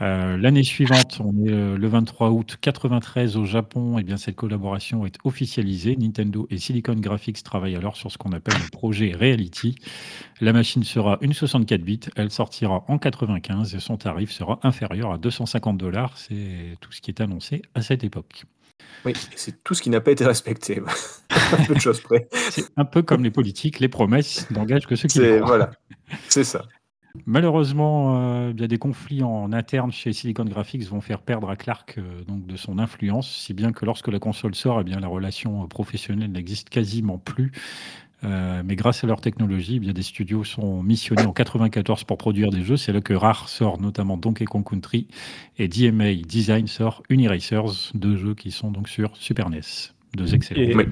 [0.02, 3.98] Euh, L'année suivante, on est euh, le 23 août 93 au Japon.
[3.98, 5.96] Et bien, cette collaboration est officialisée.
[5.96, 9.76] Nintendo et Silicon Graphics travaillent alors sur ce qu'on appelle le projet Reality.
[10.40, 12.00] La machine sera une 64 bits.
[12.16, 16.16] Elle sortira en 95 et son tarif sera inférieur à 250 dollars.
[16.18, 18.44] C'est tout ce qui est annoncé à cette époque.
[19.06, 20.82] Oui, c'est tout ce qui n'a pas été respecté.
[21.30, 22.28] Un peu de choses près.
[22.50, 25.72] C'est un peu comme les politiques, les promesses n'engagent que ceux qui les voilà,
[26.28, 26.66] c'est ça.
[27.26, 31.50] Malheureusement, euh, il y a des conflits en interne chez Silicon Graphics vont faire perdre
[31.50, 34.84] à Clark euh, donc de son influence, si bien que lorsque la console sort, eh
[34.84, 37.52] bien, la relation professionnelle n'existe quasiment plus.
[38.24, 42.18] Euh, mais grâce à leur technologie, eh bien, des studios sont missionnés en 94 pour
[42.18, 42.78] produire des jeux.
[42.78, 45.08] C'est là que Rare sort notamment Donkey Kong Country
[45.58, 49.62] et DMA Design sort Uniracers, deux jeux qui sont donc sur Super NES.
[50.16, 50.84] Deux excellents.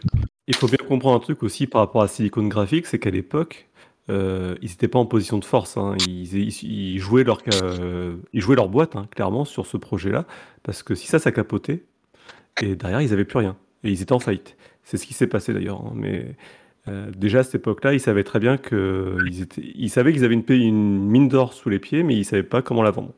[0.47, 3.67] Il faut bien comprendre un truc aussi par rapport à Silicon Graphics, c'est qu'à l'époque,
[4.09, 5.77] euh, ils n'étaient pas en position de force.
[5.77, 5.95] hein.
[6.07, 10.25] Ils, ils- ils jouaient leur, euh, ils jouaient leur boîte, hein, clairement, sur ce projet-là.
[10.63, 11.83] Parce que si ça, ça capotait,
[12.61, 13.55] et derrière, ils n'avaient plus rien.
[13.83, 14.57] Et ils étaient en faillite.
[14.83, 15.81] C'est ce qui s'est passé d'ailleurs.
[15.81, 15.93] hein.
[15.95, 16.35] Mais
[16.87, 20.23] euh, déjà à cette époque-là, ils savaient très bien que ils, étaient, ils savaient qu'ils
[20.23, 23.13] avaient une mine d'or sous les pieds, mais ils ne savaient pas comment la vendre.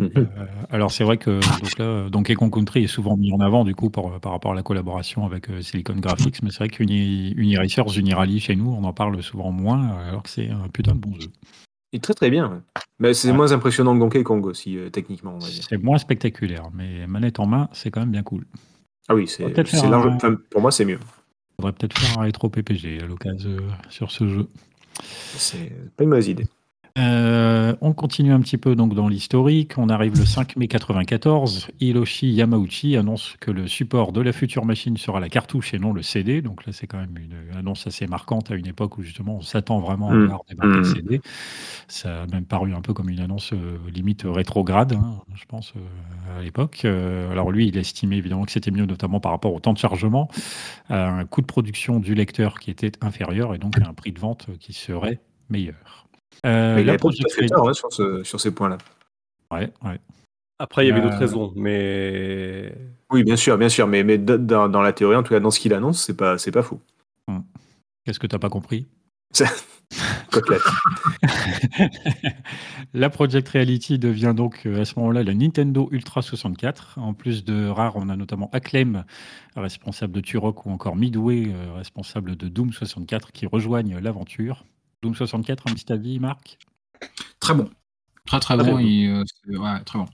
[0.00, 0.24] Euh,
[0.70, 3.74] alors c'est vrai que donc là, Donkey Kong Country est souvent mis en avant du
[3.74, 7.98] coup par, par rapport à la collaboration avec euh, Silicon Graphics, mais c'est vrai qu'Uniracers,
[7.98, 11.14] Unirally chez nous, on en parle souvent moins, alors que c'est un putain de bon
[11.20, 11.28] jeu.
[11.92, 12.48] Il est très très bien.
[12.50, 12.58] ouais.
[12.98, 13.34] Mais c'est Ouais.
[13.36, 15.38] moins impressionnant que Donkey Kong aussi, euh, techniquement.
[15.40, 18.46] C'est moins spectaculaire, mais manette en main, c'est quand même bien cool.
[19.08, 20.06] Ah oui, c'est large.
[20.06, 20.98] un- enfin, pour moi, c'est mieux.
[21.56, 23.56] faudrait peut-être faire un rétro PPG à l'occasion
[23.90, 24.48] sur ce jeu.
[25.02, 26.46] C'est pas une mauvaise idée.
[26.98, 29.78] Euh, on continue un petit peu donc dans l'historique.
[29.78, 31.68] On arrive le 5 mai 94.
[31.80, 35.92] Hiroshi Yamauchi annonce que le support de la future machine sera la cartouche et non
[35.94, 36.42] le CD.
[36.42, 39.40] Donc là, c'est quand même une annonce assez marquante à une époque où justement on
[39.40, 40.26] s'attend vraiment à Mm.
[40.26, 40.94] voir débarquer le Mm.
[40.94, 41.20] CD.
[41.88, 45.72] Ça a même paru un peu comme une annonce euh, limite rétrograde, hein, je pense,
[45.76, 46.84] euh, à l'époque.
[46.84, 50.28] Alors lui, il estimait évidemment que c'était mieux, notamment par rapport au temps de chargement,
[50.90, 54.12] à un coût de production du lecteur qui était inférieur et donc à un prix
[54.12, 56.01] de vente qui serait meilleur.
[56.44, 56.98] Euh, Mais il pas
[57.30, 58.78] fait hein, sur, ce- sur ces points-là.
[59.52, 59.98] Ouais, ouais.
[60.58, 62.74] Après, il y avait Euh, d'autres raisons, mais
[63.10, 63.86] Oui, bien sûr, bien sûr.
[63.86, 66.52] Mais, dans, dans la théorie, en tout cas, dans ce qu'il annonce, c'est pas, c'est
[66.52, 66.80] pas faux.
[68.04, 68.86] Qu'est-ce que tu n'as pas compris?
[72.94, 76.98] La Project Reality devient donc euh, à ce moment-là la Nintendo Ultra 64.
[76.98, 79.04] En plus de Rare, on a notamment Acclaim,
[79.56, 84.64] responsable de Turok, ou encore Midway, euh, responsable de Doom 64, qui rejoignent l'aventure.
[85.02, 86.58] Doom 64, un petit avis, Marc?
[87.40, 87.68] Très bon.
[88.24, 88.78] Très très Très bon.
[88.78, 89.24] et, euh,
[89.58, 90.06] ouais, très bon.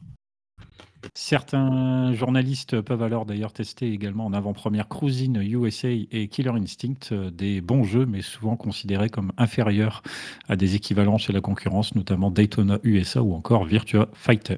[1.15, 7.31] Certains journalistes peuvent alors d'ailleurs tester également en avant-première Cruising USA et Killer Instinct, euh,
[7.31, 10.03] des bons jeux, mais souvent considérés comme inférieurs
[10.49, 14.57] à des équivalents chez la concurrence, notamment Daytona USA ou encore Virtua Fighter.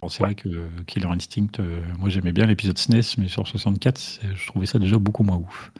[0.00, 3.98] Bon, c'est vrai que Killer Instinct, euh, moi j'aimais bien l'épisode SNES, mais sur 64,
[3.98, 5.72] c'est- je trouvais ça déjà beaucoup moins ouf.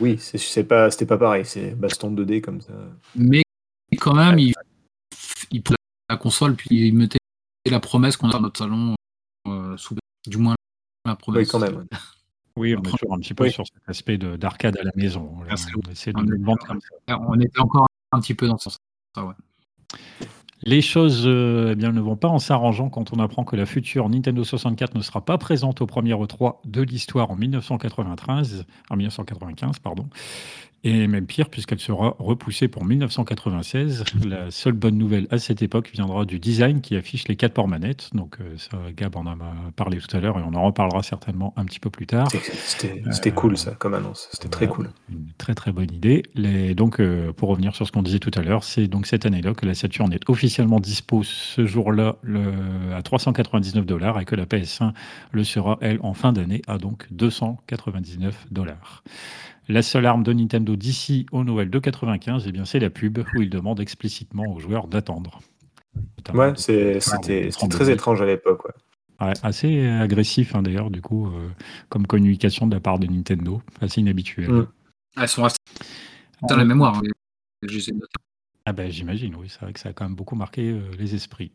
[0.00, 1.44] Oui, c'est- pas, c'était pas pareil.
[1.44, 2.72] C'est baston 2D comme ça.
[3.14, 3.42] Mais
[3.98, 4.54] quand même, il,
[5.50, 5.76] il prenait
[6.08, 7.18] la console, puis il mettait
[7.70, 8.94] la promesse qu'on a dans notre salon
[9.48, 10.54] euh, sous du moins
[11.04, 11.46] la promesse.
[11.46, 11.86] Oui, quand même.
[12.56, 13.50] Oui, on est toujours un petit peu Oui.
[13.52, 15.40] sur cet aspect de- d'arcade à la maison.
[15.42, 17.18] Là, Ah, c'est on essaie de On nous était- le vendre comme ça.
[17.20, 18.78] On était encore un petit peu dans ce sens.
[19.16, 19.34] Ah ouais.
[20.64, 23.66] Les choses euh, eh bien, ne vont pas en s'arrangeant quand on apprend que la
[23.66, 28.96] future Nintendo 64 ne sera pas présente au premier E3 de l'histoire en 1993, en
[28.96, 30.06] 1995, pardon.
[30.84, 34.02] Et même pire, puisqu'elle sera repoussée pour 1996.
[34.26, 37.68] La seule bonne nouvelle à cette époque viendra du design qui affiche les quatre ports
[37.68, 38.10] manettes.
[38.14, 39.36] Donc, euh, ça, Gab en a
[39.76, 42.28] parlé tout à l'heure et on en reparlera certainement un petit peu plus tard.
[42.32, 44.28] C'était cool ça, comme annonce.
[44.32, 44.90] C'était très cool.
[45.08, 46.24] Une très très bonne idée.
[46.34, 49.24] Les, donc, euh, pour revenir sur ce qu'on disait tout à l'heure, c'est donc cette
[49.24, 52.16] année-là que la Saturn est officiellement dispo ce jour-là
[52.92, 54.92] à 399 dollars et que la PS1
[55.30, 59.04] le sera, elle, en fin d'année à donc 299 dollars.
[59.68, 63.18] La seule arme de Nintendo d'ici au Noël de 95, eh bien, c'est la pub
[63.34, 65.40] où il demande explicitement aux joueurs d'attendre.
[66.34, 66.98] Ouais, c'était
[67.68, 68.66] très étrange à l'époque.
[69.18, 71.48] assez agressif hein, d'ailleurs, du coup, euh,
[71.88, 74.50] comme communication de la part de Nintendo, assez inhabituel.
[74.50, 74.66] Mm.
[75.18, 75.56] Elles sont assez
[76.48, 76.96] dans la mémoire.
[76.96, 77.68] Hein,
[78.64, 81.14] ah ben, J'imagine, oui, c'est vrai que ça a quand même beaucoup marqué euh, les
[81.14, 81.52] esprits.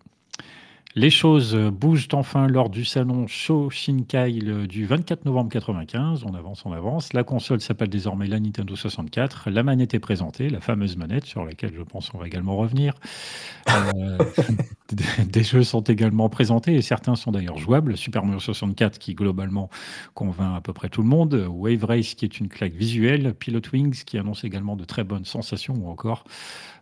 [0.97, 6.23] Les choses bougent enfin lors du salon Shinkai du 24 novembre 95.
[6.23, 7.13] On avance, on avance.
[7.13, 9.51] La console s'appelle désormais la Nintendo 64.
[9.51, 12.95] La manette est présentée, la fameuse manette sur laquelle je pense on va également revenir.
[13.69, 14.17] Euh,
[15.29, 17.95] des jeux sont également présentés et certains sont d'ailleurs jouables.
[17.95, 19.69] Super Mario 64 qui globalement
[20.15, 21.45] convainc à peu près tout le monde.
[21.47, 23.35] Wave Race qui est une claque visuelle.
[23.35, 26.23] Pilot Wings qui annonce également de très bonnes sensations ou encore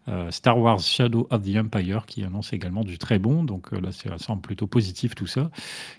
[0.07, 3.43] euh, Star Wars Shadow of the Empire qui annonce également du très bon.
[3.43, 5.49] Donc euh, là, ça semble plutôt positif tout ça.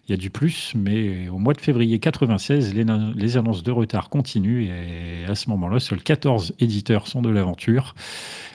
[0.07, 4.09] Il y a du plus, mais au mois de février 96, les, annonces de retard
[4.09, 7.95] continuent et à ce moment-là, seuls 14 éditeurs sont de l'aventure.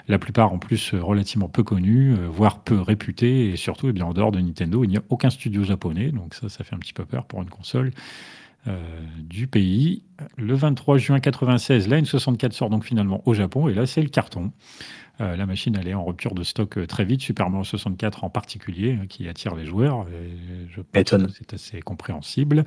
[0.08, 4.06] La plupart en plus relativement peu connus, euh, voire peu réputés, et surtout, eh bien,
[4.06, 6.80] en dehors de Nintendo, il n'y a aucun studio japonais, donc ça, ça fait un
[6.80, 7.92] petit peu peur pour une console.
[9.18, 10.04] du pays.
[10.38, 14.10] Le 23 juin 96, la N64 sort donc finalement au Japon et là c'est le
[14.10, 14.52] carton.
[15.22, 18.24] Euh, la machine elle est en rupture de stock euh, très vite, Super Mario 64
[18.24, 20.06] en particulier, hein, qui attire les joueurs.
[20.70, 22.66] je pense que c'est assez compréhensible.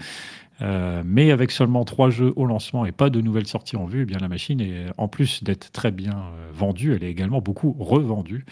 [0.63, 4.03] Euh, mais avec seulement trois jeux au lancement et pas de nouvelles sorties en vue,
[4.03, 7.75] eh bien la machine est, en plus d'être très bien vendue, elle est également beaucoup
[7.81, 8.47] revendue.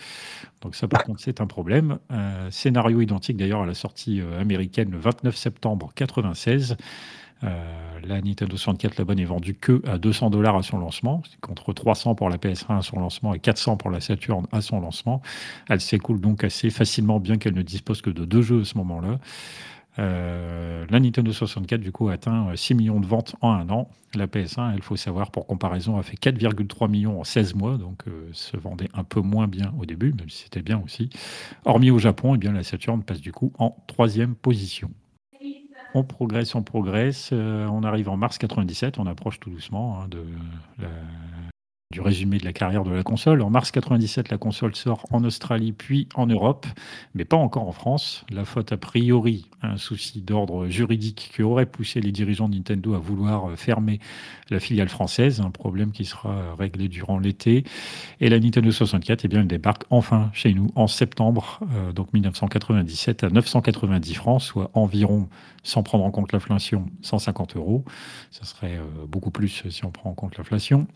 [0.62, 1.98] Donc ça, par contre, c'est un problème.
[2.50, 6.76] scénario identique d'ailleurs à la sortie américaine le 29 septembre 96.
[7.44, 11.22] Euh, la Nintendo 64, la bonne, est vendue que à 200 dollars à son lancement,
[11.40, 14.80] contre 300 pour la PS1 à son lancement et 400 pour la Saturn à son
[14.80, 15.22] lancement.
[15.68, 18.76] Elle s'écoule donc assez facilement, bien qu'elle ne dispose que de deux jeux à ce
[18.78, 19.18] moment-là.
[19.98, 23.88] Euh, la Nintendo 64, du coup, a atteint 6 millions de ventes en un an.
[24.14, 28.04] La PS1, il faut savoir, pour comparaison, a fait 4,3 millions en 16 mois, donc
[28.08, 31.10] euh, se vendait un peu moins bien au début, même si c'était bien aussi.
[31.64, 34.90] Hormis au Japon, eh bien, la Saturn passe du coup en troisième position.
[35.94, 37.30] On progresse, on progresse.
[37.32, 40.24] Euh, on arrive en mars 97, on approche tout doucement hein, de
[40.78, 40.88] la,
[41.92, 43.42] du résumé de la carrière de la console.
[43.42, 46.66] En mars 97, la console sort en Australie puis en Europe,
[47.14, 48.24] mais pas encore en France.
[48.30, 52.94] La faute a priori, un souci d'ordre juridique qui aurait poussé les dirigeants de Nintendo
[52.94, 54.00] à vouloir fermer
[54.50, 57.64] la filiale française, un problème qui sera réglé durant l'été.
[58.20, 62.12] Et la Nintendo 64, eh bien, elle débarque enfin chez nous en septembre, euh, donc
[62.12, 65.28] 1997, à 990 francs, soit environ,
[65.62, 67.84] sans prendre en compte l'inflation, 150 euros.
[68.30, 70.86] Ça serait euh, beaucoup plus si on prend en compte l'inflation.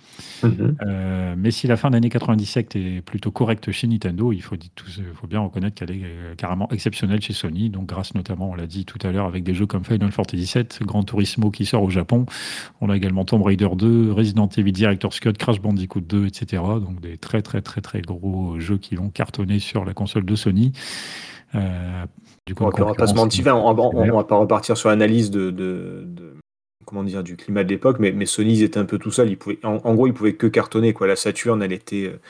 [0.42, 0.76] Mm-hmm.
[0.86, 4.56] Euh, mais si la fin d'année 97 est plutôt correcte chez Nintendo, il faut,
[5.14, 7.70] faut bien reconnaître qu'elle est euh, carrément exceptionnelle chez Sony.
[7.70, 10.50] Donc, grâce notamment, on l'a dit tout à l'heure, avec des jeux comme Final Fantasy
[10.54, 12.26] VII, Gran Turismo qui sort au Japon.
[12.80, 16.62] On a également Tomb Raider 2, Resident Evil Director's Cut, Crash Bandicoot 2, etc.
[16.80, 20.34] Donc, des très, très, très, très gros jeux qui l'ont cartonné sur la console de
[20.34, 20.72] Sony.
[21.54, 22.04] Euh,
[22.46, 25.50] du coup, on va pas se mentir, on, va pas repartir sur l'analyse de
[26.86, 29.28] comment dire, du climat de l'époque, mais, mais Sony, ils étaient un peu tout seuls.
[29.28, 30.94] Ils pouvaient, en, gros, ils pouvaient que cartonner.
[30.94, 31.06] Quoi.
[31.06, 32.20] La Saturn, elle était euh,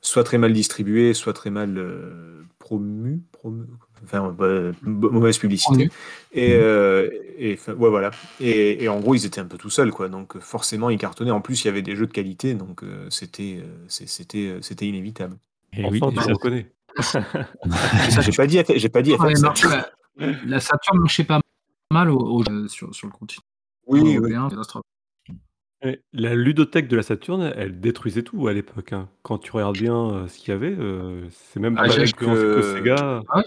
[0.00, 3.20] soit très mal distribuée, soit très mal euh, promue.
[4.04, 5.90] enfin, bah, mauvaise publicité.
[6.32, 8.12] Et, euh, et ouais, voilà.
[8.40, 10.08] Et, et, en gros, ils étaient un peu tout seuls, quoi.
[10.08, 11.32] Donc, forcément, ils cartonnaient.
[11.32, 15.36] En plus, il y avait des jeux de qualité, donc c'était, c'était, c'était inévitable.
[15.72, 16.72] Et enfin, oui, tu reconnais.
[18.20, 19.14] j'ai pas dit, j'ai pas dit.
[20.18, 21.40] la, Saturn marchait pas
[21.90, 23.42] mal au, sur, sur le continent.
[23.86, 24.18] Oui,
[26.12, 29.08] la ludothèque de la Saturne, elle détruisait tout à l'époque, hein.
[29.22, 32.16] Quand tu regardes bien, euh, ce qu'il y avait, euh, c'est même ah, pas avec
[32.16, 33.22] que Sega.
[33.28, 33.42] Ah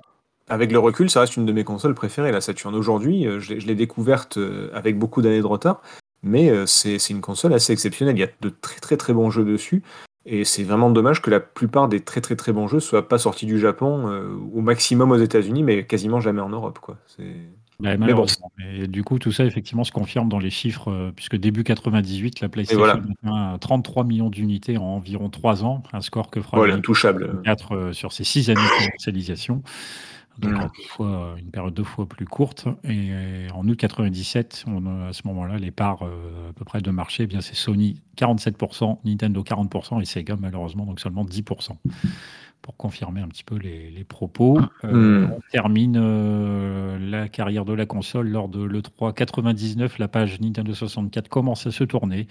[0.52, 2.74] avec le recul, ça reste une de mes consoles préférées, la Saturne.
[2.74, 4.40] Aujourd'hui, euh, je l'ai découverte,
[4.74, 5.82] avec beaucoup d'années de retard,
[6.24, 8.18] mais c'est une console assez exceptionnelle.
[8.18, 9.84] Il y a de très, très, très bons jeux dessus
[10.26, 13.20] et c'est vraiment dommage que la plupart des très, très, très bons jeux soient pas
[13.20, 14.08] sortis du Japon,
[14.52, 16.98] au maximum aux États-Unis, mais quasiment jamais en Europe, quoi.
[17.06, 17.36] C'est
[17.80, 18.26] bah, mais bon.
[18.88, 22.50] du coup, tout ça, effectivement, se confirme dans les chiffres, euh, puisque début 98, la
[22.50, 27.42] PlayStation a 33 millions d'unités en environ 3 ans, un score que fera voilà, intouchable.
[27.46, 29.64] 4 euh, sur ces 6 années de commercialisation.
[30.40, 30.70] Donc, mmh.
[30.88, 32.68] fois, une période deux fois plus courte.
[32.86, 33.12] Et
[33.54, 37.24] en août 97, on, à ce moment-là, les parts euh, à peu près de marché,
[37.24, 41.72] eh bien c'est Sony 47%, Nintendo 40% et Sega malheureusement donc seulement 10%
[42.62, 44.60] pour confirmer un petit peu les, les propos.
[44.84, 45.32] Euh, Hmm.
[45.32, 50.00] On termine euh, la carrière de la console lors de l'E3 99.
[50.00, 52.28] La page Nintendo 64 commence à se tourner.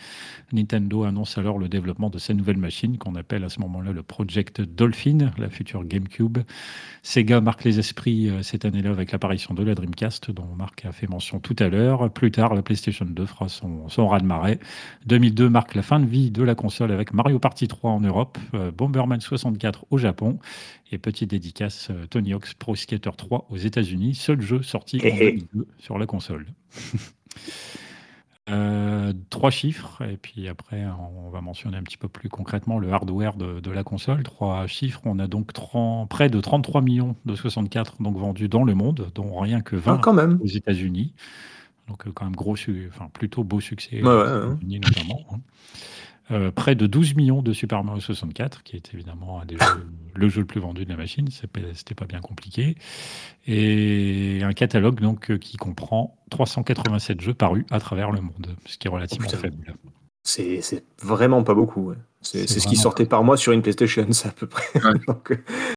[0.52, 4.02] Nintendo annonce alors le développement de sa nouvelle machine qu'on appelle à ce moment-là le
[4.02, 6.38] Project Dolphin, la future GameCube.
[7.02, 10.92] Sega marque les esprits euh, cette année-là avec l'apparition de la Dreamcast, dont Marc a
[10.92, 12.10] fait mention tout à l'heure.
[12.10, 14.58] Plus tard, la PlayStation 2 fera son, son raz-de-marée.
[15.06, 18.38] 2002 marque la fin de vie de la console avec Mario Party 3 en Europe,
[18.76, 20.17] Bomberman 64 au Japon
[20.92, 25.04] et petite dédicace euh, Tony Hawk's Pro Skater 3 aux États-Unis, seul jeu sorti en
[25.04, 25.32] Hé hé.
[25.32, 26.46] 2002 sur la console.
[28.50, 32.90] Euh, trois chiffres, et puis après, on va mentionner un petit peu plus concrètement le
[32.90, 34.22] hardware de, de la console.
[34.22, 38.64] Trois chiffres, on a donc 30 près de 33 millions de 64 donc vendus dans
[38.64, 40.38] le monde, dont rien que 20 Ah, quand même.
[40.42, 41.12] aux États-Unis.
[41.88, 42.54] Donc, euh, quand même, gros,
[42.88, 44.46] enfin, plutôt beau succès Ouais, aux ouais.
[44.54, 45.26] États-Unis notamment.
[45.30, 45.40] hein.
[46.30, 49.86] Euh, près de 12 millions de Super Mario 64, qui est évidemment un des jeux-
[50.14, 52.76] le jeu le plus vendu de la machine, c'était pas bien compliqué.
[53.46, 58.76] Et un catalogue donc euh, qui comprend 387 jeux parus à travers le monde, ce
[58.76, 59.38] qui est relativement putain.
[59.38, 59.74] faible.
[60.24, 60.60] C'est
[61.02, 61.88] vraiment pas beaucoup.
[61.90, 61.96] ouais.
[62.20, 64.64] C'est ce qui sortait par mois sur une PlayStation, c'est à peu près.
[64.84, 64.98] Ouais.
[65.06, 65.36] Donc, euh,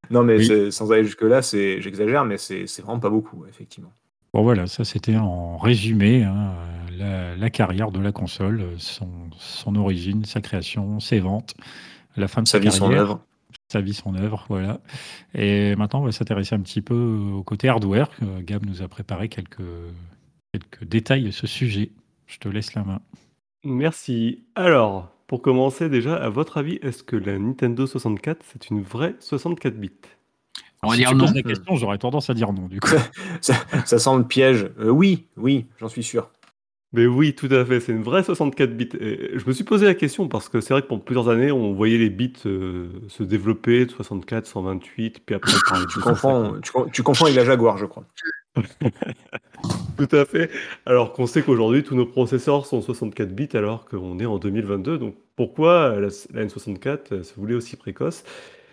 [0.09, 0.71] non, mais Oui.
[0.71, 3.93] sans aller jusque-là, c'est- j'exagère, mais c'est vraiment pas beaucoup, effectivement.
[4.33, 6.55] Bon voilà, ça c'était en résumé hein,
[6.97, 11.53] la, la carrière de la console, son, son origine, sa création, ses ventes,
[12.17, 13.25] la fin de Sa sa, vie, son œuvre.
[13.71, 14.81] sa vie, son œuvre, voilà.
[15.33, 16.95] Et maintenant, on va s'intéresser un petit peu
[17.33, 18.09] au côté hardware.
[18.41, 19.61] Gab nous a préparé quelques,
[20.53, 21.91] quelques détails à ce sujet.
[22.27, 23.01] Je te laisse la main.
[23.63, 24.45] Merci.
[24.55, 29.15] Alors, pour commencer déjà, à votre avis, est-ce que la Nintendo 64, c'est une vraie
[29.19, 29.91] 64 bits?
[30.83, 31.25] On va si dire tu non.
[31.25, 32.89] poses la question, j'aurais tendance à dire non, du coup.
[33.41, 33.53] Ça,
[33.85, 34.69] ça sent le piège.
[34.79, 36.29] Euh, oui, oui, j'en suis sûr.
[36.93, 38.89] Mais oui, tout à fait, c'est une vraie 64 bits.
[38.99, 41.51] Et je me suis posé la question parce que c'est vrai que pendant plusieurs années,
[41.51, 45.89] on voyait les bits euh, se développer de 64, 128, puis après on parlait de
[45.89, 46.03] Tu 250.
[46.03, 48.03] confonds, tu, tu confonds avec la Jaguar, je crois.
[49.97, 50.49] Tout à fait.
[50.85, 54.97] Alors qu'on sait qu'aujourd'hui, tous nos processeurs sont 64 bits alors qu'on est en 2022.
[54.97, 58.23] Donc pourquoi la, la N64 euh, se voulait aussi précoce?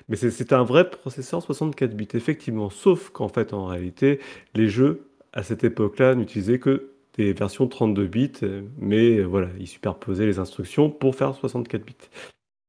[0.08, 2.70] Mais c'est- un vrai processeur 64 bits, effectivement.
[2.70, 4.20] Sauf qu'en fait, en réalité,
[4.54, 8.32] les jeux, à cette époque-là, n'utilisaient que des versions 32 bits,
[8.78, 11.96] mais euh, voilà, ils superposaient les instructions pour faire 64 bits.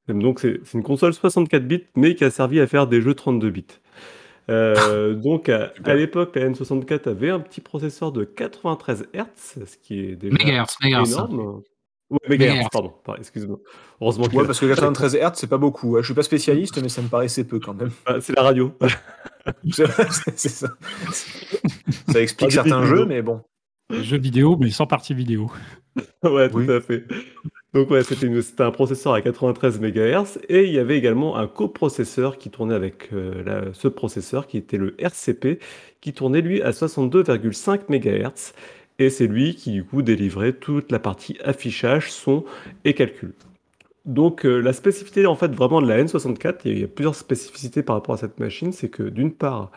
[0.08, 3.52] Donc c'est une console 64 bits, mais qui a servi à faire des jeux 32
[3.52, 3.66] bits.
[4.50, 10.00] Euh, donc à, l'époque, la N64 avait un petit processeur de 93 Hz, ce qui
[10.00, 10.76] est déjà mégahertz.
[10.84, 11.62] énorme.
[12.10, 12.70] Ouais, mégahertz, Mégahertz.
[12.72, 13.60] pardon, pardon, excuse-moi.
[14.02, 15.92] Heureusement que Ouais, parce que 93 Hz, c'est pas beaucoup.
[15.92, 16.02] ouais.
[16.02, 17.92] Je suis pas spécialiste, mais ça me paraissait peu quand même.
[18.06, 18.74] Ah, c'est la radio.
[19.72, 20.68] C'est ça.
[22.12, 23.42] Ça explique Ah, certains jeux, mais bon.
[23.92, 25.50] Jeux vidéo, mais sans partie vidéo.
[26.24, 26.72] ouais, tout Oui.
[26.72, 27.06] à fait.
[27.74, 28.28] Donc ouais, c'était
[28.64, 33.10] un processeur à 93 MHz et il y avait également un coprocesseur qui tournait avec
[33.14, 35.60] euh, la- ce processeur qui était le RCP
[36.02, 38.54] qui tournait lui à 62,5 MHz
[39.00, 42.44] et c'est lui qui du coup délivrait toute la partie affichage, son
[42.86, 43.34] et calcul.
[44.06, 47.16] Donc euh, la spécificité en fait vraiment de la N64, et il y a plusieurs
[47.16, 49.72] spécificités par rapport à cette machine, c'est que d'une part,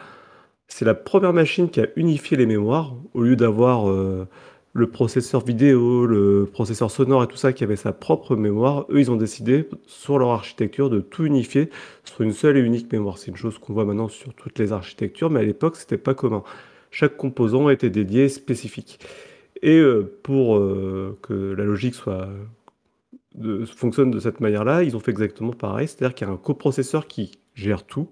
[0.68, 4.26] c'est la première machine qui a unifié les mémoires au lieu d'avoir euh,
[4.72, 8.86] le processeur vidéo, le processeur sonore et tout ça qui avait sa propre mémoire.
[8.90, 11.68] Eux, ils ont décidé sur leur architecture de tout unifier
[12.04, 13.18] sur une seule et unique mémoire.
[13.18, 16.14] C'est une chose qu'on voit maintenant sur toutes les architectures, mais à l'époque, c'était pas
[16.14, 16.42] commun.
[16.92, 19.00] Chaque composant était dédié spécifique.
[19.62, 22.28] Et euh, pour euh, que la logique soit
[23.66, 27.06] fonctionne de cette manière-là, ils ont fait exactement pareil, c'est-à-dire qu'il y a un coprocesseur
[27.06, 28.08] qui gère tout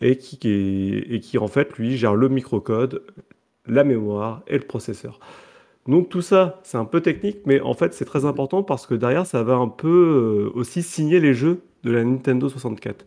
[0.00, 0.38] et qui,
[1.08, 3.02] et qui en fait lui gère le microcode,
[3.66, 5.20] la mémoire et le processeur.
[5.86, 8.94] Donc tout ça, c'est un peu technique, mais en fait c'est très important parce que
[8.94, 13.04] derrière ça va un peu euh, aussi signer les jeux de la Nintendo 64.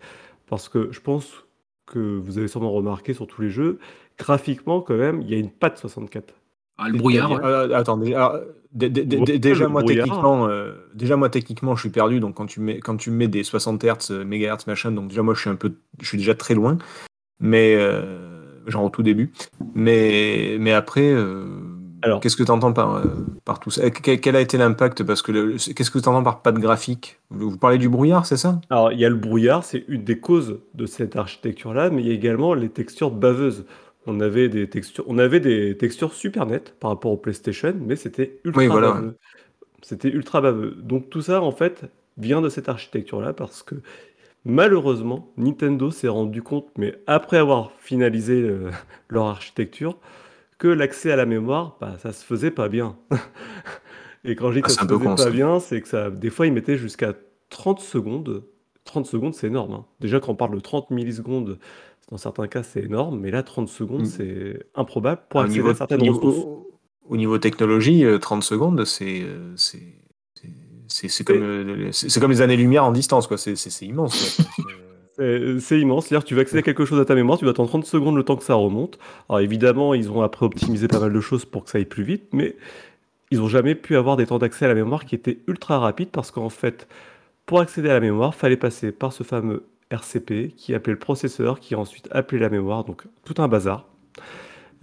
[0.47, 1.45] Parce que je pense
[1.85, 3.79] que vous avez sûrement remarqué sur tous les jeux,
[4.19, 6.33] graphiquement quand même, il y a une patte 64.
[6.77, 7.39] Ah, le brouillard, ouais.
[8.71, 12.19] Dé- dé- dé- Ouais, déjà, moi, techniquement, euh, déjà, moi, techniquement, je suis perdu.
[12.19, 15.23] Donc, quand tu mets, quand tu mets des 60 Hz, euh, mégahertz, machin, donc déjà,
[15.23, 16.77] moi, je suis un peu, je suis déjà très loin.
[17.39, 19.31] Mais, euh, genre au tout début.
[19.73, 21.45] Mais, mais après, euh,
[22.01, 23.03] Alors- qu'est-ce que tu entends par, euh,
[23.43, 23.89] par tout ça?
[23.89, 25.03] Quel, quel a été l'impact?
[25.03, 27.19] Parce que le- qu'est-ce que tu entends par pas de graphique?
[27.31, 28.61] Vous, vous parlez du brouillard, c'est ça?
[28.69, 32.07] Alors, il y a le brouillard, c'est une des causes de cette architecture-là, mais il
[32.07, 33.65] y a également les textures baveuses.
[34.09, 37.95] On avait des textures, on avait des textures super nettes par rapport au PlayStation, mais
[37.95, 39.17] c'était ultra Oui, voilà, baveux.
[39.83, 40.71] C'était ultra baveux.
[40.81, 41.85] Donc tout ça, en fait,
[42.17, 43.75] vient de cette architecture-là parce que
[44.45, 48.71] malheureusement, Nintendo s'est rendu compte, mais après avoir finalisé euh,
[49.09, 49.97] leur architecture,
[50.59, 52.97] que l'accès à la mémoire, bah, ça se faisait pas bien.
[54.25, 55.31] Et quand je dis Ah, que c'est ça se faisait pas ça.
[55.31, 57.13] bien, c'est que ça, des fois, ils mettaient jusqu'à
[57.49, 58.43] 30 secondes.
[58.83, 59.73] 30 secondes, c'est énorme.
[59.73, 59.85] hein.
[59.99, 61.59] Déjà, quand on parle de 30 millisecondes,
[62.11, 64.05] dans certains cas, c'est énorme, mais là, 30 secondes, Mm.
[64.05, 66.45] c'est improbable pour accéder niveau, à certaines au niveau- ressources.
[66.45, 66.67] au-
[67.09, 69.81] au niveau technologie, euh, 30 secondes, c'est euh, c'est
[70.35, 70.47] c'est-
[70.87, 73.37] c'est- c'est comme, euh, c'est c'est comme les années-lumière en distance, quoi.
[73.37, 74.13] C'est c'est- c'est immense.
[74.55, 74.55] C'est-
[75.15, 76.07] C'est c'est immense.
[76.07, 78.15] Que tu vas accéder à quelque chose à ta mémoire, tu vas attendre 30 secondes
[78.15, 78.97] le temps que ça remonte.
[79.27, 82.03] Alors évidemment, ils ont après optimisé pas mal de choses pour que ça aille plus
[82.03, 82.55] vite, mais
[83.29, 86.07] ils n'ont jamais pu avoir des temps d'accès à la mémoire qui étaient ultra rapides
[86.09, 86.87] parce qu'en fait,
[87.45, 91.59] pour accéder à la mémoire, fallait passer par ce fameux RCP qui appelait le processeur,
[91.59, 93.87] qui ensuite appelait la mémoire, donc tout un bazar.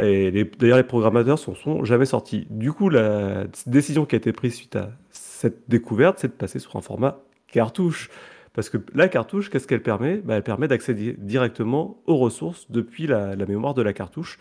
[0.03, 2.47] Et d'ailleurs, les programmateurs s'en sont jamais sortis.
[2.51, 6.59] Du coup, la décision qui a été prise suite à cette découverte, c'est de passer
[6.59, 8.11] sur un format cartouche.
[8.53, 10.17] Parce que la cartouche, qu'est-ce qu'elle permet?
[10.19, 14.39] Bah, Elle permet d'accéder directement aux ressources depuis la, la mémoire de la cartouche.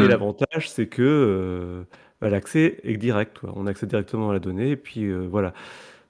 [0.00, 0.08] Et Hmm.
[0.08, 1.84] l'avantage, c'est que euh,
[2.20, 3.38] bah, l'accès est direct.
[3.40, 3.52] quoi.
[3.56, 4.70] On accède directement à la donnée.
[4.70, 5.54] Et puis euh, voilà.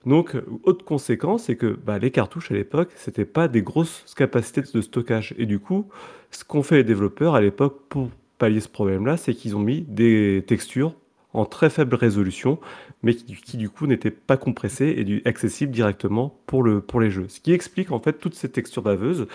[0.07, 4.63] Donc, autre conséquence, c'est que bah, les cartouches à l'époque, c'était pas des grosses capacités
[4.63, 5.35] de stockage.
[5.39, 5.87] Et du coup,
[6.31, 9.83] ce qu'ont fait les développeurs à l'époque pour pallier ce problème-là, c'est qu'ils ont mis
[9.83, 10.95] des textures
[11.33, 12.59] en très faible résolution,
[13.03, 17.27] mais qui, du coup n'étaient pas compressées et accessibles directement pour les jeux.
[17.29, 19.27] Ce qui explique en fait toutes ces textures baveuses.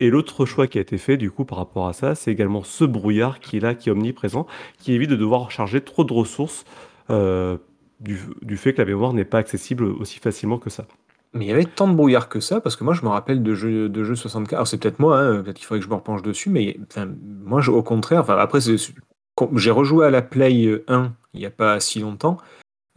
[0.00, 2.62] Et l'autre choix qui a été fait du coup par rapport à ça, c'est également
[2.62, 4.46] ce brouillard qui est là, qui est omniprésent,
[4.78, 6.64] qui évite de devoir charger trop de ressources
[7.10, 7.58] euh,
[8.00, 10.86] du, fait que la mémoire n'est pas accessible aussi facilement que ça.
[11.32, 13.42] Mais il y avait tant de brouillard que ça, parce que moi je me rappelle
[13.42, 14.54] de jeux, de jeux 64.
[14.54, 16.76] Alors c'est peut-être moi, hein, peut-être qu'il faudrait que je me repenche dessus, mais
[17.44, 21.80] moi au contraire, enfin, après j'ai rejoué à la Play 1 il n'y a pas
[21.80, 22.38] si longtemps,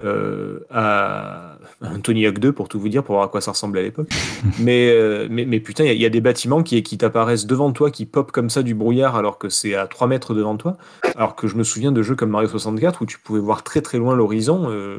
[0.03, 3.51] euh, à un Tony Hawk 2 pour tout vous dire, pour voir à quoi ça
[3.51, 4.09] ressemble à l'époque.
[4.59, 6.97] mais, euh, mais, mais putain, il y, a- il y a des bâtiments qui, qui
[6.97, 10.33] t'apparaissent devant toi, qui pop comme ça du brouillard alors que c'est à 3 mètres
[10.33, 10.77] devant toi.
[11.15, 13.81] Alors que je me souviens de jeux comme Mario 64 où tu pouvais voir très
[13.81, 14.97] très loin l'horizon euh,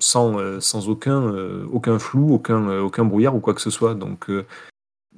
[0.00, 3.70] sans, euh, sans aucun, euh, aucun flou, aucun, euh, aucun brouillard ou quoi que ce
[3.70, 3.94] soit.
[3.94, 4.44] Donc, euh,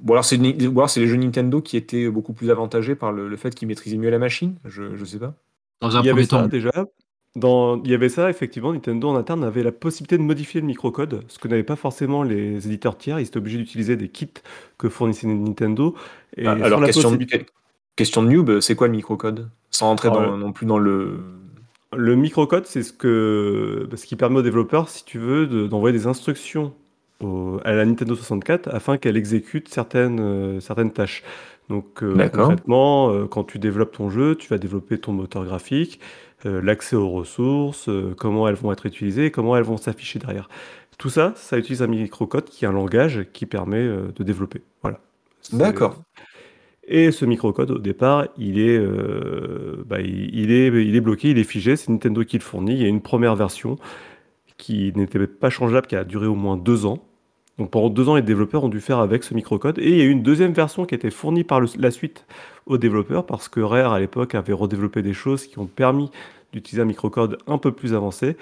[0.05, 2.95] ou alors c'est ni- ou alors c'est les jeux Nintendo qui étaient beaucoup plus avantagés
[2.95, 4.55] par le, le fait qu'ils maîtrisaient mieux la machine.
[4.65, 5.33] Je, je sais pas.
[5.81, 6.71] Dans un Il y avait ça temps, déjà.
[7.35, 10.67] Dans, il y avait ça, effectivement, Nintendo en interne avait la possibilité de modifier le
[10.67, 13.19] microcode, ce que n'avaient pas forcément les éditeurs tiers.
[13.19, 14.29] Ils étaient obligés d'utiliser des kits
[14.77, 15.95] que fournissait Nintendo.
[16.37, 17.45] Et Ah, sans alors la question, de, possibilité-
[17.95, 19.49] question de noob, c'est quoi le microcode?
[19.71, 21.19] Sans rentrer dans- non plus dans le.
[21.95, 25.95] Le microcode, c'est ce, que, ce qui permet aux développeurs, si tu veux, de- d'envoyer
[25.97, 26.73] des instructions
[27.23, 31.23] au- à la Nintendo 64 afin qu'elle exécute certaines, euh, certaines tâches.
[31.69, 32.47] Donc euh, D'accord.
[32.47, 35.99] concrètement, euh, quand tu développes ton jeu, tu vas développer ton moteur graphique,
[36.45, 40.49] euh, l'accès aux ressources, euh, comment elles vont être utilisées, comment elles vont s'afficher derrière.
[40.97, 44.61] Tout ça, ça utilise un microcode qui est un langage qui permet euh, de développer.
[44.81, 44.99] Voilà.
[45.51, 46.01] D'accord.
[46.87, 48.79] et ce microcode, au départ, il est,
[49.85, 51.75] bah, il, il est, il est bloqué, il est figé.
[51.75, 52.73] C'est Nintendo qui le fournit.
[52.73, 53.77] Il y a une première version
[54.57, 57.05] qui n'était pas changeable, qui a duré au moins deux ans.
[57.59, 59.77] Donc pendant deux ans, les développeurs ont dû faire avec ce microcode.
[59.79, 61.91] Et il y a eu une deuxième version qui a été fournie par le- la
[61.91, 62.25] suite
[62.65, 66.09] aux développeurs parce que Rare, à l'époque, avait redéveloppé des choses qui ont permis
[66.51, 68.37] d'utiliser un microcode un peu plus avancé.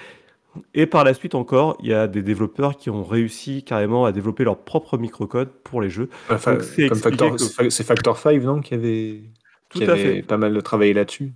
[0.73, 4.11] Et par la suite encore, il y a des développeurs qui ont réussi carrément à
[4.11, 6.09] développer leur propre microcode pour les jeux.
[6.29, 9.21] Enfin, c'est Factor, que- fa- c'est Factor 5, non Qui avait,
[9.69, 10.21] Tout qui à avait fait.
[10.23, 11.31] pas mal travaillé là-dessus.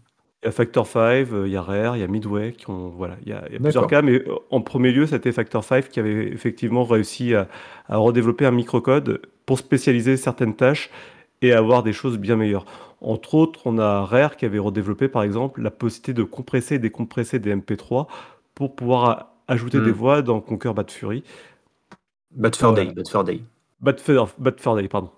[0.46, 1.00] Il y a Factor 5,
[1.34, 3.46] euh, il y a Rare, il y a Midway, qui ont, voilà, il y a,
[3.48, 6.28] il y a plusieurs cas, mais euh, en premier lieu, c'était Factor 5 qui avait
[6.28, 7.48] effectivement réussi à,
[7.89, 10.91] à redévelopper un microcode pour spécialiser certaines tâches
[11.41, 12.66] et avoir des choses bien meilleures.
[13.02, 16.80] Entre autres, on a Rare qui avait redéveloppé, par exemple, la possibilité de compresser et
[16.80, 18.08] décompresser des MP3
[18.54, 19.86] pour pouvoir ajouter Hmm.
[19.86, 21.24] des voix dans Conquer Bad Fury.
[22.32, 22.86] Bad Fur Voilà.
[22.86, 22.91] Day.
[22.91, 23.41] Bad Fur Day.
[23.80, 24.00] Bad
[24.38, 25.12] Bad Day, pardon.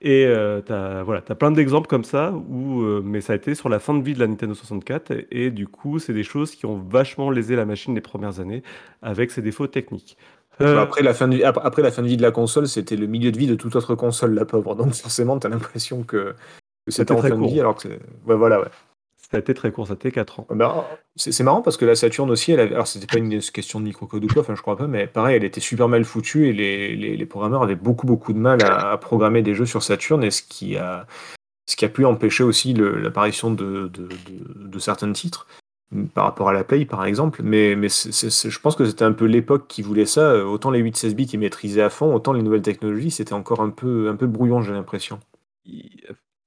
[0.00, 3.54] Et euh, t'as voilà, as plein d'exemples comme ça, où, euh, mais ça a été
[3.56, 6.22] sur la fin de vie de la Nintendo 64, et, et du coup, c'est des
[6.22, 8.62] choses qui ont vachement lésé la machine les premières années,
[9.02, 10.16] avec ses défauts techniques.
[10.60, 12.96] Euh, Après, la fin de, ap- après la fin de vie de la console, c'était
[12.96, 14.74] le milieu de vie de toute autre console, la pauvre.
[14.76, 16.34] Donc forcément, t'as l'impression que,
[16.86, 17.52] que c'était en fin de court.
[17.52, 18.68] vie, alors que c'est- ouais, voilà, ouais.
[19.30, 20.46] Ça a été très court, ça a été 4 ans.
[20.50, 20.84] Ben,
[21.16, 23.84] c'est marrant parce que la Saturn aussi, elle avait- alors c'était pas une question de
[23.84, 26.52] microcode ou quoi, enfin je crois pas, mais pareil, elle était super mal foutue et
[26.52, 29.82] les, les, les programmeurs avaient beaucoup beaucoup de mal à, à programmer des jeux sur
[29.82, 31.06] Saturn et ce qui a,
[31.66, 35.46] ce qui a pu empêcher aussi l'apparition de, de, de- de certains titres
[36.14, 39.66] par rapport à la Play par exemple, mais, je pense que c'était un peu l'époque
[39.68, 42.62] qui voulait ça, euh, autant les 8-16 bits ils maîtrisaient à fond, autant les nouvelles
[42.62, 45.18] technologies c'était encore un peu, un peu brouillon j'ai l'impression.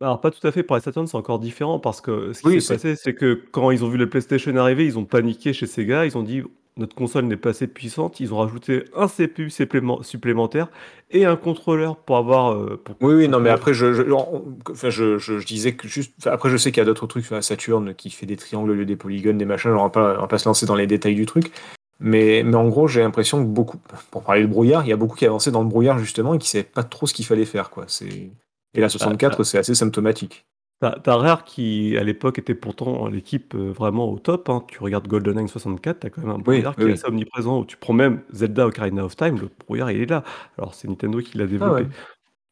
[0.02, 2.48] Alors, pas tout à fait, pour la Saturn, c'est encore différent, parce que ce qui
[2.48, 5.06] Oui, s'est c'est- passé, c'est que quand ils ont vu le PlayStation arriver, ils ont
[5.06, 6.42] paniqué chez Sega, ils ont dit
[6.78, 10.70] notre console n'est pas assez puissante, ils ont rajouté un CPU supplément- supplémentaire
[11.12, 12.54] et un contrôleur pour avoir.
[12.54, 15.74] euh, pour- Oui, oui, non, mais après, je, je, on- enfin, je, je, je disais
[15.74, 16.14] que juste.
[16.20, 18.38] enfin, après, je sais qu'il y a d'autres trucs sur la Saturn qui fait des
[18.38, 19.72] triangles au lieu des polygones, des machins.
[19.72, 21.52] On va pas, on va pas se lancer dans les détails du truc.
[22.00, 23.78] Mais, mais en gros, j'ai l'impression que beaucoup,
[24.10, 26.40] pour parler de brouillard, il y a beaucoup qui avançaient dans le brouillard justement et
[26.40, 27.70] qui ne savaient pas trop ce qu'il fallait faire.
[27.70, 27.84] Quoi.
[27.88, 28.32] C'est...
[28.74, 30.46] Et la 64, c'est assez symptomatique.
[30.80, 34.50] T'as Rare qui, à l'époque, était pourtant l'équipe euh, vraiment au top.
[34.50, 34.64] hein.
[34.68, 36.94] Tu regardes GoldenEye 64, t'as quand même un Oui, brouillard qui oui, est oui.
[36.94, 37.60] assez omniprésent.
[37.60, 40.24] Où tu prends même Zelda Ocarina of Time, le brouillard, il est là.
[40.58, 41.86] Alors, c'est Nintendo qui l'a Ah développé.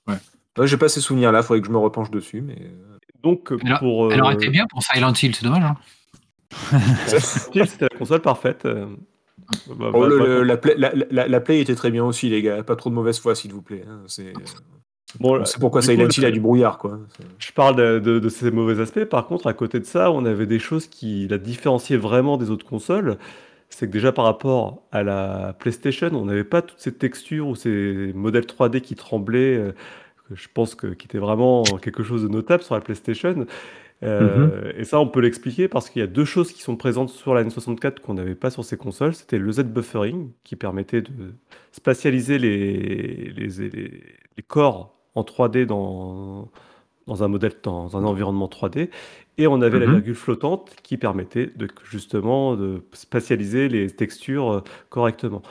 [0.08, 0.16] ouais.
[0.60, 2.42] Ouais, j'ai pas ces souvenirs-là, faudrait que je me repenche dessus.
[2.42, 2.58] Mais...
[2.62, 4.12] euh, Donc, Elle, a- pour.
[4.14, 5.64] elle aurait euh, été bien pour Silent Hill, c'est dommage.
[5.64, 5.76] hein.
[7.08, 8.66] C'était la console parfaite.
[8.66, 8.86] euh,
[9.68, 12.04] bah, Oh, bah, le- bah, le- la, play, la, la- la Play était très bien
[12.06, 12.62] aussi, les gars.
[12.64, 13.86] Pas trop de mauvaise foi, s'il vous plaît.
[13.88, 14.04] hein.
[15.12, 17.00] C'est, bon, pourquoi du Silent coup, Hill a du brouillard, quoi.
[17.40, 19.06] Je parle de, de- de ces mauvais aspects.
[19.06, 22.52] Par contre, à côté de ça, on avait des choses qui la différenciaient vraiment des
[22.52, 23.18] autres consoles.
[23.70, 27.56] C'est que déjà par rapport à la PlayStation, on n'avait pas toutes ces textures ou
[27.56, 29.58] ces modèles 3D qui tremblaient.
[29.58, 29.72] euh,
[30.30, 33.46] que je pense que qui était vraiment quelque chose de notable sur la PlayStation.
[34.04, 37.10] Euh, Et ça, on peut l'expliquer parce qu'il y a deux choses qui sont présentes
[37.10, 39.14] sur la N64 qu'on n'avait pas sur ces consoles.
[39.16, 41.36] C'était le Z-buffering qui permettait de
[41.72, 44.04] spatialiser les, les, les-
[44.38, 46.50] les corps en 3D dans,
[47.08, 48.90] dans un modèle, dans un environnement 3D.
[49.38, 49.92] Et on avait la Mhm.
[49.96, 55.42] virgule flottante qui permettait de, justement de spatialiser les textures euh, correctement.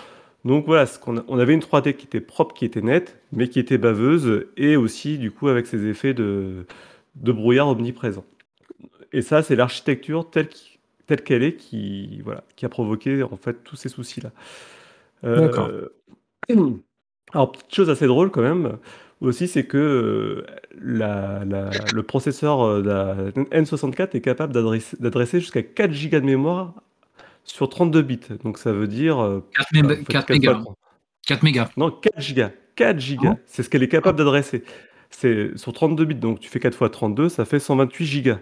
[0.45, 3.49] Donc voilà, ce a- on avait une 3D qui était propre, qui était nette, mais
[3.49, 6.67] qui était baveuse, et aussi du coup avec ces effets de,
[7.17, 8.25] de brouillard omniprésent.
[9.13, 10.49] Et ça, c'est l'architecture telle
[11.25, 14.33] qu'elle est qui, voilà, qui a provoqué en fait tous ces soucis-là.
[15.25, 15.73] Euh, D'accord.
[17.33, 18.79] alors, petite chose assez drôle quand même,
[19.21, 20.47] aussi, c'est que euh,
[20.81, 23.17] la- la- le processeur euh, de la
[23.63, 26.75] N64 est capable d'adresser jusqu'à 4 Go de mémoire
[27.45, 28.21] sur 32 bits.
[28.45, 29.19] Donc ça veut dire...
[29.23, 30.53] euh, 4, bah, méga- en fait, 4 quatre mégas.
[30.55, 30.75] fois trois.
[31.27, 31.71] 4 mégas.
[31.77, 32.51] Non, 4 gigas.
[32.77, 33.35] 4 gigas.
[33.37, 33.43] Ah.
[33.47, 34.63] C'est ce qu'elle est capable d'adresser.
[35.11, 36.15] C'est sur 32 bits.
[36.15, 38.39] Donc tu fais 4 fois 32, ça fait 128 gigas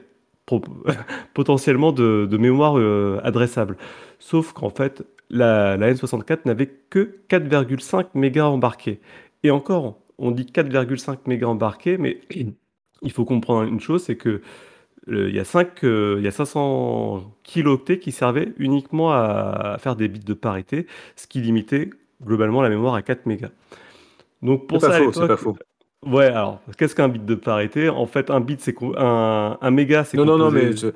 [1.34, 3.76] potentiellement de, de mémoire euh, adressable.
[4.18, 9.00] Sauf qu'en fait, la, la N64 n'avait que 4,5 mégas embarqués.
[9.42, 12.20] Et encore, on dit 4,5 mégas embarqués, mais
[13.02, 14.42] il faut comprendre une chose, c'est que
[15.08, 19.76] euh, il y a 5, euh, il y a 500 kilooctets qui servaient uniquement à,
[19.78, 20.86] faire des bits de parité,
[21.16, 21.90] ce qui limitait
[22.24, 23.50] globalement la mémoire à 4 mégas.
[24.42, 25.56] Donc pour C'est ça, pas à faux, c'est pas faux.
[26.06, 27.88] ouais, alors qu'est-ce qu'un bit de parité?
[27.88, 30.88] En fait, un bit, c'est un, un méga, c'est Non, non, non, mais je-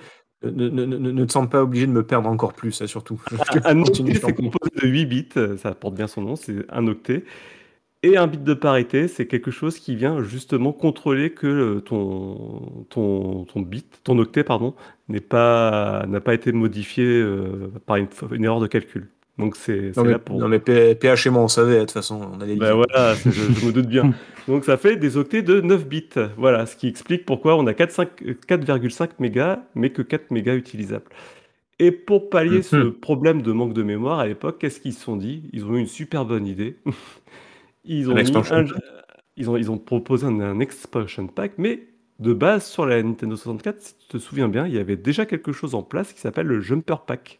[0.42, 3.20] ne, ne, ne, ne te sens pas obligé de me perdre encore plus, ça, surtout.
[3.64, 7.24] Un octet, c'est composé de 8 bits, ça porte bien son nom, c'est un octet.
[8.02, 12.86] Et un bit de parité, c'est quelque chose qui vient justement contrôler que euh, ton,
[12.88, 14.74] ton, ton bit, ton octet, pardon,
[15.08, 19.10] n'est pas, n'a pas été modifié euh, par une, une erreur de calcul.
[19.36, 20.38] Donc c'est Non, mais, là pour...
[20.40, 23.52] non, mais PH et moi, on savait, de toute façon, on allait Ben voilà, je,
[23.52, 24.08] je me doute bien.
[24.48, 26.08] Donc ça fait des octets de 9 bits.
[26.38, 30.30] Voilà, ce qui explique pourquoi on a 4, 5, euh, 4,5 mégas, mais que 4
[30.30, 31.04] mégas utilisables.
[31.80, 32.92] Et pour pallier ce Mhm.
[32.94, 35.44] problème de manque de mémoire à l'époque, qu'est-ce qu'ils se sont dit?
[35.52, 36.76] Ils ont eu une super bonne idée.
[37.84, 38.64] Ils ont, mis un-
[39.36, 43.36] ils ont, ils ont proposé un, un expansion pack, mais de base sur la Nintendo
[43.36, 46.20] 64, si tu te souviens bien, il y avait déjà quelque chose en place qui
[46.20, 47.38] s'appelle le Jumper Pack.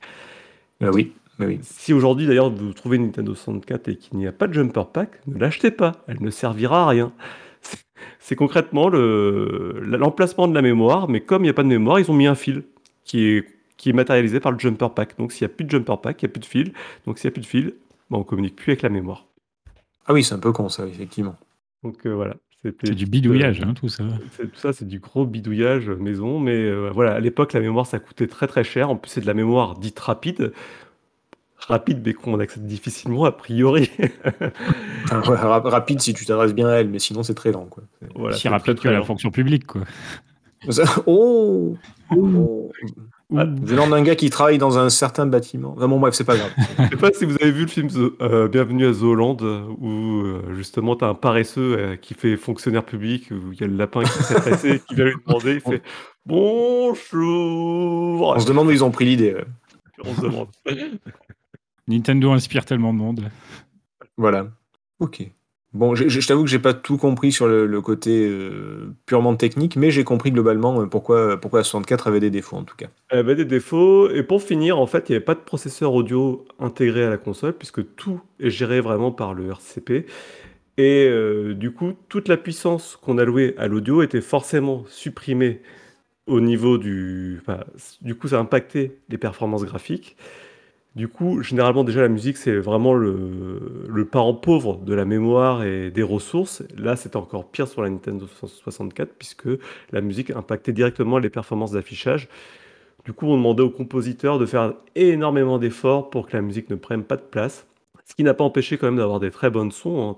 [0.83, 1.61] Ah oui, bah oui.
[1.63, 4.85] Si aujourd'hui d'ailleurs vous trouvez une Nintendo 64 et qu'il n'y a pas de jumper
[4.93, 7.13] pack, ne l'achetez pas, elle ne servira à rien.
[8.21, 12.01] C'est- concrètement le- l'emplacement de la mémoire, mais comme il n'y a pas de mémoire,
[12.01, 12.65] ils ont mis un fil
[13.05, 13.47] qui est,
[13.79, 15.19] qui est matérialisé par le jumper pack.
[15.19, 16.73] Donc s'il n'y a plus de jumper pack, il n'y a plus de fil.
[17.07, 17.75] Donc s'il n'y a plus de fil,
[18.11, 19.27] ben, on communique plus avec la mémoire.
[20.07, 21.37] Ah oui, c'est un peu con, ça, effectivement.
[21.83, 22.35] Donc euh, voilà.
[22.63, 22.77] C'est du
[23.07, 24.05] petite, bidouillage, euh, hein, tout ça.
[24.37, 27.87] c'est- tout ça, c'est du gros bidouillage maison, mais euh, voilà, à l'époque, la mémoire,
[27.87, 28.91] ça coûtait très très cher.
[28.91, 30.53] En plus, c'est de la mémoire dite rapide.
[31.57, 33.91] Rapide, mais qu'on accède difficilement, a priori.
[35.05, 37.67] Enfin, ouais, ra- rapide si tu t'adresses bien à elle, mais sinon, c'est très lent,
[37.67, 37.83] quoi.
[38.15, 39.83] Voilà, si rapide que la fonction publique, quoi.
[40.71, 41.77] Ça- Oh,
[42.15, 42.71] oh.
[43.37, 45.75] Ah, Venant d'un gars qui travaille dans un certain bâtiment.
[45.77, 46.51] Enfin, bon, bref, c'est pas grave.
[46.79, 47.89] Je sais pas si vous avez vu le film
[48.21, 49.37] euh, Bienvenue à Zooland,
[49.79, 53.65] où euh, justement tu as un paresseux euh, qui fait fonctionnaire public, où il y
[53.65, 55.83] a le lapin qui s'est pressé, qui vient lui demander, il fait
[56.27, 56.95] Bonjour
[58.37, 59.37] On se demande où ils ont pris l'idée.
[60.05, 60.49] On se demande.
[61.87, 63.31] Nintendo inspire tellement de monde.
[64.17, 64.49] Voilà.
[64.99, 65.31] Ok.
[65.73, 69.93] Bon, je t'avoue que j'ai pas tout compris sur le, côté euh, purement technique, mais
[69.93, 72.89] j'ai compris globalement euh, pourquoi, la 64 avait des défauts en tout cas.
[73.09, 75.95] Elle avait des défauts, et pour finir, en fait, il n'y avait pas de processeur
[75.95, 80.07] audio intégré à la console, puisque tout est géré vraiment par le RCP.
[80.77, 85.63] Et euh, du coup, toute la puissance qu'on allouait à l'audio était forcément supprimée
[86.27, 87.43] au niveau du...
[88.03, 90.17] du coup, ça a impacté les performances graphiques.
[90.97, 95.91] Du coup, généralement, déjà, la musique, c'est vraiment le, parent pauvre de la mémoire et
[95.93, 96.65] des ressources.
[96.77, 99.49] Là, c'était encore pire sur la Nintendo 64, puisque
[99.93, 102.29] la musique impactait directement les performances d'affichage.
[103.05, 106.77] Du coup, on demandait aux compositeurs de faire énormément d'efforts pour que la musique ne
[106.77, 107.67] prenne pas de place.
[108.05, 110.15] Ce qui n'a pas empêché quand même d'avoir des très bonnes sons, hein,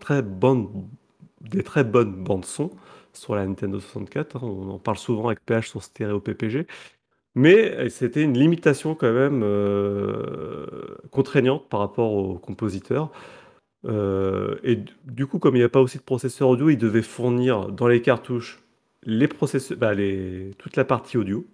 [1.40, 2.70] des très bonnes bandes son
[3.12, 4.36] sur la Nintendo 64.
[4.36, 4.40] hein.
[4.42, 6.66] On en parle souvent avec PH sur Stéréo PPG.
[7.34, 10.16] Mais euh, c'était une limitation quand même euh,
[11.10, 13.10] contraignante par rapport aux compositeurs.
[13.86, 16.76] Euh, et d- du coup, comme il n'y a pas aussi de processeur audio, ils
[16.78, 18.62] devaient fournir dans les cartouches
[19.04, 21.44] les processeurs, bah, les, toute la partie audio,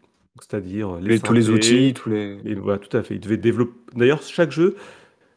[0.41, 2.39] c'est-à-dire les, Les- tous les synthés, outils, tous les.
[2.45, 3.15] et voilà, tout à fait.
[3.15, 3.73] Ils devaient développer.
[3.97, 4.77] D'ailleurs, chaque jeu,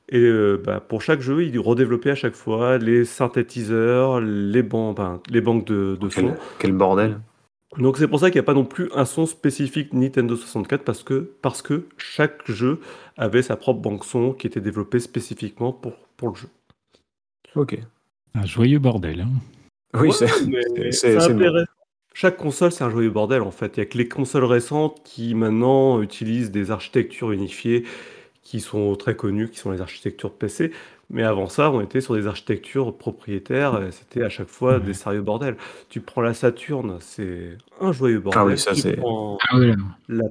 [0.09, 0.29] et
[0.65, 4.93] bah, pour chaque jeu, ils redéveloppaient à chaque fois les synthétiseurs, les, ban-
[5.29, 6.35] les banques de, de sons.
[6.59, 7.19] quel bordel.
[7.77, 10.83] Donc c'est pour ça qu'il n'y a pas non plus un son spécifique Nintendo 64
[10.83, 12.81] parce que, parce que chaque jeu
[13.17, 16.49] avait sa propre banque son qui était développée spécifiquement pour, pour le jeu.
[17.55, 17.77] Ok.
[18.33, 19.21] Un joyeux bordel.
[19.21, 19.29] hein.
[19.93, 21.15] Oui, Ouais, c'est.
[21.17, 21.65] intéressant.
[22.13, 23.77] Chaque console, c'est un joyeux bordel en fait.
[23.77, 27.85] Il n'y a que les consoles récentes qui maintenant utilisent des architectures unifiées
[28.43, 30.71] qui sont très connues, qui sont les architectures PC.
[31.13, 34.93] Mais avant ça, on était sur des architectures propriétaires et c'était à chaque fois des
[34.93, 35.57] sérieux bordels.
[35.89, 38.41] Tu prends la Saturn, c'est un joyeux bordel.
[38.41, 39.75] Ah oui, ça, Tu c'est- prends Ah là.
[40.07, 40.23] la,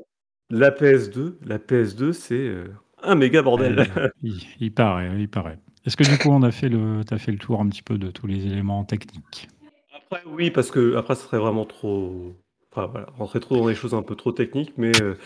[0.48, 2.68] la PS2, la PS2, c'est euh,
[3.02, 3.86] un méga bordel.
[3.96, 5.58] Euh, il, il paraît, il paraît.
[5.86, 7.98] Est-ce que du coup, on a fait le, as fait le tour un petit peu
[7.98, 9.48] de tous les éléments techniques?
[9.94, 12.34] Après, oui, parce que après, ce serait vraiment trop.
[12.72, 15.16] Enfin, voilà, rentrer trop dans des choses un peu trop techniques, mais euh,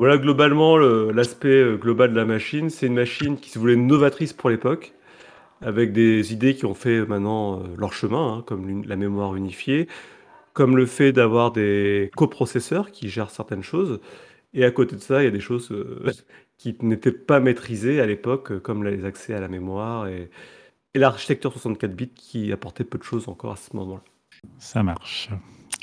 [0.00, 3.76] voilà, globalement, le- l'aspect euh, global de la machine, c'est une machine qui se voulait
[3.76, 4.94] novatrice pour l'époque,
[5.62, 9.88] avec des idées qui ont fait maintenant euh, leur chemin, hein, comme la mémoire unifiée,
[10.54, 14.00] comme le fait d'avoir des coprocesseurs qui gèrent certaines choses,
[14.54, 16.10] et à côté de ça, il y a des choses euh,
[16.58, 20.30] qui n'étaient pas maîtrisées à l'époque, comme les accès à la mémoire et,
[20.94, 24.02] et l'architecture 64 bits qui apportait peu de choses encore à ce moment-là.
[24.58, 25.30] Ça marche.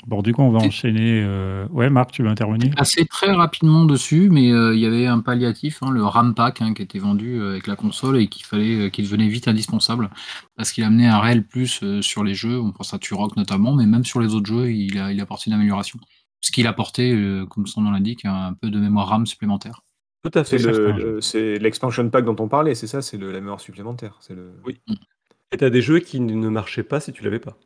[0.06, 1.22] Bon, du coup, on va enchaîner.
[1.22, 2.72] euh, Ouais, Marc, tu veux intervenir?
[2.76, 6.62] Assez très rapidement dessus, mais euh, il y avait un palliatif, hein, le RAM pack,
[6.62, 9.48] hein, qui était vendu euh, avec la console et qu'il fallait, euh, qui devenait vite
[9.48, 10.08] indispensable
[10.56, 12.58] parce qu'il amenait un réel plus euh, sur les jeux.
[12.58, 15.24] On pense à Turok notamment, mais même sur les autres jeux, il a, il a
[15.24, 15.98] apporté une amélioration.
[16.40, 19.82] Ce qu'il apportait, euh, comme son nom l'indique, un peu de mémoire RAM supplémentaire.
[20.22, 20.66] Tout à C'est fait.
[20.68, 20.96] le- certain.
[20.96, 24.16] le- c'est l'expansion pack dont on parlait, c'est ça, c'est la mémoire supplémentaire.
[24.20, 24.52] C'est le.
[24.64, 24.80] Oui.
[25.52, 27.56] Et t'as des jeux qui ne marchaient pas si tu l'avais pas.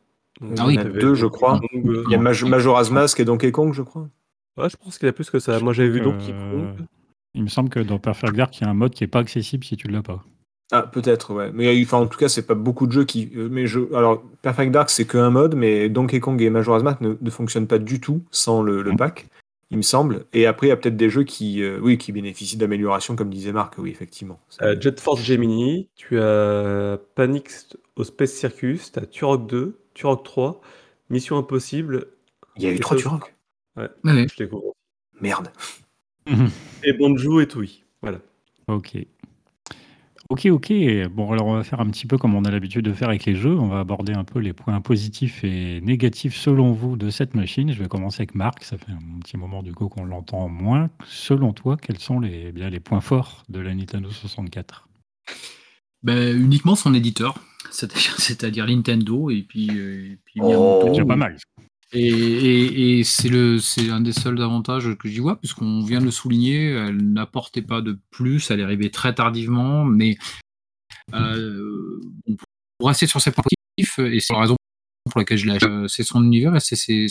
[0.40, 0.74] Donc, Ah oui.
[0.74, 1.60] Il y en a t'avais deux, je crois.
[1.74, 4.08] Euh, Il y a Maj- Majora's Mask et Donkey Kong, je crois.
[4.56, 5.58] Ouais, je pense qu'il y a plus que ça.
[5.60, 6.86] Moi, j'avais vu Donkey Kong.
[7.34, 9.20] Il me semble que dans Perfect Dark, il y a un mode qui n'est pas
[9.20, 10.22] accessible si tu ne l'as pas.
[10.70, 11.50] Ah, peut-être, ouais.
[11.52, 13.30] Mais enfin, en tout cas, c'est pas beaucoup de jeux qui.
[13.36, 13.80] euh, Mais je...
[13.94, 17.66] Alors, Perfect Dark, c'est qu'un mode, mais Donkey Kong et Majora's Mask ne, ne fonctionnent
[17.66, 18.96] pas du tout sans le, le Mm.
[18.96, 19.26] pack,
[19.72, 20.26] il me semble.
[20.34, 23.30] Et après, il y a peut-être des jeux qui, euh, oui, qui bénéficient d'améliorations, comme
[23.30, 24.38] disait Marc, oui, effectivement.
[24.60, 27.48] Euh, Jet Force Gemini, tu as Panic
[27.96, 30.60] au Space Circus, tu as Turok 2, Turok 3,
[31.08, 32.08] Mission Impossible.
[32.56, 33.34] Il y a eu trois Turok.
[33.76, 34.46] Ouais, je.
[35.22, 35.50] Merde.
[36.84, 37.82] Et Bonjour et Toui.
[38.02, 38.18] Voilà.
[38.68, 38.98] Ok.
[40.32, 40.72] Ok, ok.
[41.10, 43.26] Bon, alors on va faire un petit peu comme on a l'habitude de faire avec
[43.26, 43.54] les jeux.
[43.54, 47.70] On va aborder un peu les points positifs et négatifs selon vous de cette machine.
[47.70, 48.64] Je vais commencer avec Marc.
[48.64, 50.88] Ça fait un petit moment du coup qu'on l'entend moins.
[51.04, 54.88] Selon toi, quels sont les, eh bien, les points forts de la Nintendo 64
[56.02, 57.34] Ben, uniquement son éditeur,
[57.70, 60.46] c'est-à-dire c'est-à-dire Nintendo et puis, euh, et puis Oh.
[60.46, 60.88] Miyamoto.
[60.88, 61.36] Déjà pas mal.
[61.94, 66.10] Et, c'est le c'est un des seuls avantages que j'y vois, puisqu'on vient de le
[66.10, 70.16] souligner, elle n'apportait pas de plus, elle est arrivée très tardivement, mais
[71.14, 72.00] euh,
[72.78, 74.56] pour rester sur ses points positifs, et c'est la raison
[75.10, 77.08] pour laquelle je l'ai acheté, euh, c'est son univers et c'est ses,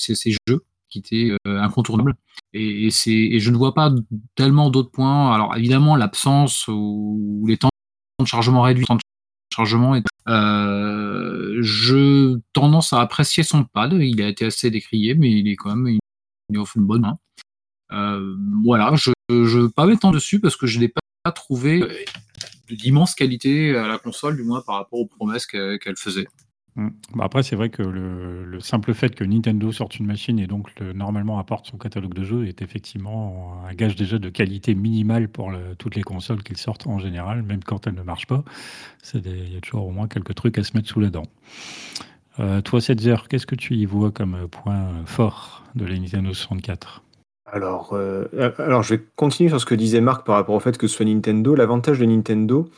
[0.47, 2.15] jeux qui étaient euh, incontournables.
[2.53, 3.93] Et, et je ne vois pas
[4.35, 5.33] tellement d'autres points.
[5.33, 7.69] Alors évidemment, l'absence ou les temps
[8.19, 8.97] de chargement réduits, temps
[9.53, 13.93] chargement est euh, je tendance à apprécier son pad.
[13.93, 15.97] Il a été assez décrié, mais il est quand même,
[16.49, 17.17] il, offre une bonne main.
[17.91, 22.05] Euh, voilà, je ne veux pas m'étendre dessus parce que je n'ai pas trouvé
[22.69, 26.27] d'immense qualité à la console, du moins par rapport aux promesses que- qu'elle faisait.
[26.75, 26.87] Mm.
[27.15, 30.47] Bah après, c'est vrai que le, le simple fait que Nintendo sorte une machine et
[30.47, 34.73] donc le- normalement apporte son catalogue de jeux est effectivement un gage déjà de qualité
[34.73, 38.43] minimale pour toutes les consoles qu'ils sortent en général, même quand elles ne marchent pas.
[39.13, 41.23] Il y a toujours au moins quelques trucs à se mettre sous la dent.
[42.39, 47.03] Euh, toi, Setzer, qu'est-ce que tu y vois comme point fort de la Nintendo 64
[47.51, 50.77] Alors, euh, alors, je vais continuer sur ce que disait Marc par rapport au fait
[50.77, 51.53] que ce soit Nintendo.
[51.55, 52.69] L'avantage de Nintendo,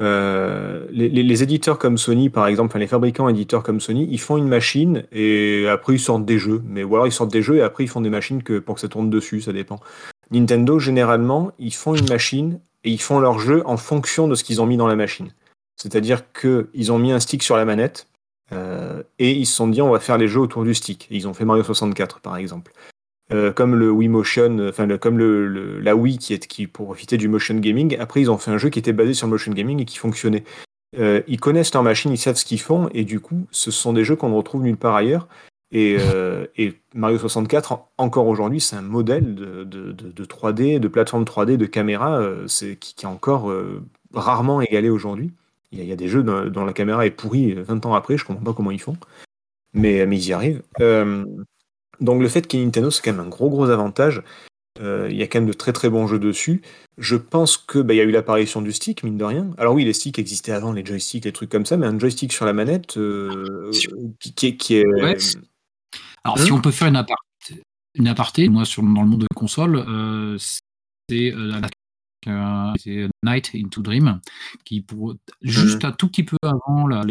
[0.00, 4.36] euh, les, éditeurs comme Sony, par exemple, enfin, les fabricants éditeurs comme Sony, ils font
[4.36, 6.62] une machine et après ils sortent des jeux.
[6.66, 8.80] Mais ou alors ils sortent des jeux et après ils font des machines pour que
[8.80, 9.78] ça tourne dessus, ça dépend.
[10.30, 14.44] Nintendo, généralement, ils font une machine et ils font leur jeu en fonction de ce
[14.44, 15.30] qu'ils ont mis dans la machine.
[15.76, 18.08] C'est-à-dire qu'ils ont mis un stick sur la manette
[18.52, 21.06] euh, et ils se sont dit on va faire les jeux autour du stick.
[21.10, 22.72] Ils ont fait Mario 64, par exemple.
[23.32, 27.16] Euh, comme le Wii Motion, enfin le- comme le, la Wii qui est qui profiter
[27.16, 27.96] du motion gaming.
[27.98, 29.98] Après, ils ont fait un jeu qui était basé sur le motion gaming et qui
[29.98, 30.44] fonctionnait.
[30.98, 33.92] Euh, ils connaissent leur machine, ils savent ce qu'ils font, et du coup, ce sont
[33.92, 35.26] des jeux qu'on ne retrouve nulle part ailleurs.
[35.72, 36.46] Et, euh,
[36.94, 41.24] Mario 64, en- encore aujourd'hui, c'est un modèle de, de- de- de 3D, de plateforme
[41.24, 42.46] 3D, de caméra, euh,
[42.78, 45.32] qui, est encore euh, rarement égalé aujourd'hui.
[45.72, 48.44] Il y, a, des jeux dont, la caméra est pourrie 20 ans après, je comprends
[48.44, 48.96] pas comment ils font,
[49.72, 50.62] mais, mais ils y arrivent.
[52.00, 54.22] Euh, donc le fait qu'il y ait Nintendo, c'est quand même un gros gros avantage.
[54.80, 56.60] Euh, il y a quand même de très très bons jeux dessus.
[56.98, 59.50] Je pense que bah, il y a eu l'apparition du stick, mine de rien.
[59.56, 62.32] Alors oui, les sticks existaient avant, les joysticks, les trucs comme ça, mais un joystick
[62.32, 63.70] sur la manette euh,
[64.18, 65.16] qui, qui est, qui est- Ouais.
[66.24, 66.58] Alors, si Hum.
[66.58, 67.62] on peut faire une aparté,
[67.94, 71.68] une aparté moi, sur, dans le monde de console, euh, c'est euh, la-
[72.26, 74.20] euh, c'est Night into Dream,
[74.64, 77.02] qui, pour, juste un tout petit peu avant la,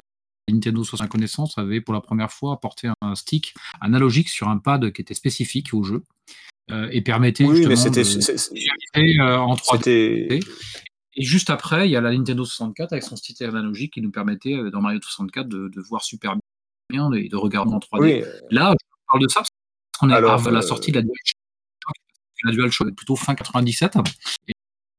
[0.50, 4.92] Nintendo 65 connaissance, avait pour la première fois apporté un stick analogique sur un pad
[4.92, 6.04] qui était spécifique au jeu
[6.72, 9.78] euh, et permettait Oui, mais justement c'était de euh, en 3D.
[9.78, 10.40] c'était
[11.16, 14.12] Et juste après, il y a la Nintendo 64 avec son stick analogique qui nous
[14.12, 16.36] permettait, euh, dans Mario 64, de, de voir super
[16.90, 18.02] bien et de regarder en 3D.
[18.02, 19.50] oui, Là, je parle de ça parce
[20.00, 21.38] qu'on est Alors, à la euh, sortie de la DualShock.
[22.44, 23.96] La DualShock plutôt fin 97.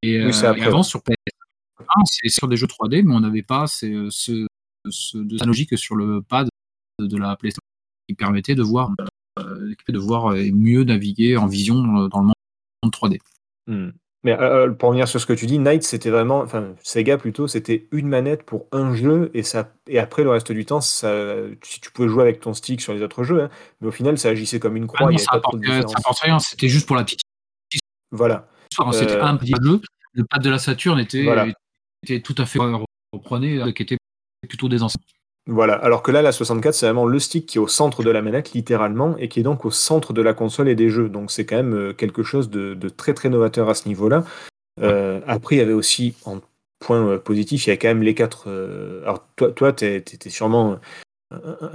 [0.02, 3.42] Et, Oui, euh, et avant, sur PS1, c'est sur des jeux 3D, mais on n'avait
[3.42, 4.46] pas ce,
[4.90, 6.48] ce, de sa logique sur le pad
[7.00, 7.60] de, la PlayStation
[8.08, 8.90] qui permettait de voir,
[9.38, 12.34] euh, de voir euh, mieux naviguer en vision euh, dans le monde
[12.92, 13.18] 3D.
[13.66, 13.90] Hmm.
[14.24, 17.46] Mais euh, pour revenir sur ce que tu dis, Knight, c'était vraiment, enfin Sega plutôt,
[17.46, 21.36] c'était une manette pour un jeu et ça, et après le reste du temps, ça,
[21.62, 24.16] si tu pouvais jouer avec ton stick sur les autres jeux, hein, mais au final,
[24.16, 25.16] ça agissait comme une Ah croix, non, n'y
[25.66, 27.20] avait ça rien, c'était juste pour la petite
[28.12, 28.48] Voilà.
[28.92, 29.80] C'était Euh, un petit jeu.
[30.14, 31.46] Le pad de la Saturn était, Voilà.
[32.02, 32.60] était tout à fait
[33.12, 33.98] reprenait, qui était
[34.44, 35.00] plutôt des anciens.
[35.46, 38.10] Voilà, alors que là, la 64, c'est vraiment le stick qui est au centre de
[38.10, 41.10] la manette, littéralement, et qui est donc au centre de la console et des jeux.
[41.10, 44.24] Donc c'est quand même euh, quelque chose de, très très novateur à ce niveau-là.
[44.80, 46.40] Euh, après, il y avait aussi, en
[46.78, 48.48] point euh, positif, il y a quand même les quatre.
[49.02, 50.78] alors toi, toi, t'es t'es sûrement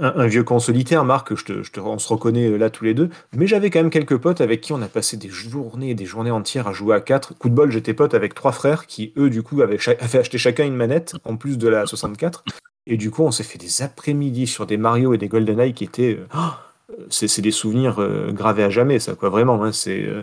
[0.00, 3.10] un, vieux consolitaire, Marc, je on se reconnaît euh, là tous les deux.
[3.34, 6.06] Mais j'avais quand même quelques potes avec qui on a passé des journées et des
[6.06, 7.34] journées entières à jouer à quatre.
[7.38, 10.64] Coup de bol, j'étais pote avec trois frères qui, eux, du coup, avaient, acheté chacun
[10.64, 12.44] une manette, en plus de la 64.
[12.86, 15.84] Et du coup, on s'est fait des après-midi sur des Mario et des GoldenEye qui
[15.84, 16.18] étaient.
[16.18, 19.62] euh, oh, c'est c'est des souvenirs euh, gravés à jamais, ça, quoi, vraiment.
[19.64, 20.22] hein, euh,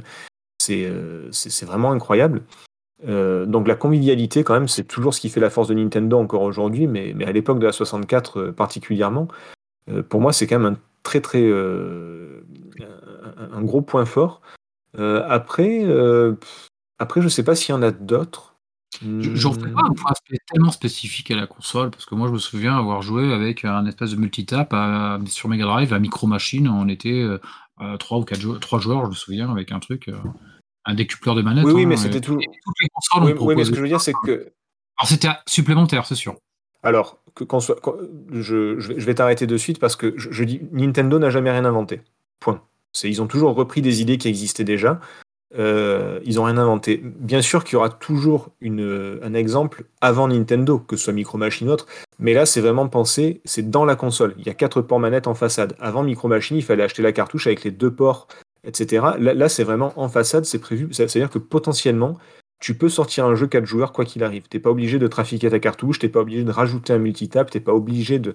[0.69, 2.41] euh, c'est- c'est vraiment incroyable.
[3.08, 6.18] Euh, donc la convivialité, quand même, c'est toujours ce qui fait la force de Nintendo
[6.18, 9.28] encore aujourd'hui, mais, mais à l'époque de la 64 euh, particulièrement,
[9.89, 11.48] euh, pour moi, c'est quand même un très très
[13.52, 14.41] un, gros point fort.
[14.98, 15.86] Après,
[17.00, 18.56] après, je sais pas s'il y en a d'autres.
[19.02, 20.12] Je- J'en fais pas un point
[20.52, 23.86] tellement spécifique à la console, parce que moi je me souviens avoir joué avec un
[23.86, 24.74] espèce de multitap
[25.28, 26.68] sur Mega Drive à Micro Machine.
[26.68, 27.38] On était euh,
[27.82, 30.10] euh, trois ou quatre jou- trois joueurs, je me souviens, avec un truc,
[30.88, 31.65] un décupleur de manette.
[31.65, 32.39] Oui, oui, hein, mais c'était tout.
[32.39, 34.51] et toutes les consoles Oui, mais ce que je veux dire, c'est que
[34.97, 36.35] Alors c'était supplémentaire, c'est sûr.
[36.83, 37.75] Alors, que, qu'on soit,
[38.31, 41.29] je, je vais- je vais t'arrêter de suite parce que je, je dis Nintendo n'a
[41.29, 42.01] jamais rien inventé.
[42.39, 42.61] Point.
[42.93, 44.99] C'est, ils ont toujours repris des idées qui existaient déjà.
[45.57, 47.01] Euh, ils n'ont rien inventé.
[47.03, 51.38] Bien sûr qu'il y aura toujours une, un exemple avant Nintendo, que ce soit Micro
[51.38, 51.88] Machine ou autre,
[52.19, 54.35] mais là c'est vraiment pensé, c'est dans la console.
[54.38, 55.75] Il y a quatre ports manettes en façade.
[55.79, 58.27] Avant Micro Machine, il fallait acheter la cartouche avec les deux ports,
[58.68, 59.15] etc.
[59.20, 60.88] Là, là, c'est vraiment en façade, c'est prévu.
[60.91, 62.18] C'est-à-dire que potentiellement,
[62.59, 64.43] tu peux sortir un jeu 4 joueurs quoi qu'il arrive.
[64.49, 67.59] T'es pas obligé de trafiquer ta cartouche, t'es pas obligé de rajouter un multitap, t'es
[67.59, 68.34] pas obligé de.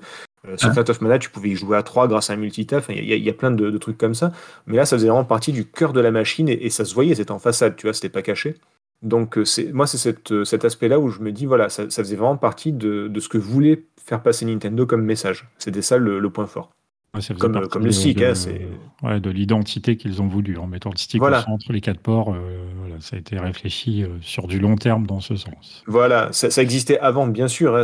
[0.48, 2.36] Euh, sur Hein Fat of Mana, tu pouvais y jouer à 3 grâce à un
[2.36, 2.84] multitap.
[2.88, 4.32] Il y, a- il y a plein de, de trucs comme ça.
[4.66, 6.94] Mais là, ça faisait vraiment partie du cœur de la machine et, et ça se
[6.94, 8.56] voyait, c'était en façade, tu vois, c'était pas caché.
[9.02, 12.02] Donc, euh, moi, c'est cette, euh, cet aspect-là où je me dis, voilà, ça, ça
[12.04, 15.48] faisait vraiment partie de, de ce que voulait faire passer Nintendo comme message.
[15.58, 16.70] C'était ça le, le point fort.
[17.14, 18.66] Ouais, Comme, le de- stick, de, hein, c'est.
[19.02, 21.40] ouais, de l'identité qu'ils ont voulu en mettant le stick Voilà.
[21.40, 22.32] au centre, les quatre ports.
[22.32, 22.38] euh,
[22.78, 25.84] voilà, ça a été réfléchi euh, sur du long terme dans ce sens.
[25.86, 27.76] Voilà, ça, ça existait avant, bien sûr.
[27.76, 27.82] hein.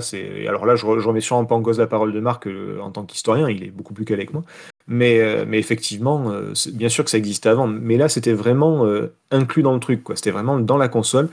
[0.48, 2.80] Alors là, je, re- je remets sûrement pas en cause la parole de Marc euh,
[2.80, 4.44] en tant qu'historien, il est beaucoup plus calé que moi.
[4.86, 7.66] Mais, euh, mais effectivement, euh, bien sûr que ça existait avant.
[7.66, 10.02] Mais là, c'était vraiment euh, inclus dans le truc.
[10.04, 10.16] quoi.
[10.16, 11.28] C'était vraiment dans la console.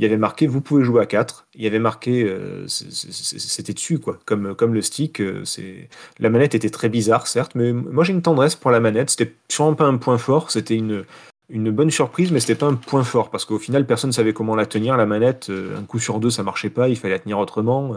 [0.00, 1.46] Il y avait marqué, vous pouvez jouer à 4.
[1.54, 4.18] Il y avait marqué, euh, c'était dessus, quoi.
[4.24, 5.20] Comme, comme le stick.
[5.20, 5.90] euh, c'est...
[6.18, 9.10] La manette était très bizarre, certes, mais moi j'ai une tendresse pour la manette.
[9.10, 10.50] C'était sûrement pas un point fort.
[10.50, 11.04] C'était une,
[11.50, 14.32] une bonne surprise, mais c'était pas un point fort parce qu'au final, personne ne savait
[14.32, 14.96] comment la tenir.
[14.96, 16.88] La manette, euh, un coup sur deux, ça marchait pas.
[16.88, 17.94] Il fallait la tenir autrement.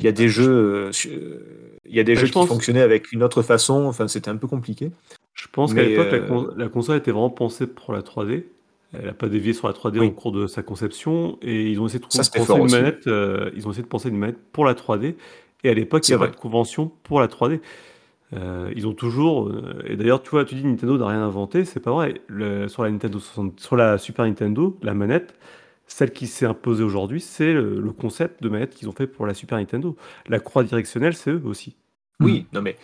[0.00, 2.80] Il y a des jeux, il y a des Ouais, jeux je qui pense- fonctionnaient
[2.82, 3.84] avec une autre façon.
[3.84, 4.90] Enfin, c'était un peu compliqué.
[5.34, 8.42] Je pense qu'à l'époque, la, con- la console était vraiment pensée pour la 3D.
[8.98, 10.06] Elle n'a pas dévié sur la 3D Oui.
[10.08, 11.38] en cours de sa conception.
[11.42, 12.74] Et ils ont essayé de Ça, trouver- c'était penser fort une aussi.
[12.76, 13.06] manette.
[13.06, 15.16] euh, ils ont essayé de penser une manette pour la 3D.
[15.64, 16.30] Et à l'époque, il C'est n'y avait vrai.
[16.30, 17.60] pas de convention pour la 3D.
[18.32, 21.64] Euh, ils ont toujours, euh, et d'ailleurs, tu vois, tu dis Nintendo n'a rien inventé,
[21.64, 22.20] c'est pas vrai.
[22.26, 25.34] Le- sur la Nintendo 60 sur la Super Nintendo, la manette,
[25.86, 29.26] celle qui s'est imposée aujourd'hui, c'est le, le concept de manette qu'ils ont fait pour
[29.26, 29.94] la Super Nintendo.
[30.26, 31.76] La croix directionnelle, c'est eux aussi.
[32.20, 32.76] Oui, non mais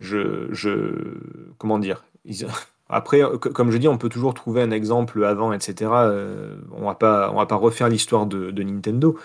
[0.00, 1.18] je, je
[1.58, 2.46] comment dire ils-
[2.88, 5.90] Après, euh, co- comme je dis, on peut toujours trouver un exemple avant, etc.
[5.92, 9.18] Euh, on va pas, on va pas refaire l'histoire de, de Nintendo.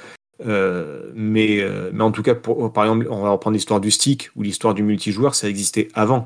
[0.46, 1.64] Euh, mais,
[1.94, 4.74] mais en tout cas, pour, par exemple, on va reprendre l'histoire du stick ou l'histoire
[4.74, 6.26] du multijoueur, ça existait avant,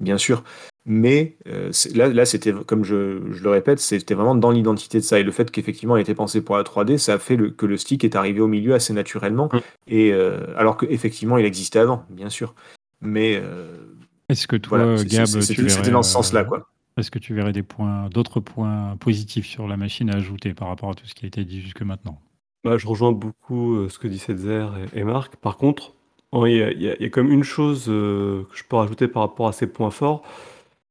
[0.00, 0.44] bien sûr.
[0.86, 5.02] Mais euh, là, là c'était, comme je, je le répète, c'était vraiment dans l'identité de
[5.04, 5.18] ça.
[5.18, 7.64] Et le fait qu'effectivement, il était pensé pour la 3D, ça a fait le- que
[7.64, 9.48] le stick est arrivé au milieu assez naturellement.
[9.50, 9.58] Mm.
[9.86, 12.54] Et, euh, alors qu'effectivement, il existait avant, bien sûr.
[13.00, 13.42] Mais
[14.28, 16.68] Est-ce que toi, voilà, Gab, c'était dans ce sens-là, quoi.
[16.96, 20.68] Est-ce que tu verrais des points, d'autres points positifs sur la machine à ajouter par
[20.68, 22.20] rapport à tout ce qui a été dit jusque maintenant?
[22.62, 25.36] Bah, je rejoins beaucoup euh, ce que dit Setzer et, Marc.
[25.36, 25.92] Par contre,
[26.32, 29.66] il y a, même une chose euh, que je peux rajouter par rapport à ces
[29.66, 30.22] points forts.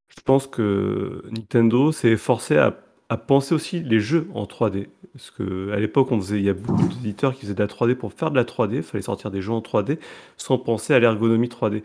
[0.08, 2.76] Je pense que Nintendo s'est forcé à,
[3.16, 4.88] penser aussi les jeux en 3D.
[5.12, 8.30] Parce qu'à l'époque, il y a beaucoup d'éditeurs qui faisaient de la 3D pour faire
[8.30, 8.76] de la 3D.
[8.76, 9.98] Il fallait sortir des jeux en 3D
[10.36, 11.82] sans penser à l'ergonomie 3D.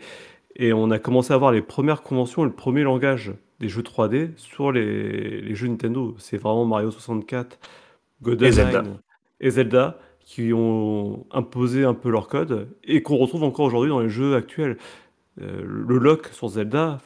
[0.56, 3.82] Et on a commencé à voir les premières conventions et le premier langage des jeux
[3.82, 6.14] 3D sur les, les jeux Nintendo.
[6.18, 7.58] C'est vraiment Mario 64,
[8.46, 8.82] Et Zelda.
[9.40, 14.00] Et Zelda qui ont imposé un peu leur code et qu'on retrouve encore aujourd'hui dans
[14.00, 14.76] les jeux actuels.
[15.40, 16.98] Euh, le lock sur Zelda,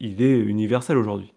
[0.00, 1.32] il est universel aujourd'hui.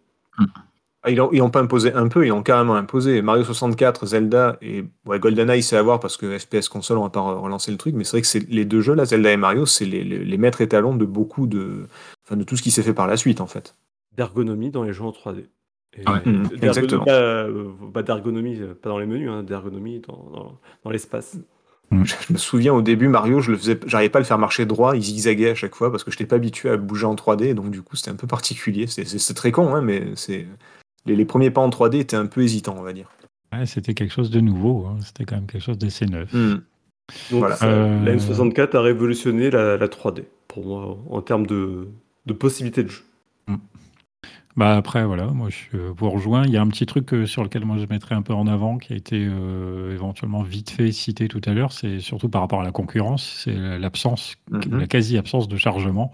[1.04, 3.22] Ah, Ils ont, ils ont pas imposé un peu, ils ont carrément imposé.
[3.22, 7.10] Mario 64, Zelda et ouais, GoldenEye, c'est à voir parce que FPS console, on va
[7.10, 9.32] pas re- relancer le truc, mais c'est vrai que c'est les deux jeux, là, Zelda
[9.32, 11.88] et Mario, c'est les, les, les maîtres étalons de beaucoup de,
[12.26, 13.76] enfin, de tout ce qui s'est fait par la suite, en fait.
[14.18, 15.46] D'ergonomie dans les jeux en 3D.
[15.98, 16.20] Et Ouais.
[16.26, 17.06] Mhm, d'ergonomie, exactement.
[17.06, 21.38] pas, euh, pas d'ergonomie, euh, pas dans les menus, hein, d'ergonomie dans, dans- dans l'espace.
[21.92, 24.66] Je me souviens au début, Mario, je le faisais, j'arrivais pas à le faire marcher
[24.66, 27.14] droit, il zigzaguait à chaque fois parce que je n'étais pas habitué à bouger en
[27.16, 28.88] 3D, donc du coup, c'était un peu particulier.
[28.88, 30.48] C'est- très con, hein, mais c'est
[31.06, 33.10] les, les premiers pas en 3D étaient un peu hésitants, on va dire.
[33.54, 34.98] Ouais, C'était quelque chose de nouveau, hein.
[35.06, 36.34] c'était quand même quelque chose d'assez neuf.
[36.34, 36.56] Hmm.
[37.30, 37.56] Donc Voilà.
[37.56, 41.88] ça, Euh, la N64 a révolutionné la, la 3D, pour moi, en termes de,
[42.26, 43.04] de possibilités de jeu.
[44.58, 46.46] Bah après, voilà, moi je vous rejoins.
[46.46, 48.48] Il y a un petit truc euh, sur lequel moi je mettrais un peu en
[48.48, 52.40] avant, qui a été euh, éventuellement vite fait cité tout à l'heure, c'est surtout par
[52.42, 54.80] rapport à la concurrence, c'est l'absence, Mhm.
[54.80, 56.14] la quasi-absence de chargement.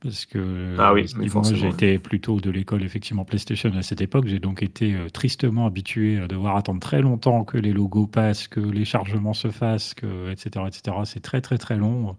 [0.00, 4.26] Parce que Ah oui, oui, moi été plutôt de l'école effectivement PlayStation à cette époque,
[4.28, 8.46] j'ai donc été euh, tristement habitué à devoir attendre très longtemps que les logos passent,
[8.46, 10.66] que les chargements se fassent, que, etc.
[10.68, 10.96] etc.
[11.04, 12.16] C'est très très très long.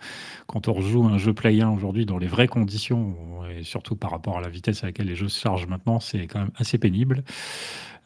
[0.48, 3.16] Quand on rejoue un jeu Play 1 aujourd'hui dans les vraies conditions,
[3.58, 6.28] et surtout par rapport à la vitesse à laquelle les jeux se chargent maintenant, c'est
[6.28, 7.24] quand même assez pénible.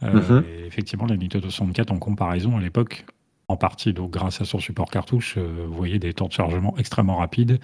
[0.04, 0.44] Euh, Mhm.
[0.48, 3.06] et effectivement, la Nintendo 64 en comparaison à l'époque,
[3.48, 6.76] en partie donc grâce à son support cartouche, euh, vous voyez des temps de chargement
[6.78, 7.60] extrêmement rapides.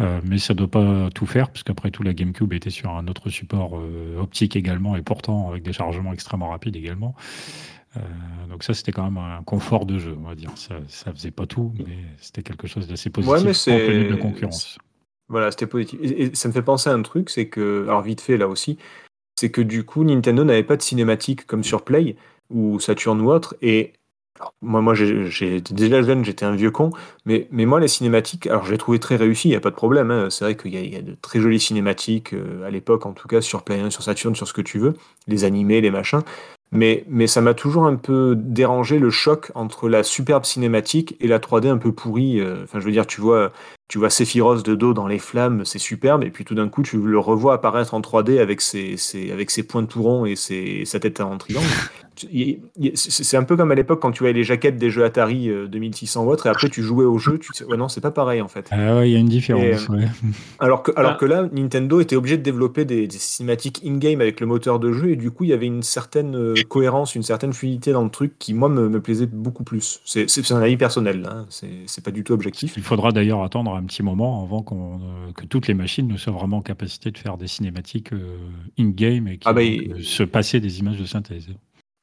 [0.00, 3.08] Euh, mais ça ne doit pas tout faire, puisqu'après tout, la GameCube était sur un
[3.08, 7.14] autre support euh, optique également, et pourtant avec des chargements extrêmement rapides également.
[7.96, 8.00] Euh,
[8.50, 10.50] donc ça, c'était quand même un confort de jeu, on va dire.
[10.54, 14.14] Ça, ça faisait pas tout, mais c'était quelque chose d'assez positif Ouais, mais tenu de
[14.14, 14.78] c'est- concurrence.
[15.28, 15.98] Voilà, c'était positif.
[16.02, 18.48] Et, et ça me fait penser à un truc, c'est que, alors vite fait là
[18.48, 18.76] aussi,
[19.34, 22.16] c'est que du coup, Nintendo n'avait pas de cinématique comme sur Play
[22.50, 23.56] ou Saturn ou autre.
[23.62, 23.94] Et
[24.36, 26.90] alors, moi, moi j'ai déjà jeune, j'étais un vieux con,
[27.24, 29.70] mais, mais moi, les cinématiques, alors je les trouvais très réussies, il n'y a pas
[29.70, 30.10] de problème.
[30.10, 30.28] hein.
[30.30, 33.40] C'est vrai qu'il y, a- de très jolies cinématiques, euh, à l'époque en tout cas,
[33.40, 34.94] sur Play 1, sur Saturn, sur ce que tu veux,
[35.26, 36.20] les animés, les machins.
[36.72, 41.28] Mais, mais ça m'a toujours un peu dérangé le choc entre la superbe cinématique et
[41.28, 42.40] la 3D un peu pourrie.
[42.40, 43.52] euh, Enfin, je veux dire, tu vois,
[43.88, 46.82] tu vois Sephiroth de dos dans les flammes, c'est superbe, et puis tout d'un coup,
[46.82, 48.96] tu le revois apparaître en 3D avec ses,
[49.32, 50.34] avec ses points tout ronds et
[50.84, 51.64] sa tête en triangle.
[52.94, 55.66] C'est un peu comme à l'époque quand tu avais les jaquettes des jeux Atari euh,
[55.68, 58.10] 2600 ou autre, et après tu jouais au jeu, tu sais, ouais, non, c'est pas
[58.10, 58.68] pareil en fait.
[58.70, 59.62] Ah ouais, il y a une différence.
[59.64, 60.04] Et, euh, ouais.
[60.58, 61.18] Alors que, alors Ah.
[61.20, 64.92] que là, Nintendo était obligé de développer des, des cinématiques in-game avec le moteur de
[64.92, 68.04] jeu, et du coup, il y avait une certaine euh, cohérence, une certaine fluidité dans
[68.04, 70.00] le truc qui, moi, me, me plaisait beaucoup plus.
[70.04, 71.46] C'est un avis personnel, hein.
[71.50, 72.74] c'est pas du tout objectif.
[72.76, 76.16] Il faudra d'ailleurs attendre un petit moment avant qu'on, euh, que toutes les machines ne
[76.16, 78.36] soient vraiment en capacité de faire des cinématiques euh,
[78.78, 81.48] in-game et qui Ah bah, donc, il- euh, se passer des images de synthèse.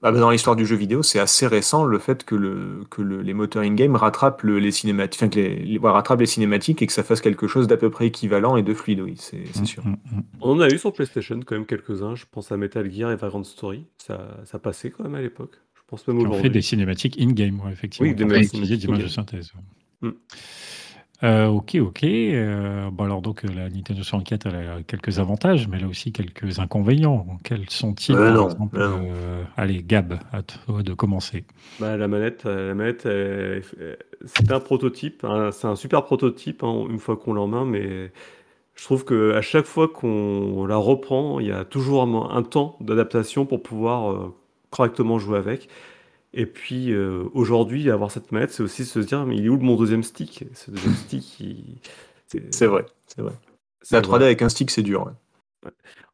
[0.06, 3.02] Ah bah, dans l'histoire du jeu vidéo, c'est assez récent le fait que, le, que
[3.02, 6.26] le- les moteurs in-game rattrapent le- les cinématiques, enfin, que les, les- ouais, rattrapent les
[6.26, 9.16] cinématiques et que ça fasse quelque chose d'à peu près équivalent et de fluide, oui,
[9.18, 9.86] c'est Mm, sûr.
[9.86, 10.22] mm, mm.
[10.42, 12.16] On en a eu sur PlayStation quand même quelques-uns.
[12.16, 13.86] Je pense à Metal Gear et Vagrant Story.
[13.98, 15.56] Ça, ça passait quand même à l'époque.
[15.74, 18.10] Je pense même ont fait des cinématiques in-game, ouais, effectivement.
[18.10, 19.52] Oui, des d'images de synthèse.
[20.02, 20.10] ouais.
[21.22, 22.04] Euh, ok, ok.
[22.04, 26.12] Euh, bon alors donc la Nintendo 64 elle a quelques avantages, mais elle a aussi
[26.12, 27.26] quelques inconvénients.
[27.44, 29.08] Quels sont-ils Euh, par non, exemple euh, non.
[29.12, 31.46] euh, Allez, Gab, à toi de commencer.
[31.80, 33.08] Bah, la manette, la manette,
[34.26, 35.24] c'est un prototype.
[35.24, 38.12] hein, c'est un super prototype hein, une fois qu'on l'a en main, mais
[38.76, 42.78] Je trouve qu'à chaque fois qu'on la reprend, il y a toujours un, un temps
[42.82, 44.36] d'adaptation pour pouvoir euh,
[44.72, 45.70] correctement jouer avec.
[46.34, 49.58] Et puis euh, aujourd'hui, avoir cette manette, c'est aussi se dire, mais il est où
[49.60, 50.46] mon deuxième stick?
[50.54, 51.78] Ce deuxième stick, il-
[52.50, 53.34] C'est vrai, c'est vrai.
[53.82, 54.20] c'est La vrai.
[54.20, 55.06] 3D avec un stick, c'est dur.
[55.06, 55.72] ouais.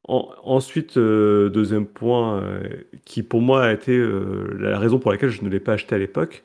[0.07, 2.67] En- ensuite, euh, deuxième point, euh,
[3.05, 5.95] qui pour moi a été euh, la raison pour laquelle je ne l'ai pas acheté
[5.95, 6.43] à l'époque,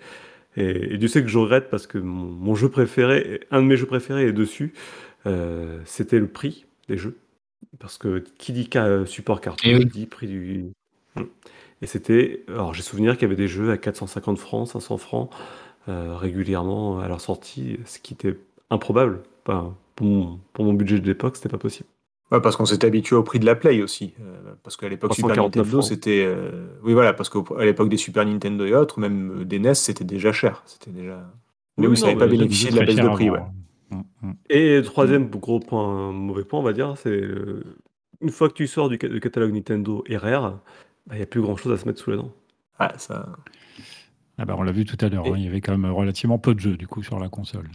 [0.56, 3.66] et, et Dieu sait que je regrette parce que mon, mon jeu préféré, un de
[3.66, 4.72] mes jeux préférés est dessus,
[5.26, 7.16] euh, c'était le prix des jeux.
[7.80, 8.68] Parce que qui dit
[9.06, 9.86] support cartouche, Eh oui.
[9.86, 10.66] dit prix du...
[11.16, 11.22] Hmm.
[11.84, 12.44] Et c'était...
[12.48, 15.30] Alors j'ai souvenir qu'il y avait des jeux à 450 francs, 500 francs,
[15.90, 18.38] euh, régulièrement à leur sortie, ce qui était
[18.70, 19.20] improbable.
[19.46, 21.86] Enfin, pour, mon, pour mon budget de l'époque, c'était pas possible.
[22.32, 24.14] Ouais, parce qu'on s'était habitué au prix de la Play aussi.
[24.20, 26.24] euh, parce qu'à l'époque Super 349 Nintendo, c'était.
[26.26, 30.04] euh, Oui, voilà, parce qu'à l'époque des Super Nintendo et autres, même des NES, c'était
[30.04, 30.62] déjà cher.
[30.64, 31.30] C'était déjà.
[31.76, 33.40] Mais Oui, non, n'avait pas bénéficié de très la baisse de prix, ouais.
[33.40, 33.52] hein.
[34.22, 34.32] Mm, mm.
[34.48, 37.20] Et troisième gros point, mauvais point, on va dire, c'est
[38.22, 40.16] une fois que tu sors du, ca- du catalogue Nintendo et
[41.06, 42.32] Rare, il n'y a plus grand chose à se mettre sous la dent.
[42.78, 43.26] Ah, ça...
[44.38, 45.90] Ah bah, on l'a vu tout à l'heure, Et- hein, il y avait quand même
[45.92, 47.68] relativement peu de jeux du coup sur la console.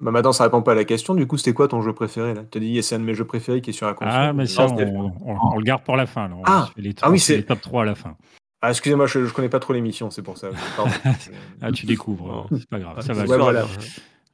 [0.00, 1.14] Bah, maintenant, ça répond pas à la question.
[1.14, 2.42] Du coup, c'était quoi ton jeu préféré là?
[2.50, 4.12] Tu as dit, c'est un de mes jeux préférés qui est sur la console.
[4.12, 6.28] Ah, mais ça, Non, on, on- on le garde pour la fin.
[6.28, 6.34] là.
[6.36, 6.68] On Ah.
[6.74, 8.16] fait les, Ah oui, c'est- les top 3 à la fin.
[8.60, 10.48] Ah, excusez-moi, je, je connais pas trop l'émission, c'est pour ça.
[11.62, 13.00] Ah, tu découvres, c'est pas grave.
[13.02, 13.24] Ça va.
[13.24, 13.66] Ouais, voilà.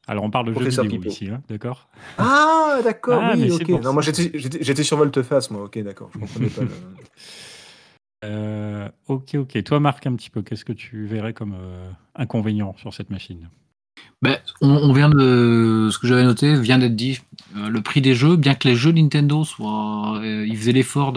[0.07, 1.09] alors, on parle de jeux vidéo Pipo.
[1.11, 1.89] ici, hein, d'accord?
[2.17, 3.83] Ah, d'accord, Ah, mais oui, ok.
[3.83, 6.11] Non, moi j'étais j'étais- j'étais sur Volteface, moi, ok, d'accord.
[6.15, 6.63] Je comprenais pas.
[6.63, 6.69] le-
[8.25, 9.63] Euh, Ok, ok.
[9.65, 13.49] Toi, Marc, un petit peu, qu'est-ce que tu verrais comme euh, inconvénient sur cette machine?
[14.23, 17.21] Ben, on, vient de ce que j'avais noté vient d'être dit.
[17.57, 21.13] Euh, le prix des jeux, bien que les jeux Nintendo soient, ils faisaient l'effort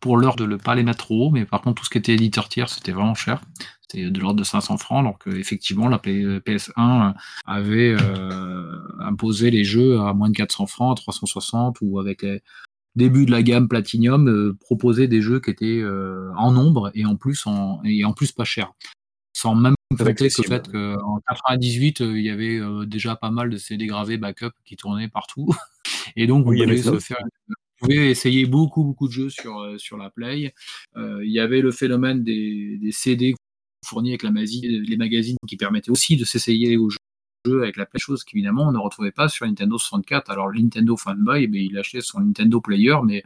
[0.00, 1.98] pour l'heure de ne pas les mettre trop haut, mais par contre tout ce qui
[1.98, 3.42] était éditeur tiers, c'était vraiment cher.
[3.82, 7.14] C'était de l'ordre de 500 francs, que effectivement la P- PS1
[7.46, 7.96] avait
[9.00, 12.40] imposé les jeux à moins de 400 francs, à 360 ou avec les
[12.96, 17.04] débuts de la gamme Platinum, euh, proposer des jeux qui étaient euh, en nombre et
[17.04, 18.72] en plus en et en plus pas chers,
[19.32, 23.50] sans même compter le fait qu'en 98 euh, il y avait euh, déjà pas mal
[23.50, 25.48] de CD gravés backup qui tournaient partout
[26.16, 26.92] et donc Oui, pouvait ça.
[26.92, 27.18] se faire
[27.88, 30.54] essayer beaucoup beaucoup de jeux sur sur la Play.
[30.96, 33.34] Il y avait le phénomène des, des CD
[33.84, 36.98] fournis avec la les magazines qui permettaient aussi de s'essayer aux jeux
[37.46, 40.30] jeux avec la Play, chose qu'évidemment on ne retrouvait pas sur Nintendo 64.
[40.30, 43.22] Alors le Nintendo fanboy, il achetait son Nintendo Player, mais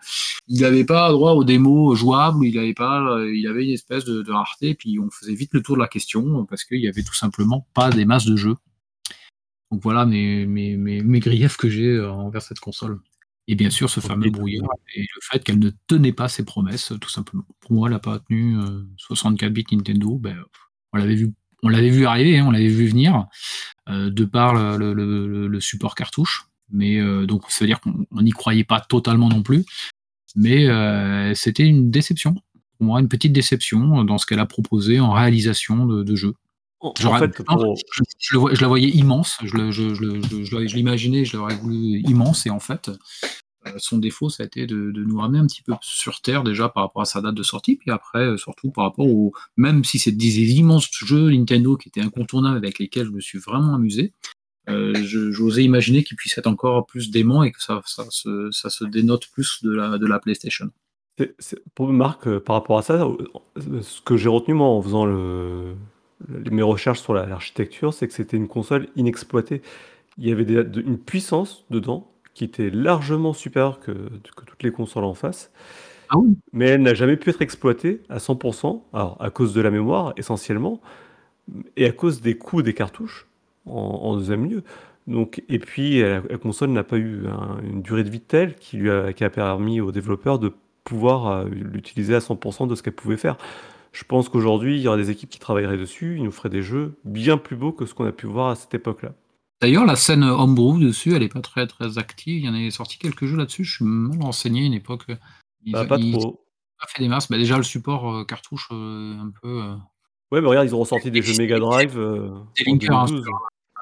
[0.49, 4.05] il n'avait pas droit aux démos jouables, il avait pas, euh, il avait une espèce
[4.05, 6.89] de, de rareté, puis on faisait vite le tour de la question parce qu'il y
[6.89, 8.57] avait tout simplement pas des masses de jeux.
[9.71, 13.01] Donc voilà mes, mes, mes, mes griefs que j'ai euh, envers cette console.
[13.49, 16.93] Et bien sûr, ce fameux brouillard et le fait qu'elle ne tenait pas ses promesses,
[17.01, 17.47] tout simplement.
[17.61, 20.19] Pour moi, elle n'a pas tenu euh, 64 bits Nintendo.
[20.19, 20.37] Ben,
[20.93, 23.27] on l'avait vu, on l'avait vu arriver, hein, on l'avait vu venir,
[23.89, 26.47] euh, de par le, le- le- le support cartouche.
[26.71, 29.65] Mais euh, donc, ça veut dire qu'on on n'y croyait pas totalement non plus.
[30.35, 32.35] Mais euh, c'était une déception.
[32.79, 36.35] Pour moi, une petite déception dans ce qu'elle a proposé en réalisation de, de jeu.
[37.09, 37.75] En, fait, pour-
[38.19, 39.57] je, je la voyais immense, je,
[40.77, 42.91] l'imaginais, je l'aurais voulu immense, et en fait,
[43.79, 46.85] son défaut, ça a été de, nous ramener un petit peu sur Terre déjà par
[46.85, 49.33] rapport à sa date de sortie, puis après, euh, surtout par rapport au.
[49.57, 53.39] Même si c'est des immenses jeux Nintendo qui étaient incontournables avec lesquels je me suis
[53.39, 54.13] vraiment amusé,
[54.69, 59.63] euh, j'osais imaginer qu'ils puissent être encore plus déments et que ça, se, dénote plus
[59.63, 60.71] de la, PlayStation.
[61.75, 65.07] pour Marc, euh, par rapport à ça, euh, ce que j'ai retenu moi en faisant
[66.51, 69.63] mes recherches sur la- l'architecture, c'est que c'était une console inexploitée.
[70.19, 74.63] Il y avait des- de- une puissance dedans qui était largement supérieure que, que toutes
[74.65, 75.53] les consoles en face.
[76.09, 79.61] Ah oui mais elle n'a jamais pu être exploitée à 100%, alors à cause de
[79.61, 80.81] la mémoire essentiellement,
[81.77, 83.27] et à cause des coûts des cartouches
[83.67, 84.63] en, en deuxième lieu.
[85.07, 88.57] Donc, et puis la, la console n'a pas eu un- une durée de vie telle
[88.57, 90.53] qui lui a, qui a permis aux développeurs de
[90.85, 93.37] pouvoir euh, l'utiliser à 100% de ce qu'elle pouvait faire.
[93.93, 96.63] Je pense qu'aujourd'hui, il y aura des équipes qui travailleraient dessus, ils nous feraient des
[96.63, 99.13] jeux bien plus beaux que ce qu'on a pu voir à cette époque-là.
[99.61, 102.39] D'ailleurs, la scène homebrew dessus, elle est pas très très active.
[102.39, 103.65] Il y en a sorti quelques jeux là-dessus.
[103.65, 105.07] Je suis mal renseigné à une époque.
[105.65, 106.45] Ils, Bah, pas ils- trop.
[106.45, 107.29] ils pas fait des masses.
[107.31, 109.75] Bah, déjà, le support euh, cartouche, euh, un peu euh,
[110.33, 112.29] Ouais, mais regarde, ils ont ressorti des jeux Mega Drive euh,
[112.59, 113.27] des linkers, hein, 2012.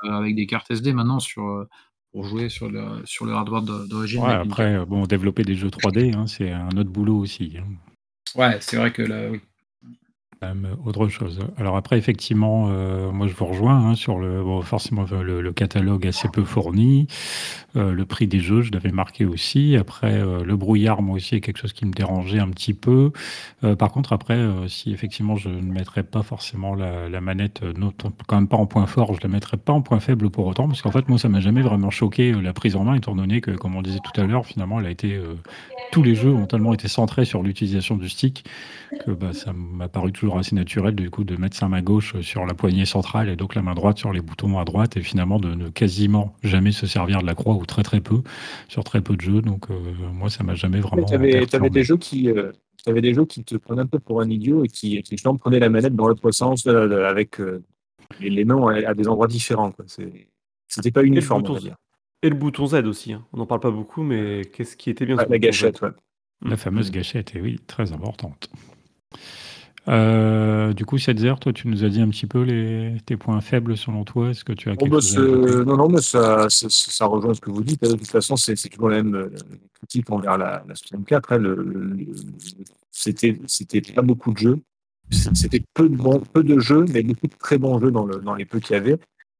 [0.04, 1.66] euh, avec des cartes SD maintenant sur, euh,
[2.12, 4.22] pour jouer sur le, sur le hardware d'origine.
[4.22, 7.56] Ouais, après, bon, développer des jeux 3D, hein, c'est un autre boulot aussi.
[7.58, 7.64] hein.
[8.36, 9.40] Ouais, c'est vrai que là, oui.
[10.84, 11.38] Autre chose.
[11.56, 16.28] Alors après, effectivement, euh, moi je vous rejoins hein, sur le forcément le, catalogue assez
[16.28, 17.06] peu fourni,
[17.76, 19.76] euh, le prix des jeux, je l'avais marqué aussi.
[19.76, 23.12] Après, euh, le brouillard, moi aussi, est quelque chose qui me dérangeait un petit peu.
[23.78, 24.38] par contre, après,
[24.68, 27.62] si effectivement je ne mettrais pas forcément la, manette,
[28.26, 30.66] quand même pas en point fort, je la mettrais pas en point faible pour autant,
[30.66, 33.40] parce qu'en fait, moi, ça m'a jamais vraiment choqué la prise en main, étant donné
[33.40, 35.20] que, comme on disait tout à l'heure, finalement, elle a été
[35.94, 38.44] tous les jeux ont tellement été centrés sur l'utilisation du stick
[39.04, 42.20] que bah, ça m'a paru toujours assez naturel du coup de mettre sa main gauche
[42.20, 45.02] sur la poignée centrale et donc la main droite sur les boutons à droite et
[45.02, 48.22] finalement de ne quasiment jamais se servir de la croix ou très très peu
[48.68, 49.42] sur très peu de jeux.
[49.42, 49.74] Donc euh,
[50.12, 51.04] moi ça m'a jamais vraiment.
[51.04, 52.52] Tu avais, des jeux qui euh,
[52.86, 55.58] avais des jeux qui te prenaient un peu pour un idiot et qui, qui prenaient
[55.58, 57.40] la manette dans l'autre sens euh, avec
[58.20, 59.72] les, mains à, des endroits différents.
[60.68, 61.76] C'était pas uniforme, on va dire.
[62.22, 63.12] Et le bouton Z aussi.
[63.12, 63.24] Hein.
[63.32, 65.90] On n'en parle pas beaucoup, mais qu'est-ce qui était bien La gâchette, ouais.
[66.42, 68.50] La fameuse gâchette, et oui, très importante.
[69.88, 73.40] Euh, du coup, Setzer, toi, tu nous as dit un petit peu les, tes points
[73.40, 74.30] faibles selon toi.
[74.30, 77.50] Est-ce que tu as quelque bah, chose Non, non, mais ça, ça, rejoint ce que
[77.50, 77.82] vous dites.
[77.82, 79.30] De toute façon, c'est toujours la même
[79.74, 81.32] critique envers la, la 64.
[81.32, 81.38] Hein.
[81.38, 81.96] Le,
[82.90, 84.58] c'était pas beaucoup de jeux.
[85.10, 88.16] C'était peu de, bon, peu de jeux, mais beaucoup de très bons jeux dans, le,
[88.16, 88.96] dans les peu qu'il y avait.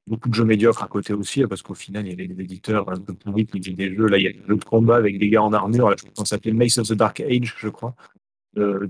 [0.06, 2.90] Beaucoup de jeux médiocres à côté aussi, parce qu'au final, il y avait des éditeurs
[2.90, 4.06] un peu pourris qui faisaient des jeux.
[4.06, 5.88] Là, il y a des jeux de combat avec des gars en armure.
[5.88, 7.94] Là, je pense s'appelait Mace of the Dark Age, je crois.
[8.56, 8.86] Euh,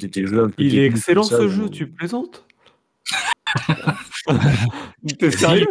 [0.59, 2.47] il est excellent ce jeu, tu plaisantes
[5.19, 5.67] T'es sérieux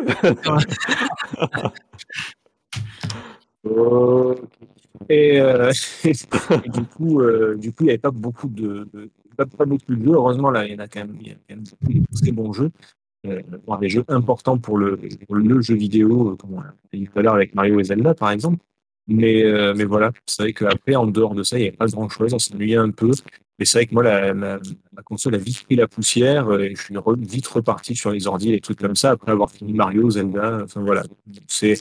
[5.09, 5.71] et, euh,
[6.73, 8.87] du coup, euh, du coup, il n'y avait pas beaucoup de,
[9.37, 10.13] pas, beaucoup de jeux.
[10.13, 12.19] Heureusement, là, il y en a quand même, il y a quand même beaucoup de
[12.21, 12.71] très bons jeux.
[13.25, 13.41] Euh,
[13.79, 17.21] des jeux importants pour le, pour le jeu vidéo, comme on l'a dit tout à
[17.21, 18.57] l'heure avec Mario et Zelda, par exemple.
[19.07, 21.87] Mais, euh, mais voilà, c'est vrai qu'après, en dehors de ça, il n'y avait pas
[21.87, 23.11] grand-chose, on s'ennuyait un peu.
[23.59, 24.59] Mais c'est vrai que moi, la, la,
[25.03, 28.49] console a vite pris la poussière euh, et je suis vite reparti sur les ordi
[28.49, 30.61] et les trucs comme ça après avoir fini Mario, Zelda.
[30.63, 31.03] Enfin voilà,
[31.47, 31.75] c'est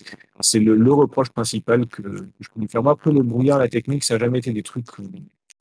[0.55, 2.03] le, le, reproche principal que,
[2.41, 2.83] je peux faire.
[2.83, 5.05] Moi, après le brouillard, la technique, ça n'a jamais été des trucs pour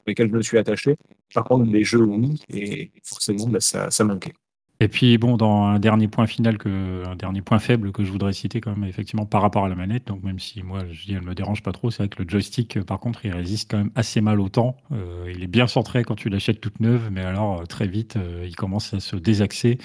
[0.06, 0.98] lesquels je me suis attaché.
[1.34, 4.34] Par contre, les jeux, oui, et forcément, bah, ça, ça manquait.
[4.82, 8.12] Et puis bon, dans un dernier point final, que, un dernier point faible que je
[8.12, 11.06] voudrais citer quand même, effectivement, par rapport à la manette, donc même si moi je
[11.06, 13.70] dis elle me dérange pas trop, c'est vrai que le joystick, par contre, il résiste
[13.70, 14.76] quand même assez mal au temps.
[14.91, 18.16] Euh, il est bien centré quand tu l'achètes toute neuve, mais alors euh, très vite,
[18.18, 19.78] euh, il commence à se désaxer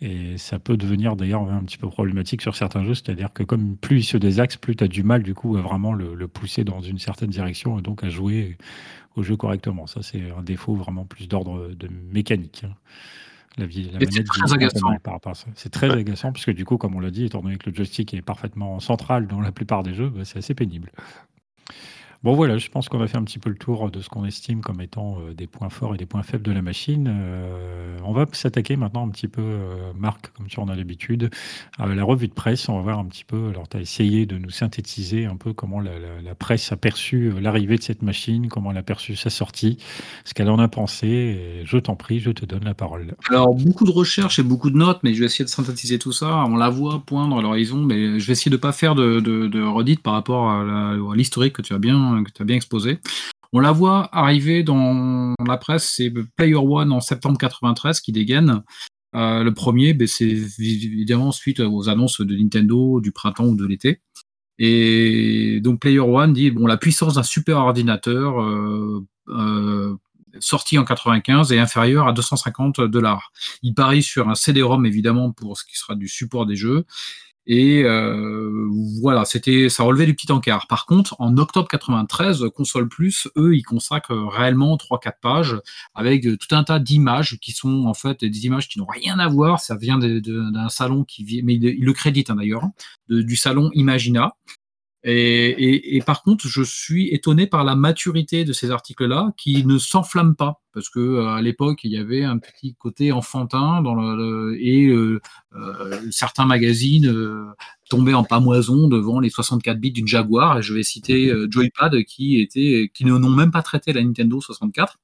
[0.00, 3.76] et ça peut devenir d'ailleurs un petit peu problématique sur certains jeux, c'est-à-dire que comme
[3.76, 6.28] plus il se désaxe, plus tu as du mal du coup à vraiment le, le,
[6.28, 8.58] pousser dans une certaine direction et donc à jouer
[9.16, 9.88] au jeu correctement.
[9.88, 12.62] Ça, c'est un défaut vraiment plus d'ordre de mécanique.
[12.64, 12.74] Hein.
[13.58, 14.98] La, vie, la manette très agaçant.
[15.02, 15.46] par rapport à ça.
[15.54, 17.74] C'est très agaçant parce que du coup, comme on l'a dit, étant donné que le
[17.74, 20.92] joystick est parfaitement central dans la plupart des jeux, bah, c'est assez pénible.
[22.22, 24.24] Bon voilà, je pense qu'on a fait un petit peu le tour de ce qu'on
[24.24, 27.08] estime comme étant euh, des points forts et des points faibles de la machine.
[27.08, 31.30] Euh, on va s'attaquer maintenant un petit peu, euh, Marc, comme tu en as l'habitude,
[31.78, 32.68] à la revue de presse.
[32.68, 35.52] On va voir un petit peu, alors tu as essayé de nous synthétiser un peu
[35.52, 35.90] comment la,
[36.34, 39.78] presse a perçu l'arrivée de cette machine, comment elle a perçu sa sortie,
[40.24, 41.62] ce qu'elle en a pensé.
[41.64, 43.14] je t'en prie, je te donne la parole.
[43.30, 46.12] Alors beaucoup de recherches et beaucoup de notes, mais je vais essayer de synthétiser tout
[46.12, 46.44] ça.
[46.46, 49.20] On la voit poindre à l'horizon, mais je vais essayer de ne pas faire de,
[49.20, 52.98] de, redite par rapport à l'historique que tu as bien que tu as bien exposé.
[53.52, 58.62] On la voit arriver dans la presse, c'est Player One en septembre 93 qui dégaine.
[59.14, 63.66] Euh, le premier, ben, c'est évidemment suite aux annonces de Nintendo du printemps ou de
[63.66, 64.00] l'été.
[64.58, 69.96] Et donc Player One dit bon la puissance d'un super ordinateur euh, euh,
[70.40, 73.32] sorti en 95 est inférieure à 250 dollars.
[73.62, 76.86] Il parie sur un CD-ROM évidemment pour ce qui sera du support des jeux
[77.46, 78.68] et euh,
[79.00, 80.66] voilà, c'était, ça relevait du petit encart.
[80.66, 85.56] Par contre, en octobre 93, Console Plus, eux, ils consacrent réellement 3-4 pages
[85.94, 89.28] avec tout un tas d'images qui sont en fait des images qui n'ont rien à
[89.28, 89.60] voir.
[89.60, 92.64] Ça vient d'un salon qui vient, mais ils le créditent hein, d'ailleurs,
[93.08, 94.34] du salon Imagina.
[95.08, 100.34] Et, par contre, je suis étonné par la maturité de ces articles-là, qui ne s'enflamment
[100.34, 104.58] pas, parce que euh, à l'époque, il y avait un petit côté enfantin dans le,
[104.60, 105.20] et euh,
[105.54, 107.54] euh, certains magazines
[107.88, 110.58] tombaient en pamoison devant les 64 bits d'une Jaguar.
[110.58, 114.40] Et je vais citer Joypad, qui était, qui ne n'ont même pas traité la Nintendo
[114.40, 114.98] 64,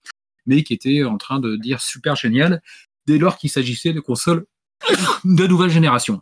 [0.47, 2.61] mais qui était en train de dire super génial
[3.07, 4.47] dès lors qu'il s'agissait de consoles
[5.24, 6.20] de nouvelle génération.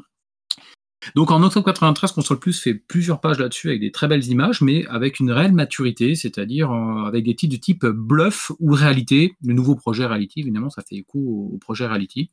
[1.15, 4.61] Donc en octobre 93, Console Plus fait plusieurs pages là-dessus avec des très belles images,
[4.61, 9.37] mais avec une réelle maturité, c'est-à-dire euh, avec des titres de type bluff ou réalité.
[9.45, 12.31] Le nouveau projet Reality, évidemment, ça fait écho au, projet Reality.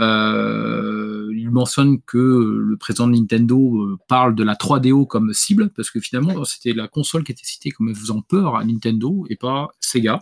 [0.00, 5.70] Euh, il mentionne que le président de Nintendo euh, parle de la 3DO comme cible,
[5.70, 9.36] parce que finalement, c'était la console qui était citée comme faisant peur à Nintendo et
[9.36, 10.20] pas Sega.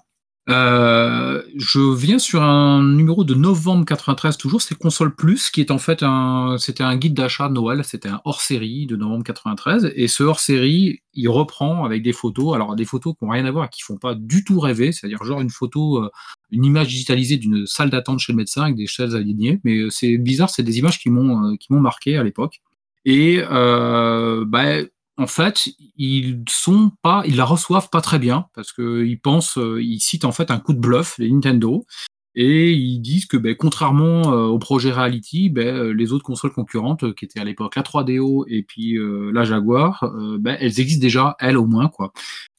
[0.49, 5.73] Euh, je viens sur un numéro de novembre 93 toujours, c'est Console Plus, qui est
[5.73, 9.93] en fait un, c'était un guide d'achat de Noël, c'était un hors-série de novembre 93,
[9.97, 13.51] et ce hors-série, il reprend avec des photos, alors des photos qui n'ont rien à
[13.51, 16.11] voir, qui font pas du tout rêver, c'est-à-dire genre une photo, euh,
[16.53, 19.91] une image digitalisée d'une salle d'attente chez le médecin avec des chaises alignées, mais euh,
[19.91, 22.61] c'est bizarre, c'est des images qui m'ont, qui m'ont marqué à l'époque.
[23.05, 24.83] Et euh, bah,
[25.19, 29.83] en fait, ils sont pas, ils la reçoivent pas très bien parce qu'ils pensent, euh,
[29.83, 31.87] ils citent en fait un coup de bluff les Nintendo
[32.35, 36.53] et ils disent que ben, contrairement euh, au projet Reality, ben, euh, les autres consoles
[36.53, 38.99] concurrentes qui étaient à l'époque la 3DO et puis
[39.33, 40.05] la Jaguar,
[40.39, 42.13] ben, elles existent déjà elles au moins quoi.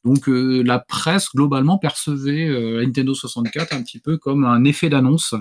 [0.03, 5.35] Donc la presse globalement percevait la Nintendo 64 un petit peu comme un effet d'annonce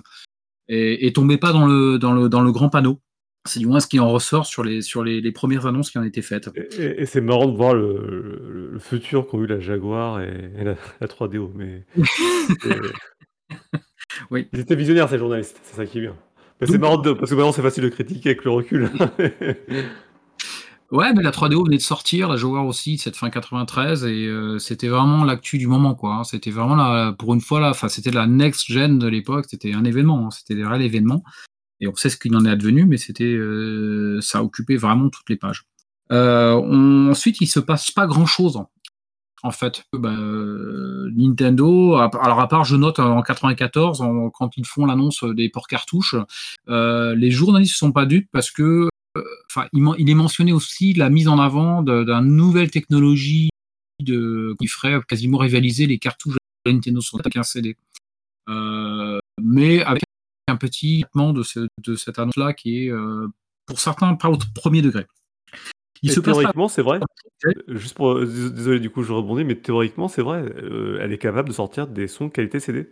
[0.68, 3.00] et, et tombait pas dans le dans le dans le grand panneau.
[3.46, 5.98] C'est du moins ce qui en ressort sur les, sur les, les premières annonces qui
[5.98, 6.50] ont été faites.
[6.78, 10.64] Et, et c'est marrant de voir le, le, futur qu'ont eu la Jaguar et, et
[10.64, 11.50] la, la, 3DO.
[11.54, 11.84] Mais
[14.30, 14.48] oui.
[14.52, 16.16] Ils étaient visionnaires, ces journalistes, c'est ça qui est bien.
[16.60, 18.90] Mais c'est marrant de, parce que maintenant c'est facile de critiquer avec le recul.
[20.90, 24.58] ouais, mais la 3DO venait de sortir, la Jaguar aussi, cette fin 93, et euh,
[24.58, 26.14] c'était vraiment l'actu du moment, quoi.
[26.14, 26.24] Hein.
[26.24, 30.26] C'était vraiment, la, pour une fois, là, c'était la next-gen de l'époque, c'était un événement,
[30.26, 30.30] hein.
[30.30, 31.22] c'était des réels événements.
[31.80, 35.08] Et on sait ce qu'il en est advenu, mais c'était, euh, ça a occupé vraiment
[35.10, 35.64] toutes les pages.
[36.12, 38.60] Euh, ensuite, il se passe pas grand chose.
[39.42, 40.16] En fait, bah,
[41.14, 45.68] Nintendo, alors à part, je note en 94, en, quand ils font l'annonce des ports
[45.68, 46.16] cartouches,
[46.68, 48.88] euh, les journalistes ne sont pas dupes parce que,
[49.50, 53.50] enfin, il, est mentionné aussi la mise en avant d'une nouvelle technologie
[54.04, 57.76] qui ferait quasiment rivaliser les cartouches de Nintendo 64 CD.
[58.48, 60.02] Euh, mais avec
[60.48, 63.28] un petit de, ce, de cette annonce-là qui est, euh,
[63.66, 65.06] pour certains, pas au premier degré.
[66.02, 67.00] Il se théoriquement, c'est vrai.
[67.68, 70.42] Juste pour, désolé, du coup, je rebondis, mais théoriquement, c'est vrai.
[70.42, 72.90] Euh, elle est capable de sortir des sons qualité CD.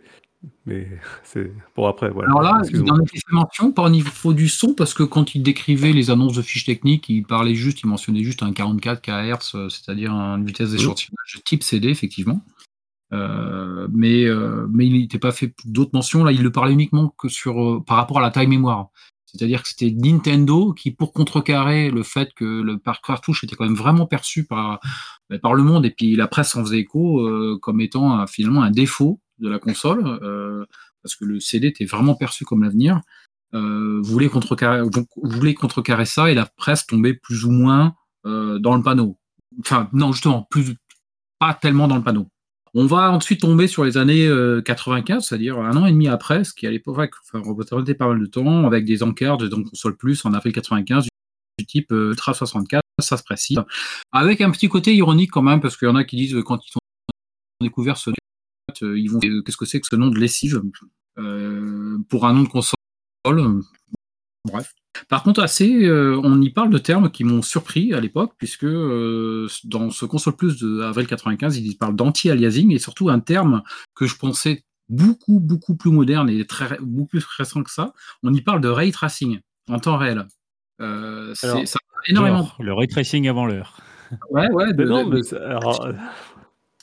[0.65, 0.87] Mais
[1.23, 2.09] c'est pour après.
[2.09, 2.29] Voilà.
[2.29, 5.43] Alors là, il en a fait mention, au niveau du son, parce que quand il
[5.43, 9.55] décrivait les annonces de fiches techniques, il parlait juste, il mentionnait juste un 44 kHz,
[9.55, 12.41] euh, c'est-à-dire une vitesse d'échantillonnage type CD, effectivement.
[13.15, 16.23] Euh, mais, euh, mais il n'était pas fait d'autres mentions.
[16.23, 18.89] Là, il ne parlait uniquement que sur, euh, par rapport à la taille mémoire.
[19.25, 23.65] C'est-à-dire que c'était Nintendo qui, pour contrecarrer le fait que le parc cartouche était quand
[23.65, 24.79] même vraiment perçu par,
[25.29, 27.27] ben, par le monde, et puis la presse en faisait écho
[27.61, 30.03] comme étant finalement un défaut de la console,
[31.03, 33.01] parce que le CD était vraiment perçu comme l'avenir,
[33.51, 34.83] voulait contrecarrer,
[35.21, 37.93] voulait contrecarrer ça, et la presse tombait plus ou moins
[38.23, 39.17] dans le panneau.
[39.59, 40.77] Enfin, non, justement, plus,
[41.39, 42.29] pas tellement dans le panneau.
[42.77, 44.29] On va ensuite tomber sur les années
[44.65, 48.05] 95, euh, c'est-à-dire un an et demi après, ce qui à l'époque enfin, représentait pas
[48.05, 51.07] mal de temps, avec des encarts de console plus en avril 95
[51.57, 53.61] du type euh, Ultra 64, ça se précise.
[54.11, 56.59] Avec un petit côté ironique quand même, parce qu'il y en a qui disent quand
[56.67, 56.81] ils ont
[57.61, 58.15] découvert ce nom,
[58.81, 60.61] ils vont qu'est-ce que c'est que ce nom de lessive
[61.17, 62.75] euh, pour un nom de console
[64.45, 64.73] Bref.
[65.09, 68.63] Par contre, assez, euh, on y parle de termes qui m'ont surpris à l'époque, puisque
[68.63, 73.61] euh, dans ce console plus de avril 95, ils parlent d'anti-aliasing et surtout un terme
[73.93, 77.93] que je pensais beaucoup, beaucoup plus moderne et très, beaucoup plus récent que ça.
[78.23, 80.25] On y parle de ray tracing en temps réel.
[80.81, 81.55] Euh, ça
[82.07, 82.51] énormément.
[82.59, 83.77] le ray tracing avant l'heure.
[84.29, 84.71] Ouais, ouais.
[84.71, 85.89] non, mais alors,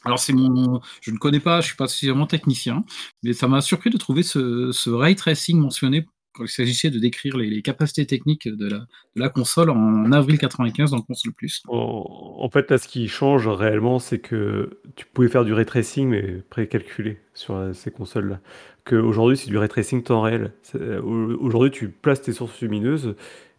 [0.04, 2.84] alors c'est mon, je ne connais pas, je suis pas suffisamment technicien,
[3.22, 6.98] mais ça m'a surpris de trouver ce, ce ray tracing mentionné quand il s'agissait de
[6.98, 8.68] décrire les, capacités techniques de
[9.16, 11.62] la, console en avril 95 dans le console plus.
[11.68, 16.08] En, fait, là, ce qui change réellement, c'est que tu pouvais faire du ray tracing,
[16.08, 18.40] mais précalculé sur euh, ces consoles-là.
[18.84, 20.52] Qu'aujourd'hui, c'est du ray tracing temps réel.
[20.74, 21.00] Euh,
[21.40, 23.14] aujourd'hui, tu places tes sources lumineuses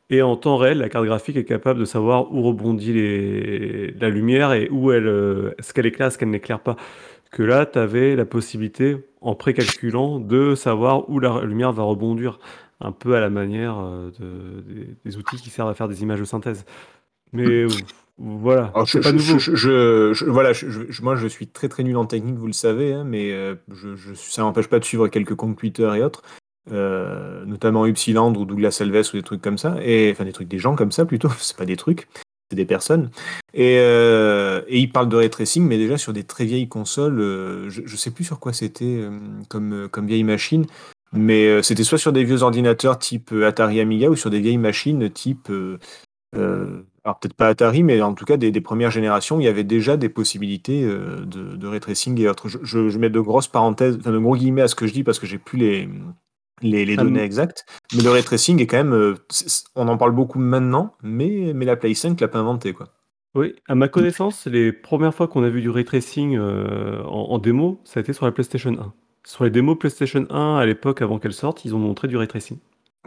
[0.09, 2.93] et en temps réel, la carte graphique est capable de savoir où rebondit
[3.99, 6.75] la lumière et où elle, euh, ce qu'elle éclaire, ce qu'elle n'éclaire pas.
[7.31, 12.37] Que là, tu avais la possibilité, en précalculant, de savoir où la lumière va rebondir
[12.83, 16.19] un peu à la manière euh, de, des, outils qui servent à faire des images
[16.19, 16.65] de synthèse.
[17.31, 17.65] Mais
[18.17, 19.39] voilà, c'est pas nouveau.
[19.39, 20.51] Je, voilà,
[21.01, 24.13] moi je suis très très nul en technique, vous le savez, hein, mais euh, je,
[24.13, 26.21] ça m'empêche pas de suivre quelques comptes Twitter et autres,
[26.71, 30.47] euh, notamment Upsiland ou Douglas Alves ou des trucs comme ça, et enfin des trucs
[30.47, 32.07] des gens comme ça plutôt, c'est pas des trucs,
[32.51, 33.09] c'est des personnes.
[33.55, 37.17] Et, et ils parlent de ray tracing, mais déjà sur des très vieilles consoles,
[37.69, 39.07] je, je sais plus sur quoi c'était
[39.49, 40.67] comme, comme vieille machine.
[41.13, 44.39] Mais euh, c'était soit sur des vieux ordinateurs type euh, Atari Amiga ou sur des
[44.39, 45.49] vieilles machines type.
[45.49, 45.77] Euh,
[47.05, 49.97] alors peut-être pas Atari, mais en tout cas des, premières générations, il y avait déjà
[49.97, 52.47] des possibilités de, de ray tracing et autres.
[52.47, 55.19] Je, mets de grosses parenthèses, enfin de gros guillemets à ce que je dis parce
[55.19, 55.89] que j'ai plus les,
[56.61, 57.65] les, données exactes.
[57.95, 59.15] Mais le ray tracing est quand même,
[59.75, 62.87] on en parle beaucoup maintenant, mais, mais la Play 5 l'a pas inventé quoi.
[63.35, 67.37] Oui, à ma connaissance, les premières fois qu'on a vu du ray tracing en, en,
[67.37, 68.93] démo, ça a été sur la PlayStation 1.
[69.25, 72.27] Sur les démos PlayStation 1 à l'époque, avant qu'elle sorte, ils ont montré du ray
[72.27, 72.57] tracing.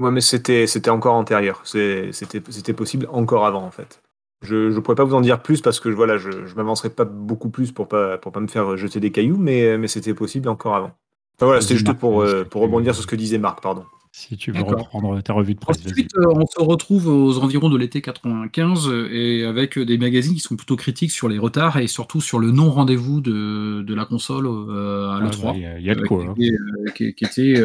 [0.00, 1.62] Ouais, mais c'était c'était encore antérieur.
[1.64, 4.02] C'était possible encore avant en fait.
[4.42, 7.04] Je ne pourrais pas vous en dire plus parce que voilà, je ne m'avancerai pas
[7.04, 10.48] beaucoup plus pour pas pour pas me faire jeter des cailloux, mais mais c'était possible
[10.48, 10.92] encore avant.
[11.36, 13.84] Enfin, voilà, c'était juste pour, euh, pour rebondir sur ce que disait Marc, pardon.
[14.18, 15.76] Si tu veux reprendre ta revue de presse.
[15.84, 19.98] Ensuite, euh, on se retrouve aux environs de l'été 95 euh, et avec euh, des
[19.98, 23.94] magazines qui sont plutôt critiques sur les retards et surtout sur le non-rendez-vous de, de
[23.94, 25.42] la console à Ah, l'E3.
[25.44, 26.34] bah, Il y a- il y a de quoi.
[26.34, 27.62] qui était, qui- qui était,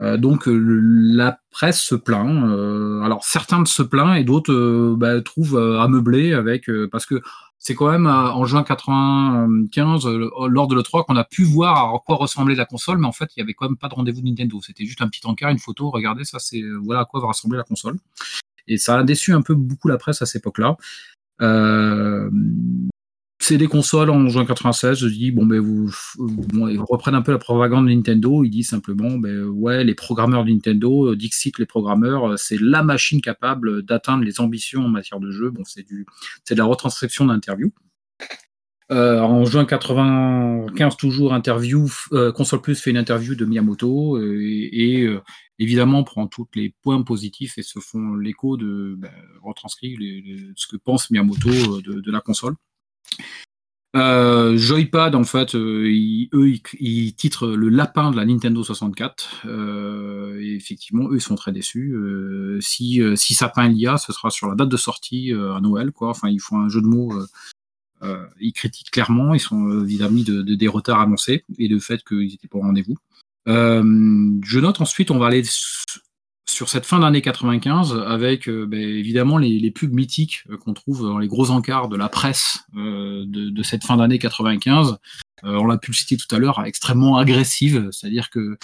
[0.00, 2.42] euh, donc la presse se plaint.
[2.50, 7.20] euh, alors certains se plaignent et d'autres euh, bah, trouvent euh, ameubler avec parce que
[7.64, 11.94] c'est quand même euh, en juin 95 euh, lors de l'E3 qu'on a pu voir
[11.94, 13.94] à quoi ressemblait la console, mais en fait il y avait quand même pas de
[13.94, 14.60] rendez-vous de Nintendo.
[14.60, 15.88] C'était juste un petit encart, une photo.
[15.90, 17.98] Regardez ça, c'est euh, voilà à quoi va ressembler la console.
[18.66, 20.76] Et ça a déçu un peu beaucoup la presse à cette époque-là.
[21.40, 22.28] Euh,
[23.42, 24.98] c'est des consoles en juin 96.
[24.98, 28.44] Je dis bon ben vous, bon, ils reprennent un peu la propagande de Nintendo.
[28.44, 32.58] Ils disent simplement ben ouais les programmeurs de Nintendo, euh, Dixit les programmeurs, euh, c'est
[32.60, 35.50] la machine capable d'atteindre les ambitions en matière de jeu.
[35.50, 36.06] Bon c'est du
[36.44, 37.72] c'est de la retranscription d'interview.
[38.92, 41.88] Euh, en juin 95, toujours interview,
[42.34, 45.08] Console Plus fait une interview de Miyamoto et,
[45.58, 49.10] évidemment prend tous les points positifs et se font l'écho de ben,
[49.42, 49.96] retranscrit
[50.56, 52.54] ce que pense Miyamoto de la console.
[53.94, 59.42] Euh, Joypad, en fait, euh, ils- eux, ils, titrent le lapin de la Nintendo 64.
[59.44, 61.94] Euh, et effectivement, eux, ils sont très déçus.
[62.60, 65.92] Si, si Sapin il y a, ce sera sur la date de sortie à Noël,
[65.92, 66.08] quoi.
[66.08, 67.12] Enfin, ils font un jeu de mots.
[68.40, 69.34] ils critiquent clairement.
[69.34, 72.62] Ils sont vis-à-vis de, de- des retards annoncés et le fait qu'ils n'étaient pas au
[72.62, 72.96] rendez-vous.
[73.46, 75.42] Je note ensuite, on va aller
[76.48, 81.02] sur cette fin d'année 95 avec euh, ben, évidemment les, pubs mythiques euh, qu'on trouve
[81.02, 84.98] dans les gros encarts de la presse euh, de, cette fin d'année 95.
[85.44, 88.58] Euh, on l'a pu le citer tout à l'heure, extrêmement agressive, c'est-à-dire que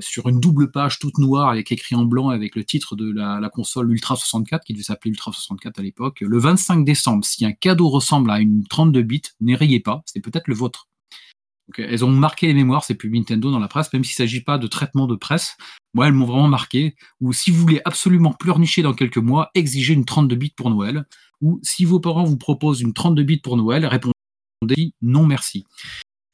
[0.00, 3.40] sur une double page toute noire avec écrit en blanc avec le titre de la,
[3.40, 6.20] la console Ultra 64 qui devait s'appeler Ultra 64 à l'époque.
[6.20, 10.20] Le 25 décembre, si un cadeau ressemble à une 32 bits, n'y riez pas, c'est
[10.20, 10.88] peut-être le vôtre.
[11.68, 14.28] Donc, elles ont marqué les mémoires, ces pubs Nintendo dans la presse, même s'il ne
[14.28, 15.56] s'agit pas de traitement de presse.
[15.94, 16.96] Moi, elles m'ont vraiment marqué.
[17.20, 21.04] Ou si vous voulez absolument pleurnicher dans quelques mois, exigez une 32 bits pour Noël.
[21.40, 24.12] Ou si vos parents vous proposent une 32 bits pour Noël, répondez
[25.00, 25.64] non merci.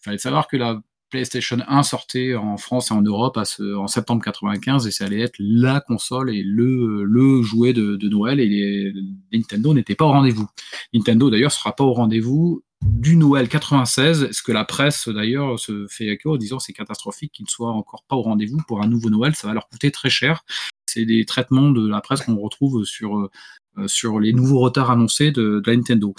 [0.00, 0.80] Il fallait savoir que la
[1.10, 5.36] PlayStation 1 sortait en France et en Europe en septembre 95 et ça allait être
[5.38, 8.92] la console et le, le jouet de, Noël et
[9.32, 10.46] Nintendo n'était pas au rendez-vous.
[10.92, 15.86] Nintendo d'ailleurs sera pas au rendez-vous du Noël 96, ce que la presse d'ailleurs se
[15.88, 18.88] fait écho en disant c'est catastrophique qu'ils ne soient encore pas au rendez-vous pour un
[18.88, 20.44] nouveau Noël, ça va leur coûter très cher.
[20.86, 25.62] C'est des traitements de la presse qu'on retrouve sur, euh, les nouveaux retards annoncés de,
[25.66, 26.14] la Nintendo.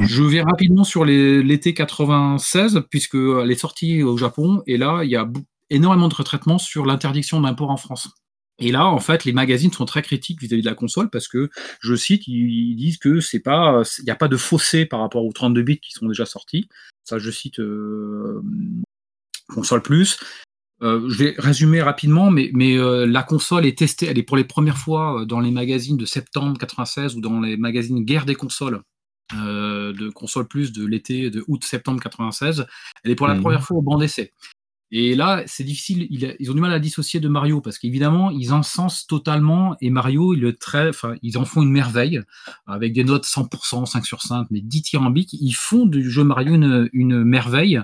[0.00, 5.10] Je vais rapidement sur l'été 96, puisque elle est sortie au Japon, et là, il
[5.10, 5.26] y a
[5.70, 8.10] énormément de retraitements sur l'interdiction d'import en France.
[8.58, 11.50] Et là, en fait, les magazines sont très critiques vis-à-vis de la console parce que,
[11.80, 15.24] je cite, ils, disent que c'est pas, il n'y a pas de fossé par rapport
[15.24, 16.68] aux 32 bits qui sont déjà sortis.
[17.04, 18.42] Ça, je cite euh,
[19.48, 20.18] console plus.
[20.82, 24.36] Euh, je vais résumer rapidement, mais, mais euh, la console est testée, elle est pour
[24.36, 28.34] les premières fois dans les magazines de septembre 96 ou dans les magazines Guerre des
[28.34, 28.82] consoles
[29.34, 32.66] euh, de console plus de l'été de août-septembre 96.
[33.02, 33.40] Elle est pour la Mhm.
[33.40, 34.32] première fois au banc d'essai.
[34.92, 36.06] Et là, c'est difficile.
[36.10, 40.32] ils ont du mal à dissocier de Mario parce qu'évidemment, ils encensent totalement et Mario,
[40.34, 40.56] ils le
[40.88, 42.20] enfin, ils en font une merveille
[42.66, 45.32] avec des notes 100%, 5 sur 5, mais dithyrambiques.
[45.32, 47.80] Ils font du jeu Mario une, merveille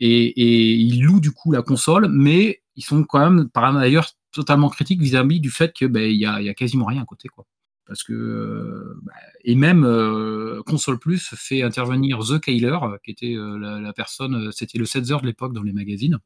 [0.00, 4.70] et, ils louent du coup la console, mais ils sont quand même par ailleurs totalement
[4.70, 7.44] critiques vis-à-vis du fait que ben a, a quasiment rien à côté quoi.
[7.90, 9.12] Parce que euh, bah,
[9.42, 14.52] et même euh, console plus fait intervenir The Kyler, euh, qui était la, la personne,
[14.52, 16.16] c'était le 7 heures de l'époque dans les magazines.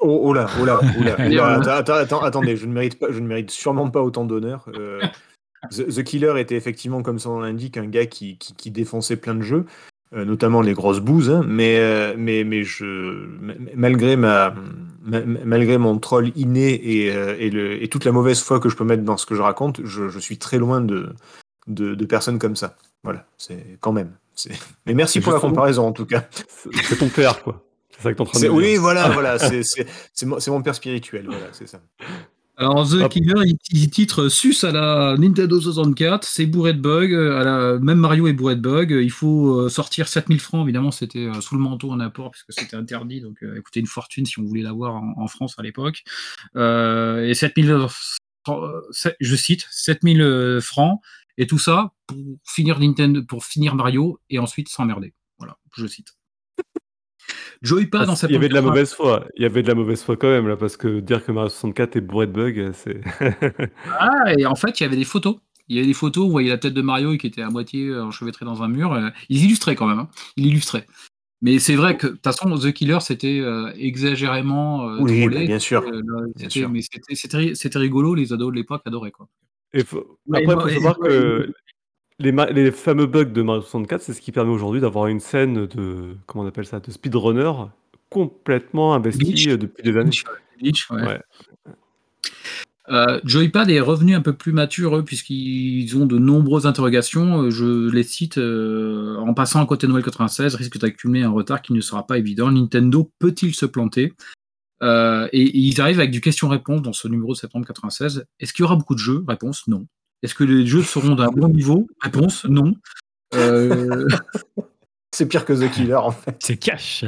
[0.00, 3.26] Oh, oh là, oh là, oh là, attends, attendez, je ne mérite pas, je ne
[3.28, 4.68] mérite sûrement pas autant d'honneur.
[4.76, 5.00] Euh,
[5.70, 9.16] The, The Killer était effectivement, comme son nom l'indique, un gars qui, qui, qui défonçait
[9.16, 9.64] plein de jeux,
[10.12, 13.26] notamment les grosses bouses, hein, mais, euh, mais, mais je,
[13.74, 14.54] malgré ma,
[15.04, 18.68] ma- malgré mon troll inné et, euh, et, le, et toute la mauvaise foi que
[18.68, 21.14] je peux mettre dans ce que je raconte, je, je suis très loin de,
[21.66, 22.76] de, de personnes comme ça.
[23.04, 24.12] Voilà, c'est quand même.
[24.86, 26.24] Mais merci pour la comparaison en tout cas.
[26.84, 27.64] C'est ton père, quoi.
[27.90, 29.38] C'est ça que t'es en train de oui, voilà, voilà,
[30.12, 31.80] c'est mon, c'est mon père spirituel, voilà, c'est ça.
[32.58, 33.12] Alors The Hop.
[33.12, 37.44] Killer, il, il titre Sus à la Nintendo 64, c'est bourré de bugs, euh, à
[37.44, 41.26] la, même Mario est bourré de bugs, il faut euh, sortir 7000 francs, évidemment c'était
[41.26, 44.38] euh, sous le manteau en apport puisque c'était interdit, donc euh, écoutez une fortune si
[44.38, 46.04] on voulait l'avoir en, en France à l'époque.
[46.56, 51.00] Euh, et 7000, euh, c'est- je cite, 7000 euh, francs,
[51.38, 55.14] et tout ça pour finir Nintendo, pour finir Mario et ensuite s'emmerder.
[55.38, 56.14] Voilà, je cite.
[57.62, 59.26] Joypad dans Il y avait de la mauvaise foi.
[59.36, 61.48] Il y avait de la mauvaise foi quand même là, parce que dire que Mario
[61.48, 63.00] 64 est bourré de bugs, c'est.
[63.98, 65.36] ah, et en fait, il y avait des photos.
[65.68, 67.48] Il y avait des photos, où vous voyez la tête de Mario qui était à
[67.48, 68.98] moitié enchevêtrée dans un mur.
[69.28, 70.00] Ils illustraient quand même.
[70.00, 70.08] Hein.
[70.36, 70.86] Il illustrait.
[71.42, 75.40] Mais c'est vrai que, de toute façon, The Killer, c'était euh, exagérément euh, oui, bah,
[75.40, 75.82] bien sûr.
[75.82, 76.82] Euh, mais
[77.54, 79.10] c'était rigolo, les ados de l'époque adoraient.
[79.10, 79.28] Quoi.
[79.74, 81.52] Après, il faut savoir que
[82.22, 85.66] les, les, fameux bugs de Mario 64, c'est ce qui permet aujourd'hui d'avoir une scène
[85.66, 87.52] de, comment on appelle ça, de speedrunner
[88.08, 90.10] complètement investie depuis des années.
[90.90, 91.20] ouais.
[92.88, 97.42] Euh, Joypad est revenu un peu plus mature puisqu'ils ont de nombreuses interrogations.
[97.42, 101.30] Euh, je les cite euh, en passant à côté de Noël 96, risque d'accumuler un
[101.30, 102.50] retard qui ne sera pas évident.
[102.50, 104.12] Nintendo peut-il se planter?
[104.84, 108.24] Et, ils arrivent avec du question-réponse dans ce numéro de septembre 96.
[108.40, 109.24] Est-ce qu'il y aura beaucoup de jeux?
[109.28, 109.86] Réponse non.
[110.22, 111.86] Est-ce que les jeux seront d'un bon niveau?
[112.00, 112.74] Réponse non.
[115.14, 116.36] C'est pire que The Killer en fait.
[116.40, 117.04] C'est cash.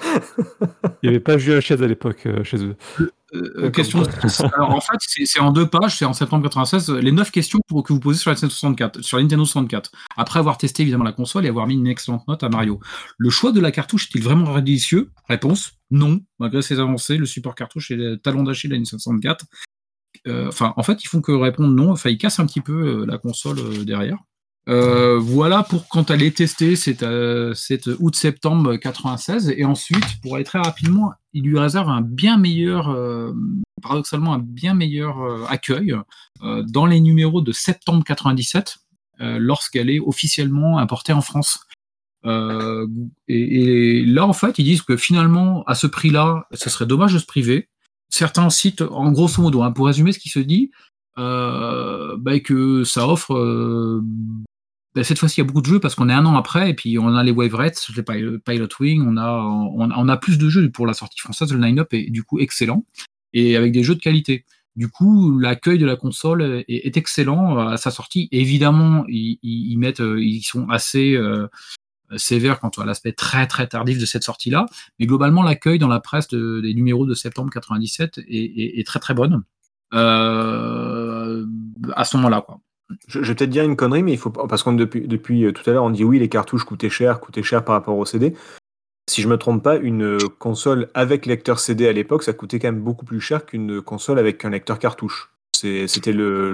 [1.02, 2.76] Il n'y avait pas Julien Chaise à l'époque chez eux.
[3.34, 4.02] Euh, euh, question.
[4.54, 7.82] Alors en fait, c'est en deux pages, c'est en septembre 96, les neuf questions pour,
[7.82, 9.92] que vous posez sur la Nintendo sur Nintendo 64.
[10.16, 12.80] Après avoir testé évidemment la console et avoir mis une excellente note à Mario.
[13.18, 16.20] Le choix de la cartouche est-il vraiment délicieux Réponse non.
[16.38, 19.46] Malgré ses avancées, le support cartouche est le talon d'Achille de la Nintendo 64.
[20.26, 21.92] Euh, enfin, en fait, ils font que répondre non.
[21.92, 24.18] Enfin, ils cassent un petit peu la console derrière.
[24.68, 27.54] Euh, voilà pour quand elle est testée, c'est euh,
[28.00, 29.54] août-septembre 96.
[29.56, 33.32] Et ensuite, pour aller très rapidement, il lui réserve un bien meilleur, euh,
[33.82, 35.94] paradoxalement, un bien meilleur accueil
[36.40, 38.78] dans les numéros de septembre 97,
[39.18, 41.60] lorsqu'elle est officiellement importée en France.
[42.24, 47.18] Et, là, en fait, ils disent que finalement, à ce prix-là, ce serait dommage de
[47.18, 47.68] se priver.
[48.08, 50.70] Certains sites, en grosso modo, hein, pour résumer ce qui se dit,
[51.16, 53.34] bah, que ça offre
[54.98, 56.70] ben, cette fois-ci, il y a beaucoup de jeux parce qu'on est un an après,
[56.70, 60.38] et puis on a les Wave Rates, les Pilot Wing, on a, on, a plus
[60.38, 61.52] de jeux pour la sortie française.
[61.52, 62.84] Le line-up est du coup excellent
[63.32, 64.44] et avec des jeux de qualité.
[64.74, 68.28] Du coup, l'accueil de la console est, excellent à sa sortie.
[68.32, 71.46] évidemment, ils, mettent, ils sont assez euh,
[72.16, 74.66] sévères quant à l'aspect très très tardif de cette sortie-là.
[74.98, 79.42] Mais globalement, l'accueil dans la presse des numéros de septembre 97 est, très très bonne
[79.94, 81.44] euh,
[81.94, 82.46] à ce moment-là.
[83.06, 85.68] Je, vais peut-être dire une connerie, mais il faut parce qu'on depuis, depuis euh, tout
[85.68, 88.34] à l'heure on dit oui les cartouches coûtaient cher, coûtaient cher par rapport au CD.
[89.10, 92.68] Si je me trompe pas, une console avec lecteur CD à l'époque, ça coûtait quand
[92.68, 95.30] même beaucoup plus cher qu'une console avec un lecteur cartouche.
[95.54, 96.52] C'était le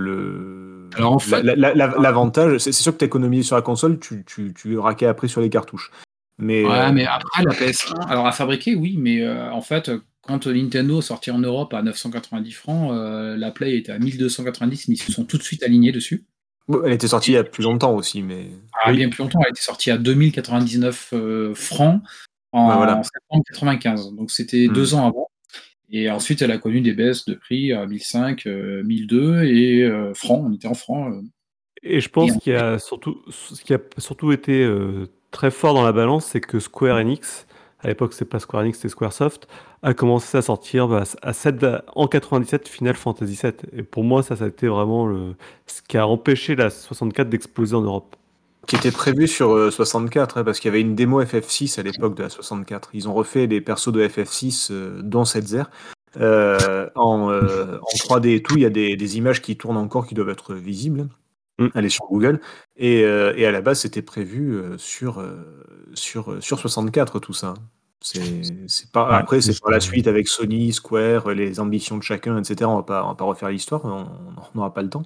[0.96, 2.58] l'avantage.
[2.58, 5.50] C'est sûr que tu économisé sur la console, tu, tu, tu raquais après sur les
[5.50, 5.90] cartouches.
[6.38, 9.90] Mais, ouais, euh, mais après la PS1, alors à fabriquer, oui, mais euh, en fait,
[10.26, 14.94] quand Nintendo sortit en Europe à 990 francs, euh, la Play était à 1290, mais
[14.94, 16.24] ils se sont tout de suite alignés dessus.
[16.84, 18.48] elle était sortie il y a plus longtemps aussi, mais.
[18.84, 22.02] Ah, bien plus longtemps, elle était sortie à 2099 euh, francs
[22.52, 24.14] en, septembre 95.
[24.14, 24.72] Donc c'était hmm.
[24.72, 25.28] deux ans avant.
[25.96, 30.42] Et ensuite, elle a connu des baisses de prix à 1005, 1002 et euh, francs.
[30.44, 31.22] On était en francs.
[31.82, 34.68] Et je pense qu'il y a surtout, ce qui a surtout été
[35.30, 37.46] très fort dans la balance, c'est que Square Enix
[37.84, 39.46] à l'époque c'est pas Square Enix, c'était Squaresoft,
[39.82, 43.52] a commencé à sortir bah, à 7, en 97 Final Fantasy VII.
[43.76, 45.34] Et pour moi, ça, ça a été vraiment le,
[45.66, 48.16] ce qui a empêché la 64 d'exploser en Europe.
[48.66, 51.82] Qui était prévu sur 64, euh, hein, parce qu'il y avait une démo FF6 à
[51.82, 52.90] l'époque de la 64.
[52.94, 55.64] Ils ont refait les persos de FF6, euh, dont Setzer.
[56.20, 59.76] Euh, en, euh, en 3D et tout, il y a des, des, images qui tournent
[59.76, 61.08] encore qui doivent être visibles.
[61.58, 61.68] Mm.
[61.74, 62.40] Allez sur Google.
[62.76, 65.24] Et, et à la base, c'était prévu sur,
[65.94, 67.54] sur, sur 64, tout ça.
[68.00, 72.68] C'est pas après c'est pas la suite avec Sony, Square, les ambitions de chacun, etc.
[72.70, 74.06] On va pas, va pas refaire l'histoire, on
[74.54, 75.04] n'aura pas le temps.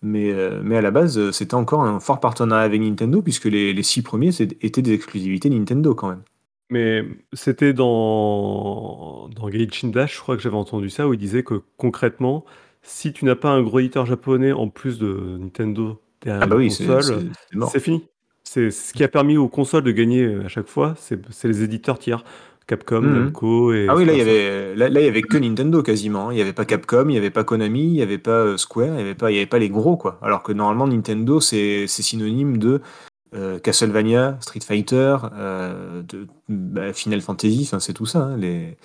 [0.00, 3.72] Mais, euh, mais à la base, c'était encore un fort partenariat avec Nintendo puisque les,
[3.72, 6.22] les six premiers étaient des exclusivités Nintendo quand même.
[6.70, 11.42] Mais c'était dans dans Genshin Dash, je crois que j'avais entendu ça, où il disait
[11.42, 12.44] que concrètement,
[12.82, 16.56] si tu n'as pas un gros éditeur japonais en plus de Nintendo derrière ah bah
[16.56, 17.30] oui, console,
[17.70, 18.04] c'est fini.
[18.44, 21.62] C'est ce qui a permis aux consoles de gagner euh, à chaque fois, c'est les
[21.62, 22.24] éditeurs tiers.
[22.68, 23.86] Capcom, mmh Namco et.
[23.88, 26.28] Ah oui, là, il y avait, là, il y avait que Nintendo quasiment.
[26.28, 26.32] Hein.
[26.32, 28.56] Il n'y avait pas Capcom, il n'y avait pas Konami, il n'y avait pas euh,
[28.58, 30.18] Square, il n'y avait, pas, il y avait pas les gros, quoi.
[30.22, 32.82] Alors que normalement, Nintendo, c'est synonyme de
[33.34, 38.20] euh, Castlevania, Street Fighter, de, bah, Final Fantasy, enfin, c'est tout ça.
[38.20, 38.36] Hein.
[38.36, 38.76] les,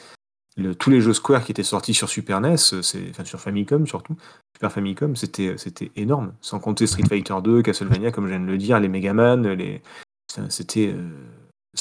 [0.79, 4.15] tous les jeux Square qui étaient sortis sur Super NES, enfin sur Famicom surtout,
[4.55, 6.33] Super Famicom, c'était c'était énorme.
[6.39, 9.81] Sans compter Street Fighter 2, Castlevania, comme je viens de le dire, les Megaman, les
[10.49, 11.09] c'était euh,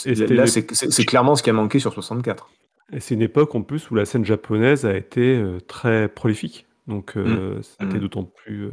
[0.06, 2.50] là c'est clairement ce qui a manqué sur 64.
[2.92, 6.66] Et c'est une époque en plus où la scène japonaise a été euh, très prolifique,
[6.86, 7.62] donc euh, mm.
[7.62, 8.00] ça a été mm.
[8.00, 8.70] d'autant plus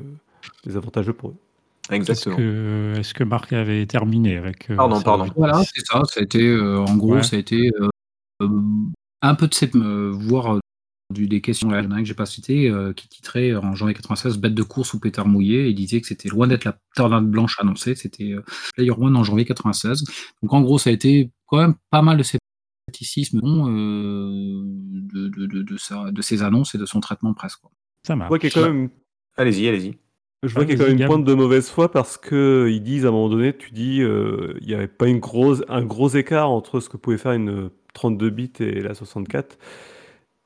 [0.65, 1.35] désavantageux pour eux.
[1.91, 2.37] Exactement.
[2.37, 4.67] Est-ce que, Marc avait terminé avec.
[4.75, 5.27] pardon, pardon.
[5.35, 6.03] Voilà, c'est ça.
[6.05, 7.71] Ça a été, en gros, ça a été
[9.21, 10.59] un peu de cette, voire
[11.11, 13.95] des questions, il y en a un que j'ai pas cité, qui titrait en janvier
[13.95, 17.25] 96 Bête de course ou pétard mouillé, et disait que c'était loin d'être la tornade
[17.25, 18.35] blanche annoncée, c'était
[18.75, 20.03] Player One en janvier 96.
[20.43, 25.45] Donc en gros, ça a été quand même pas mal de scepticisme euh, de, de,
[25.45, 27.55] de, de, de ses annonces et de son traitement presse.
[27.55, 27.71] Quoi.
[28.05, 28.31] Ça marche.
[28.31, 28.89] Ouais, quand même
[29.37, 29.97] Allez-y, allez-y.
[30.43, 33.05] Je vois qu'il y a quand même une pointe de mauvaise foi parce qu'ils disent
[33.05, 36.09] à un moment donné, tu dis, euh, il n'y avait pas une grosse, un gros
[36.09, 39.57] écart entre ce que pouvait faire une 32 bits et la 64.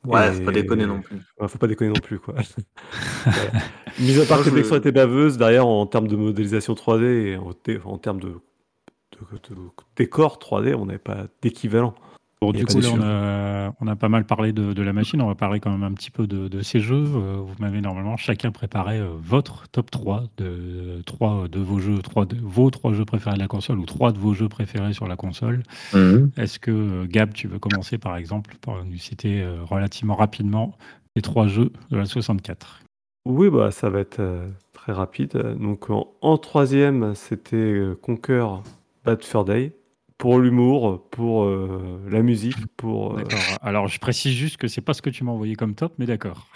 [0.06, 1.18] Ouais, faut pas déconner non plus.
[1.40, 2.36] Ouais, faut pas déconner non plus, quoi.
[4.00, 7.38] Mis à part que les textures étaient baveuses, derrière, en termes de modélisation 3D et
[7.38, 7.52] en,
[7.86, 9.56] en termes de, de, de
[9.96, 11.96] décor 3D, on n'avait pas d'équivalent.
[12.44, 15.22] Bon, du coup, là, on a, on a, pas mal parlé de, de, la machine.
[15.22, 17.06] On va parler quand même un petit peu de, de ces jeux.
[17.06, 22.00] Euh, vous m'avez normalement chacun préparé euh, votre top 3 de, 3 de vos jeux,
[22.00, 24.92] 3 de vos trois jeux préférés de la console ou 3 de vos jeux préférés
[24.92, 25.64] sur la console.
[25.94, 26.32] Mhm.
[26.36, 30.76] Est-ce que, euh, Gab, tu veux commencer par exemple par nous citer relativement rapidement
[31.16, 32.82] les trois jeux de la 64
[33.26, 35.38] Oui, bah, ça va être euh, très rapide.
[35.60, 38.46] Donc, en, en troisième, c'était Conquer
[39.06, 39.74] Bad Fur Day
[40.24, 43.16] pour l'humour, pour euh, la musique, pour.
[43.20, 43.40] euh, D'accord.
[43.62, 46.06] Alors, je précise juste que c'est pas ce que tu m'as envoyé comme top, mais
[46.06, 46.48] d'accord.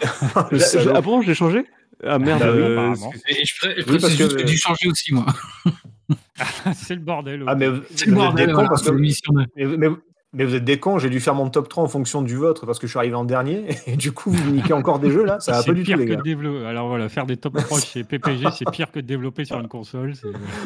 [0.52, 1.66] je- ah bon, je l'ai changé?
[2.02, 2.40] Ah merde.
[2.40, 3.12] Bah oui, euh, apparemment.
[3.12, 5.12] excuse- Et je, pré- je Oui, précise parce juste que- que j'ai dû changer aussi,
[5.12, 5.26] moi.
[6.72, 7.44] c'est le bordel.
[7.46, 8.94] Ah, mais, vous- C'est le mais vous êtes bordel, des cons voilà, parce c'est que.
[8.94, 9.96] l'émission de- Mais, mais-
[10.34, 12.66] mais vous êtes des cons, j'ai dû faire mon top 3 en fonction du vôtre
[12.66, 15.24] parce que je suis arrivé en dernier et du coup vous niquez encore des jeux
[15.24, 16.20] là, ça va c'est pas du tout pire les que gars.
[16.22, 16.66] développer.
[16.66, 19.68] Alors voilà, faire des top 3 chez PPG, c'est pire que de développer sur une
[19.68, 20.12] console.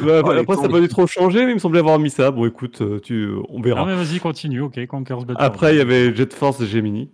[0.05, 2.31] Oh, après, ça n'a pas dû trop changer, mais il me semblait avoir mis ça.
[2.31, 3.85] Bon, écoute, euh, tu, on Ah verra.
[3.85, 5.41] mais vas-y, continue, ok, Conker's Battle.
[5.43, 7.09] Après, il y avait Jet Force Gemini.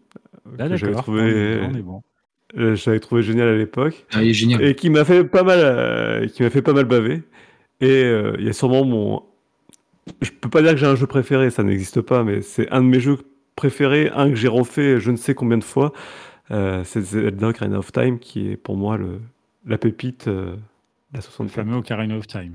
[0.58, 2.02] Ah que j'avais d'accord, trouvé, on est- bon.
[2.58, 4.08] euh, j'avais trouvé génial à l'époque.
[4.14, 4.64] Ah, il est génial.
[4.64, 7.22] et qui m'a fait pas mal euh, qui m'a fait pas mal baver
[7.82, 9.22] et euh, il y a sûrement mon
[10.22, 12.81] je peux pas dire que j'ai un jeu préféré ça n'existe pas mais c'est un
[12.81, 13.18] de mes jeux
[13.56, 15.91] préférés un que j'ai refait je ne sais combien de fois
[16.52, 19.19] euh, c'est Zelda Ocarina of Time qui est pour moi le
[19.65, 20.60] la pépite euh, de
[21.14, 22.53] la Le 64 fameux Ocarina of Time.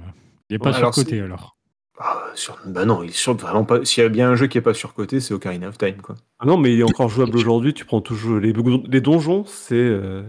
[0.49, 1.57] Il est pas Ouais, surcoté alors.
[1.99, 2.59] Ah, sur...
[2.67, 3.35] Bah non, il est sur...
[3.35, 3.85] vraiment pas.
[3.85, 6.17] S'il y a bien un jeu qui est pas surcoté, c'est Ocarina of Time quoi.
[6.41, 8.53] Ah non mais il est encore jouable aujourd'hui tu prends toujours les,
[8.89, 10.23] les donjons c'est euh,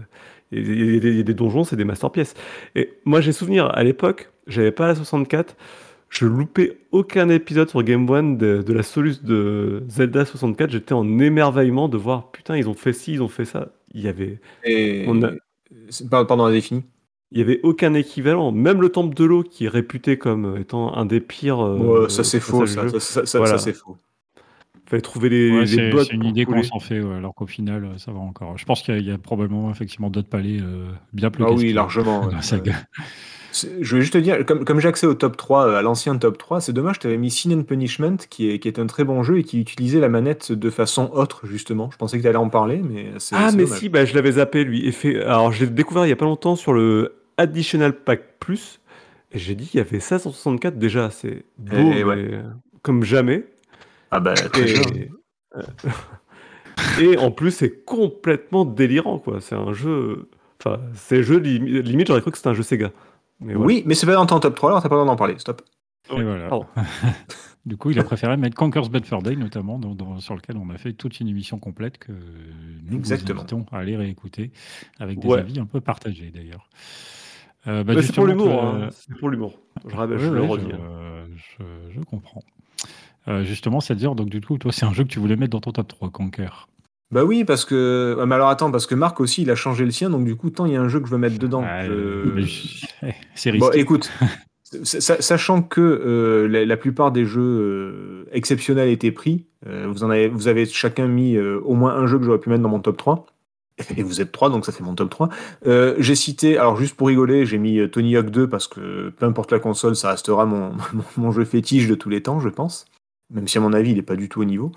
[0.52, 2.34] il y a des- donjons c'est des masterpieces
[2.76, 5.56] et moi j'ai souvenir à l'époque j'avais pas la 64
[6.08, 10.92] je loupais aucun épisode sur Game One de, de la soluce de Zelda 64 j'étais
[10.92, 14.08] en émerveillement de voir putain ils ont fait ci ils ont fait ça il y
[14.08, 15.32] avait Et On a-
[16.10, 16.48] pardon,
[17.32, 20.94] il y avait aucun équivalent même le temple de l'eau qui est réputé comme étant
[20.96, 22.98] un des pires euh, Ouais, ça c'est faux, ça, du jeu.
[23.00, 23.58] ça, ça, ça- Voilà.
[23.58, 23.96] ça, c'est faux.
[24.88, 27.46] fallait trouver les, Ouais, les bots c'est une idée qu'on s'en fait, ouais, alors qu'au
[27.48, 28.56] final, euh, ça va encore.
[28.56, 31.42] Je pense qu'il y, a- il y a probablement effectivement d'autres palais euh, bien plus
[31.44, 32.20] Ah oui, largement.
[32.22, 32.34] dans ouais.
[32.36, 32.74] la saga.
[33.80, 36.16] Je vais juste te dire, comme, comme j'ai accès au top 3, euh, à l'ancien
[36.18, 38.86] top 3, c'est dommage, tu avais mis Sin and Punishment, qui est, qui est un
[38.86, 41.90] très bon jeu et qui utilisait la manette de façon autre, justement.
[41.92, 43.36] Je pensais que tu allais en parler, mais c'est.
[43.36, 43.78] Ah, mais dommage.
[43.78, 44.86] si, bah, je l'avais zappé, lui.
[44.86, 45.22] Et fait...
[45.22, 48.80] Alors, je l'ai découvert il y a pas longtemps sur le Additional Pack Plus.
[49.32, 51.10] Et j'ai dit, il y avait ça 164 déjà.
[51.10, 52.16] C'est beau, Eh ouais.
[52.16, 52.42] mais, euh,
[52.82, 53.44] comme jamais.
[54.10, 55.10] Ah bah, très Et...
[57.00, 59.40] et en plus, c'est complètement délirant, quoi.
[59.40, 60.28] C'est un jeu.
[60.60, 62.90] Enfin, c'est un jeu, limi- limite, j'aurais cru que c'était un jeu Sega.
[63.40, 63.66] Mais voilà.
[63.66, 65.34] Oui, mais c'est pas dans ton top 3, alors t'as pas le droit d'en parler.
[65.38, 65.62] Stop.
[66.10, 66.48] Et voilà.
[66.48, 66.66] Pardon.
[67.66, 70.56] Du coup, il a préféré mettre Conker's Bad Fur Day, notamment, dans- dans- sur lequel
[70.56, 73.38] on a fait toute une émission complète que nous Exactement.
[73.38, 74.52] vous invitons à aller réécouter,
[75.00, 75.40] avec des Ouais.
[75.40, 76.70] avis un peu partagés d'ailleurs.
[77.66, 78.46] Euh, bah, Mais c'est pour l'humour.
[78.46, 78.88] toi, hein.
[78.92, 79.58] C'est pour l'humour.
[79.84, 80.66] Je, Ouais, je le redis.
[80.70, 81.26] je, hein.
[81.34, 82.42] je- je comprends.
[83.26, 85.60] Euh, justement, c'est-à-dire, donc du coup, toi, c'est un jeu que tu voulais mettre dans
[85.60, 86.68] ton top 3, Conker.
[87.12, 88.16] Bah oui, parce que.
[88.20, 90.34] ah, Mais alors attends, parce que Marc aussi, il a changé le sien, donc du
[90.36, 91.62] coup, tant il y a un jeu que je veux mettre dedans.
[91.64, 92.86] Ah, je- mais je-
[93.34, 93.80] C'est Bon, risqué.
[93.80, 94.10] écoute,
[94.82, 99.86] sa- sa- sachant que euh, la, la plupart des jeux euh, exceptionnels étaient pris, euh,
[99.88, 102.50] vous, en avez, vous avez chacun mis euh, au moins un jeu que j'aurais pu
[102.50, 103.26] mettre dans mon top 3.
[103.98, 105.28] Et vous êtes trois, donc ça fait mon top 3.
[105.66, 109.26] Euh, j'ai cité, alors juste pour rigoler, j'ai mis Tony Hawk 2 parce que peu
[109.26, 112.48] importe la console, ça restera mon, mon, mon jeu fétiche de tous les temps, je
[112.48, 112.86] pense.
[113.32, 114.72] Même si à mon avis, il n'est pas du tout au niveau.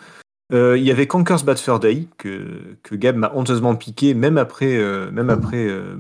[0.52, 2.42] Euh, Il y avait Conker's Bad Fur Day que,
[2.84, 5.96] que Gab m'a honteusement piqué, même après, euh, même après euh,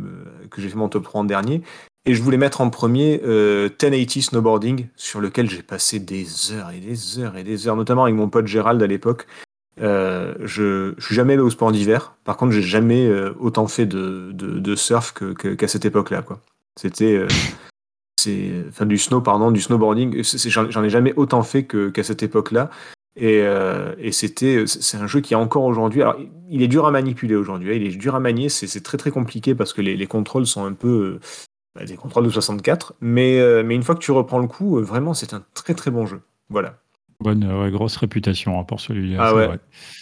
[0.50, 1.62] que j'ai fait mon top 3 en dernier.
[2.06, 6.72] Et je voulais mettre en premier euh, 1080 Snowboarding, sur lequel j'ai passé des heures
[6.72, 9.28] et des heures et des heures, notamment avec mon pote Gérald à l'époque.
[9.82, 12.14] Euh, je, je suis jamais allé au sport d'hiver.
[12.24, 15.86] Par contre, j'ai jamais euh, autant fait de, de, de surf que- que- qu'à cette
[15.86, 16.24] époque-là.
[16.80, 17.28] C'était euh,
[18.20, 20.22] c'est enfin du snow pardon, du snowboarding.
[20.24, 22.70] J'en ai jamais autant fait qu'à cette époque-là.
[23.16, 26.02] Et, euh, et c'était c'est c'est un jeu qui est encore aujourd'hui.
[26.02, 26.16] Alors,
[26.50, 27.72] il est dur à manipuler aujourd'hui.
[27.72, 28.50] hein, Il est dur à manier.
[28.50, 31.20] C'est très très compliqué parce que les, les contrôles sont un peu euh,
[31.76, 32.94] bah, des contrôles de 64.
[33.02, 35.74] Mais, euh, mais une fois que tu reprends le coup, euh, vraiment, c'est un très
[35.74, 36.22] très bon jeu.
[36.50, 36.78] Voilà.
[37.22, 39.18] Bonne, ouais, grosse réputation hein, pour celui-là.
[39.20, 39.48] Ah ouais.
[39.48, 39.60] vrai.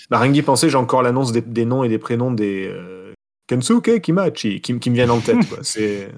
[0.10, 3.14] Bah, rien penser, j'ai encore l'annonce des, des noms et des prénoms des euh,
[3.48, 5.38] Kensuke Kimachi qui, qui me viennent en tête.
[5.64, 6.10] C'est...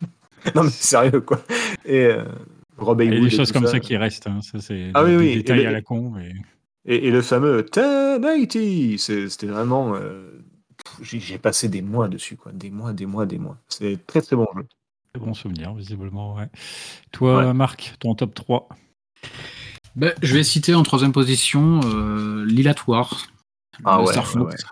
[0.54, 1.40] non mais sérieux quoi.
[1.84, 2.08] Et
[2.78, 3.80] Rob Il y a des et choses comme ça, ça.
[3.80, 4.26] qui restent.
[4.26, 4.40] hein.
[4.42, 6.10] Ça, c'est Ah des, oui, des oui, et détails le- à la con.
[6.14, 6.34] mais-
[6.84, 9.94] Et, et le fameux 1080, c'est- c'était vraiment.
[9.96, 10.30] euh,
[11.02, 12.52] j'ai, passé des mois dessus, quoi.
[12.52, 13.56] Des mois, des mois, des mois.
[13.68, 14.64] C'est très très bon jeu.
[15.12, 16.36] Très bon souvenir, visiblement.
[16.36, 16.48] Ouais.
[17.12, 17.52] Toi, Ouais.
[17.54, 18.68] Marc, ton top 3
[19.96, 23.26] Ben, je vais citer en troisième position euh, Lilatoire.
[23.84, 24.64] Ah de ouais, Star ouais, Fox.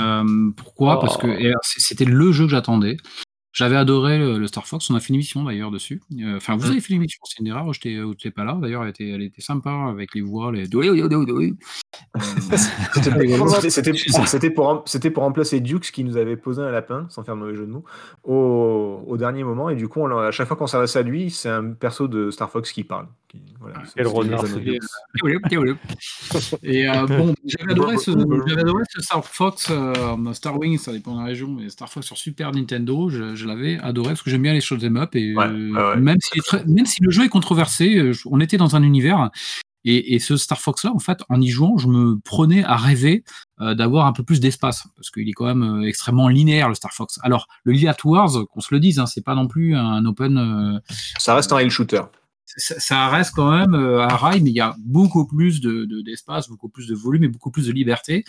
[0.00, 0.96] Euh, pourquoi?
[0.96, 1.00] Oh.
[1.00, 2.96] Parce que et, c- c'était le jeu que j'attendais.
[3.52, 4.88] J'avais adoré le, le Star Fox.
[4.90, 6.00] On a fait une émission d'ailleurs dessus.
[6.20, 6.70] Euh, Enfin, vous Mm.
[6.70, 8.58] avez fait une émission, c'est une erreur où j'étais où t'étais pas là.
[8.60, 10.64] D'ailleurs, elle était, elle était sympa avec les voix, les.
[12.22, 16.70] C'était, c'était- c'était- c'était pour, rem- c'était pour remplacer Dukes qui nous avait posé un
[16.70, 17.84] lapin, sans faire de mauvais jeu de mots,
[18.24, 19.68] au, au dernier moment.
[19.70, 22.08] Et du coup, on, l'a- à chaque fois qu'on s'adresse à lui, c'est un perso
[22.08, 23.06] de Star Fox qui parle.
[23.28, 24.60] Qui- voilà, c'est- Quel c'est renard, anneaux.
[26.62, 28.10] Et euh, bon, j'avais adoré, ce,
[28.46, 31.88] j'avais adoré ce Star Fox, euh, Star Wings, ça dépend de la région, mais Star
[31.90, 35.14] Fox sur Super Nintendo, je, je l'avais adoré parce que j'aime bien les choses up
[35.14, 36.00] et Ouais, euh, ouais.
[36.00, 39.30] Même, si, même si le jeu est controversé, euh, on était dans un univers.
[39.84, 42.76] Et, et ce Star Fox là, en fait, en y jouant, je me prenais à
[42.76, 43.24] rêver
[43.60, 46.74] euh, d'avoir un peu plus d'espace parce qu'il est quand même euh, extrêmement linéaire le
[46.74, 47.18] Star Fox.
[47.22, 50.80] Alors le Liat Wars, qu'on se le dise, hein, c'est pas non plus un open
[51.18, 52.02] Ça reste un rail shooter.
[52.56, 55.84] Ça, ça reste quand même euh, un rail, mais il y a beaucoup plus de,
[55.84, 58.24] de- d'espace, beaucoup plus de volume et beaucoup plus de liberté.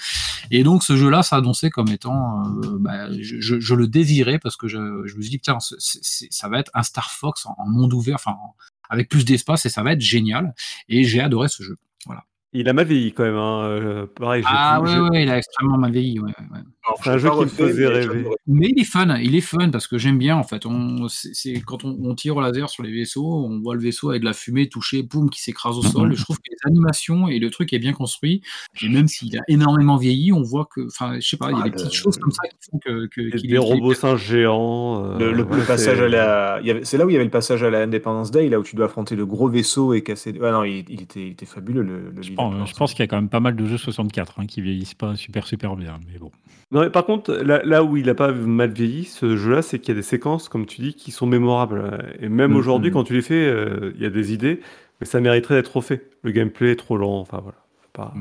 [0.52, 4.56] Et donc ce jeu-là s'annonçait comme étant, euh, bah, je, je- je le désirais parce
[4.58, 7.45] que je, je me suis dit, tiens, c'est- c'est- ça va être un Star Fox
[7.45, 8.56] en, en monde ouvert, enfin en-
[8.90, 10.54] avec plus d'espace et ça va être génial.
[10.90, 11.78] Et j'ai adoré ce jeu.
[12.06, 12.24] Voilà.
[12.56, 13.36] Il a mal vieilli quand même.
[13.36, 16.20] hein, euh, pareil, Ah ouais, ouais, il a extrêmement mal vieilli.
[16.20, 16.60] Ouais, ouais.
[16.85, 18.26] Alors, C'est un je jeu qui me faisait mais rêver.
[18.47, 20.65] Mais il est fun, il est fun parce que j'aime bien en fait.
[20.65, 23.81] On, c'est, c'est- quand on, on tire au laser sur les vaisseaux, on voit le
[23.81, 26.10] vaisseau avec de la fumée toucher, boum, qui s'écrase au sol.
[26.10, 26.15] Mhm.
[26.15, 28.41] Je trouve que les animations et le truc est bien construit.
[28.81, 31.55] Et même s'il a énormément vieilli, on voit que, enfin, je sais pas, il y
[31.55, 33.35] a Ah, des le- petites choses comme ça qui font que, que des, qu'il des
[33.38, 35.05] est- qu'il est- robots singes géants.
[35.05, 36.60] euh, Le, le- ouais, le passage c'est- à la.
[36.61, 38.49] il y avait- C'est là où il y avait le passage à la Independence Day,
[38.49, 40.34] là où tu dois affronter le gros vaisseau et casser.
[40.43, 43.03] Ah non, il, il était, il était fabuleux le, le pense, je pense qu'il y
[43.03, 45.97] a quand même pas mal de jeux 64 hein, qui vieillissent pas super super bien.
[46.11, 46.31] Mais bon.
[46.74, 49.78] Non, mais par contre, là, là où il a pas mal vieilli, ce jeu-là, c'est
[49.80, 52.14] qu'il y a des séquences, comme tu dis, qui sont mémorables.
[52.20, 52.58] Et même Mhm.
[52.58, 54.60] aujourd'hui, quand tu les fais, euh, il y a des idées,
[55.00, 56.10] mais ça mériterait d'être refait.
[56.24, 57.20] Le gameplay est trop lent.
[57.20, 57.58] Enfin voilà.
[57.94, 58.14] Pas-.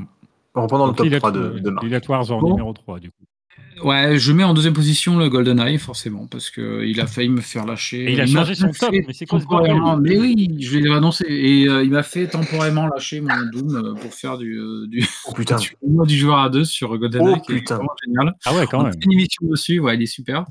[0.55, 1.83] En reprenant le top Lilat- 3 de, de Marc.
[2.51, 3.25] Numéro 3, du coup.
[3.83, 7.41] Ouais, je mets en deuxième position le GoldenEye, forcément, parce que il a failli me
[7.41, 8.05] faire lâcher.
[8.05, 10.93] Et il a m'a changé son top, mais c'est quoi temporairement- Mais oui, je l'ai
[10.93, 11.25] annoncé.
[11.29, 15.07] Et euh, il m'a fait temporairement lâcher mon Doom euh, pour faire du, euh, du,
[15.27, 15.57] Oh putain.
[15.83, 17.77] du, du joueur à deux sur GoldenEye, Oh, qui est putain.
[17.77, 18.35] vraiment génial.
[18.45, 18.95] Ah ouais, quand On même.
[19.03, 20.45] une émission dessus, ouais, il est super.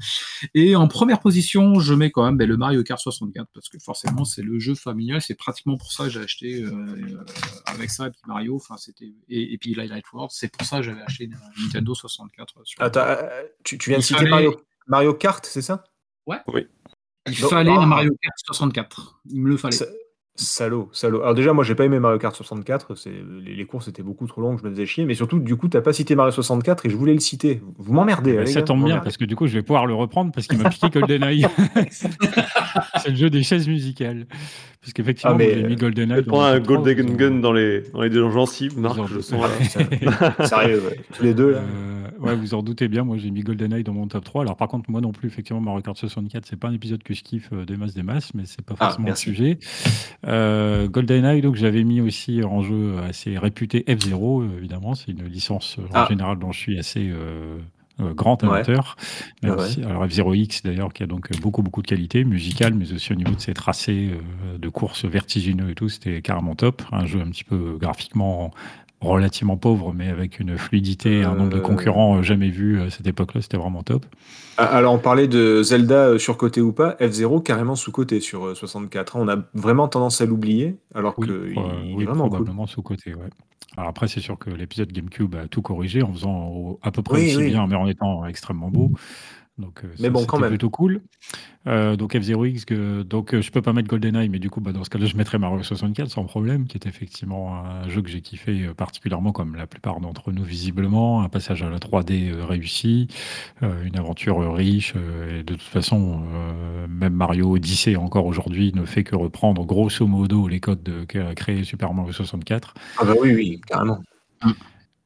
[0.54, 3.78] Et en première position, je mets quand même ben, le Mario Kart 64 parce que
[3.80, 6.72] forcément c'est le jeu familial, c'est pratiquement pour ça que j'ai acheté euh,
[7.66, 10.78] avec ça et puis Mario, enfin c'était et, et puis Light Wars, c'est pour ça
[10.78, 12.54] que j'avais acheté une Nintendo 64.
[12.64, 12.82] Sur...
[12.82, 15.84] Attends, euh, tu, tu viens de Il citer fallait- Mario, Mario Kart, c'est ça?
[17.28, 17.82] Il donc- fallait ah.
[17.82, 19.76] un Mario Kart 64, il me le fallait.
[19.76, 19.86] Sa-
[20.36, 21.22] Salaud, salaud.
[21.22, 22.96] Alors déjà, moi, j'ai pas aimé Mario Kart 64.
[22.96, 25.04] C'est les, les courses étaient beaucoup trop longues, je me faisais chier.
[25.06, 27.62] Mais surtout, du coup, t'as pas cité Mario 64 et je voulais le citer.
[27.78, 28.34] Vous m'emmerdez.
[28.38, 30.32] Mais hein, ça gars, tombe bien parce que du coup je vais pouvoir le reprendre
[30.32, 31.46] parce qu'il m'a piqué GoldenEye.
[33.04, 34.26] c'est le jeu des chaises musicales.
[34.82, 36.18] Parce qu'effectivement, Ah, j'ai mis euh, GoldenEye.
[36.20, 39.20] Tu dans prends un Golden Gun dans les, dans les deux gencives, Marc, en je
[39.20, 39.46] sens.
[40.46, 41.00] Sérieux, ouais.
[41.16, 41.60] tous les deux là.
[41.60, 44.42] Euh, ouais, vous en doutez bien, moi j'ai mis GoldenEye dans mon top 3.
[44.42, 47.14] Alors par contre, moi non plus, effectivement, Mario Kart 64, c'est pas un épisode que
[47.14, 49.24] je kiffe euh, des masses des masses, mais c'est pas Ah, forcément le merci.
[49.26, 49.60] sujet.
[50.28, 55.26] Euh, GoldenEye, donc j'avais mis aussi en jeu assez réputé F0, euh, évidemment, c'est une
[55.26, 56.08] licence en Ah.
[56.10, 57.58] général dont je suis assez euh,
[58.00, 58.50] euh, grand Ouais.
[58.50, 58.96] amateur.
[59.44, 59.68] Ouais.
[59.70, 63.16] si- alors F0X d'ailleurs, qui a donc beaucoup beaucoup de qualité musicale, mais aussi au
[63.16, 66.82] niveau de ses tracés euh, de courses vertigineux et tout, c'était carrément top.
[66.92, 68.52] Un jeu un petit peu graphiquement
[69.02, 71.62] relativement pauvre, mais avec une fluidité, un nombre de Euh.
[71.62, 74.06] concurrents euh, jamais vu à cette époque-là, c'était vraiment top.
[74.58, 76.96] Ah, Alors, on parlait de Zelda euh, surcoté ou pas.
[77.00, 79.16] F0 carrément sous-coté sur euh, 64.
[79.16, 82.30] On a vraiment tendance à l'oublier, alors Oui, qu'il oui, est vraiment cool.
[82.30, 83.30] probablement sous-côté, ouais.
[83.78, 87.18] Alors après, c'est sûr que l'épisode GameCube a tout corrigé en faisant à peu près
[87.18, 88.92] Oui, aussi bien, mais en étant extrêmement beau.
[89.62, 90.50] Donc, euh, Mais ça, bon, quand même.
[90.50, 91.02] plutôt cool.
[91.68, 94.72] Euh, donc F0X, que, donc euh, je peux pas mettre GoldenEye, mais du coup, bah,
[94.72, 98.10] dans ce cas-là, je mettrais Mario 64 sans problème, qui est effectivement un jeu que
[98.10, 102.46] j'ai kiffé particulièrement, comme la plupart d'entre nous visiblement, un passage à la 3D euh,
[102.46, 103.08] réussi,
[103.62, 106.24] euh, une aventure riche, euh, et de toute façon,
[106.90, 111.36] même Mario Odyssey encore aujourd'hui ne fait que reprendre grosso modo les codes de- qu'a
[111.36, 112.74] créé Super Mario 64.
[112.98, 114.00] Ah bah oui, oui, carrément.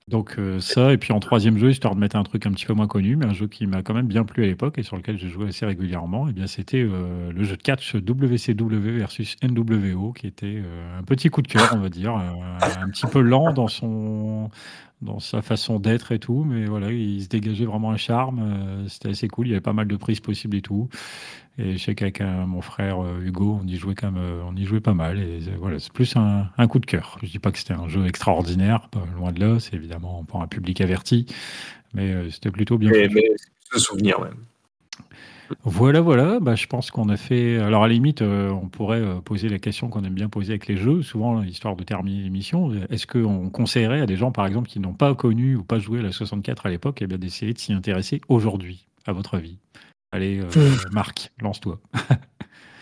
[0.07, 2.67] Donc euh, ça, et puis en troisième jeu, histoire de mettre un truc un petit
[2.67, 4.83] peu moins connu, mais un jeu qui m'a quand même bien plu à l'époque et
[4.83, 7.95] sur lequel j'ai joué assez régulièrement, et eh bien c'était euh, le jeu de catch
[7.95, 12.89] WCW versus NWO, qui était euh, un petit coup de cœur, on va dire, un
[12.89, 14.51] petit peu lent dans
[15.01, 19.09] dans sa façon d'être et tout, mais voilà, il se dégageait vraiment un charme, c'était
[19.09, 20.87] assez cool, il y avait pas mal de prises possibles et tout.
[21.57, 24.43] Et je sais qu'avec euh, mon frère euh, Hugo, on y jouait quand même, euh,
[24.45, 25.19] on y jouait pas mal.
[25.19, 27.17] Et voilà, c'est plus un, coup de cœur.
[27.23, 29.59] Je dis pas que c'était un jeu extraordinaire, pas loin de là.
[29.59, 31.27] C'est évidemment pour un public averti,
[31.93, 32.91] mais c'était plutôt bien.
[32.91, 33.23] Mais, mais
[33.73, 34.35] un souvenir même.
[35.63, 36.39] Voilà, voilà.
[36.41, 37.57] Bah, je pense qu'on a fait.
[37.57, 40.75] Alors, à la limite, on pourrait poser la question qu'on aime bien poser avec les
[40.75, 42.71] jeux, souvent, histoire de terminer l'émission.
[42.89, 45.99] Est-ce qu'on conseillerait à des gens, par exemple, qui n'ont pas connu ou pas joué
[45.99, 49.57] à la 64 à l'époque, eh d'essayer de s'y intéresser aujourd'hui, à votre avis?
[50.11, 50.75] Allez, euh.
[50.91, 51.81] Marc, lance-toi.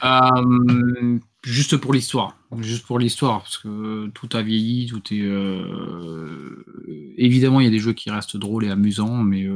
[0.04, 2.38] Euh, juste pour l'histoire.
[2.60, 5.22] Juste pour l'histoire, parce que tout a vieilli, tout est.
[5.22, 9.48] Euh, évidemment, il y a des jeux qui restent drôles et amusants, mais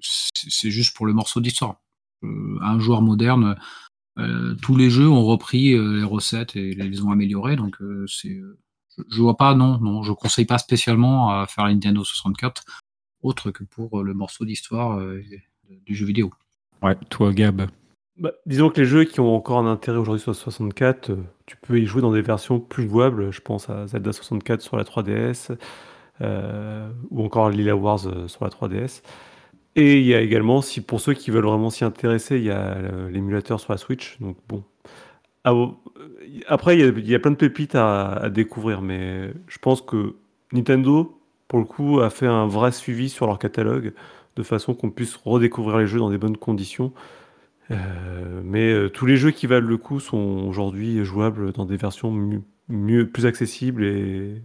[0.00, 1.80] c'est juste pour le morceau d'histoire.
[2.22, 3.56] un joueur moderne,
[4.60, 7.76] tous les jeux ont repris les recettes et les ont améliorées, donc
[8.08, 8.40] c'est.
[9.10, 12.64] Je vois pas, non, non, je conseille pas spécialement à faire la Nintendo 64,
[13.22, 15.00] autre que pour le morceau d'histoire
[15.86, 16.32] du jeu vidéo.
[16.82, 17.66] Ouais, toi, Gab.
[18.18, 21.56] Bah, disons que les jeux qui ont encore un intérêt aujourd'hui sur 64, euh, tu
[21.58, 23.30] peux y jouer dans des versions plus jouables.
[23.30, 25.56] Je pense à Zelda 64 sur la 3DS,
[26.22, 29.02] euh, ou encore Lila Wars euh, sur la 3DS.
[29.74, 32.50] Et il y a également, si pour ceux qui veulent vraiment s'y intéresser, il y
[32.50, 32.78] a
[33.10, 34.18] l'émulateur sur la Switch.
[34.20, 34.64] Donc bon.
[35.44, 35.52] Ah,
[36.48, 40.16] après, il y, a, plein de pépites à découvrir, mais je pense que
[40.52, 43.92] Nintendo, pour le coup, a fait un vrai suivi sur leur catalogue
[44.36, 46.92] de façon qu'on puisse redécouvrir les jeux dans des bonnes conditions.
[47.70, 51.76] Euh, mais euh, tous les jeux qui valent le coup sont aujourd'hui jouables dans des
[51.76, 54.42] versions mieux, plus accessibles et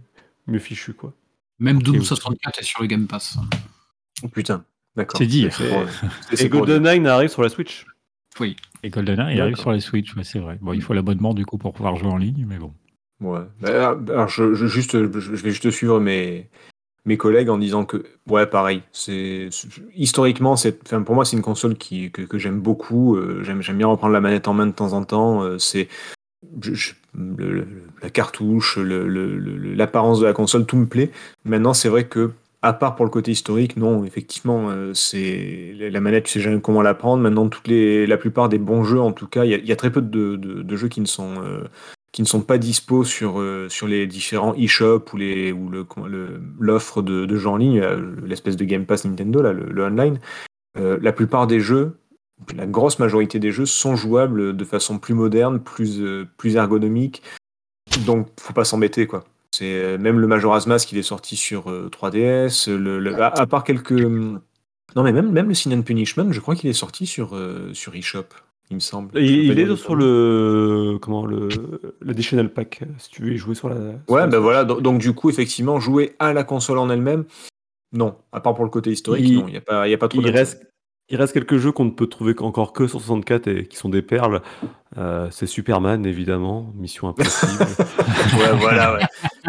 [0.48, 0.94] mieux fichues.
[0.94, 1.14] Quoi.
[1.58, 3.38] Même Doom 64 est sur le Game Pass.
[4.24, 4.64] Oh putain,
[4.96, 5.18] d'accord.
[5.18, 5.46] C'est dit.
[6.38, 7.86] Et GoldenEye arrive sur la Switch.
[8.40, 8.56] Oui.
[8.82, 10.58] Et GoldenEye arrive sur la Switch, c'est vrai.
[10.60, 12.72] Bon, il faut l'abonnement du coup pour pouvoir jouer en ligne, mais bon.
[13.20, 13.42] Ouais.
[13.62, 16.48] Alors, je, juste, je vais juste suivre mes,
[17.04, 19.48] mes collègues en disant que ouais pareil c'est
[19.94, 23.78] historiquement c'est enfin pour moi c'est une console qui que, j'aime beaucoup euh, j'aime j'aime
[23.78, 25.88] bien reprendre la manette en main de temps en temps euh, c'est
[27.14, 31.10] la cartouche l'apparence de la console tout me plaît.
[31.44, 36.00] Maintenant c'est vrai que à part pour le côté historique non effectivement euh, c'est la
[36.00, 37.22] manette tu sais jamais comment la prendre.
[37.22, 39.72] Maintenant toutes les la plupart des bons jeux en tout cas il y a, y
[39.72, 41.34] a, très peu de, de, de, jeux qui ne sont
[42.12, 45.86] qui ne sont pas dispo sur, euh, sur les différents e-shops ou, le,
[46.60, 50.20] l'offre de, de jeux en ligne, euh, l'espèce de Game Pass Nintendo, là, le, online,
[50.78, 51.96] euh, la plupart des jeux,
[52.54, 56.02] la grosse majorité des jeux sont jouables de façon plus moderne, plus,
[56.36, 57.22] plus ergonomique.
[58.04, 59.24] Donc, faut pas s'embêter, quoi.
[59.54, 62.70] C'est même le Majora's Mask, il est sorti sur 3DS.
[62.74, 63.92] Le, à, part quelques.
[63.92, 64.40] Non,
[64.96, 67.38] mais même, même le Sin and Punishment, je crois qu'il est sorti sur,
[67.74, 68.24] sur eShop
[68.70, 69.18] il me semble.
[69.18, 71.48] Il, est sur le comment le
[72.00, 73.76] l'additional pack si tu veux y jouer sur la.
[74.08, 74.64] ouais, ben voilà.
[74.64, 77.24] Donc, du coup, effectivement, jouer à la console en elle-même,
[77.92, 78.16] non.
[78.32, 79.48] À part pour le côté historique, il, non.
[79.48, 80.20] Il y a pas, il y a pas trop.
[80.20, 80.66] Il reste,
[81.08, 83.90] il reste quelques jeux qu'on ne peut trouver encore que sur 64 et qui sont
[83.90, 84.40] des perles.
[84.96, 87.52] Euh, c'est Superman évidemment, Mission Impossible.
[88.38, 88.94] ouais, voilà.
[88.94, 89.00] Ouais.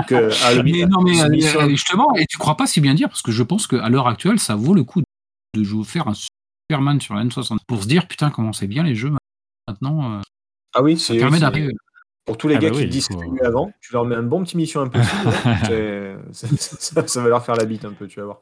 [0.08, 3.22] Que, ah, mais, non, mais euh, justement, et tu crois pas si bien dire parce
[3.22, 5.02] que je pense qu'à l'heure actuelle, ça vaut le coup
[5.56, 6.14] de jouer faire un
[6.70, 9.12] Superman sur la N60 pour se dire putain comment c'est bien les jeux
[9.68, 10.18] maintenant.
[10.18, 10.22] Euh,
[10.74, 11.74] ah oui, ça permet d'arriver.
[12.26, 14.24] Pour tous les ah gars bah qui disent que mieux avant, tu leur mets un
[14.24, 15.30] bon petit mission impossible.
[16.32, 18.42] ça, va leur faire la bite un peu, tu vas voir.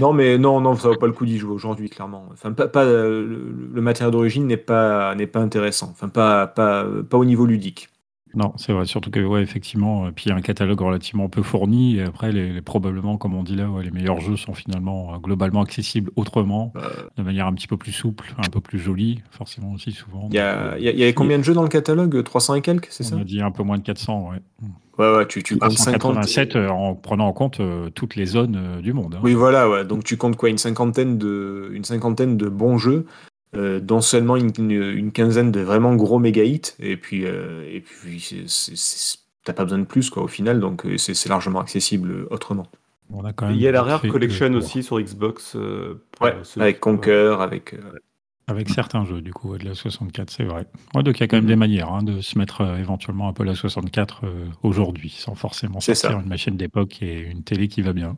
[0.00, 2.28] Non, mais non, non, ça vaut pas le coup d'y jouer aujourd'hui, clairement.
[2.32, 5.88] Enfin, pas, pas le, matériel d'origine n'est pas, n'est pas intéressant.
[5.90, 7.88] Enfin, pas, pas, pas au niveau ludique.
[8.36, 11.28] Non, c'est vrai, surtout que, ouais, effectivement, euh, puis il y a un catalogue relativement
[11.28, 15.14] peu fourni, et après, les, probablement, comme on dit là, les meilleurs jeux sont finalement
[15.14, 18.78] euh, globalement accessibles autrement, bah, de manière un petit peu plus souple, un peu plus
[18.78, 20.28] jolie, forcément aussi souvent.
[20.30, 22.22] Il y, a, y, avait combien de jeux dans le catalogue?
[22.22, 23.16] 300 et quelques, c'est ça?
[23.16, 24.68] On a dit un peu moins de 400, ouais.
[24.98, 26.56] Ouais, ouais, tu, tu comptes 50...
[26.56, 27.60] Euh, en prenant en compte
[27.94, 29.16] toutes les zones du monde.
[29.16, 29.20] Hein.
[29.24, 29.84] Oui, voilà, ouais.
[29.84, 30.50] donc tu comptes quoi?
[30.50, 33.06] Une cinquantaine de, une cinquantaine de bons jeux
[33.56, 38.46] euh, dont seulement une, quinzaine de vraiment gros méga hits, et puis, euh, et puis
[39.44, 42.66] t'as pas besoin de plus quoi, au final, donc euh, c'est largement accessible autrement.
[43.50, 45.54] Il y a la Rare Collection aussi sur Xbox.
[46.20, 47.74] ouais, avec Conquer, avec.
[48.46, 50.66] Avec certains jeux, du coup, de la 64, c'est vrai.
[50.94, 53.44] donc il y a quand même des manières hein, de se mettre éventuellement un peu
[53.44, 54.22] la 64
[54.62, 58.16] aujourd'hui, sans forcément sortir une machine d'époque et une télé qui va bien.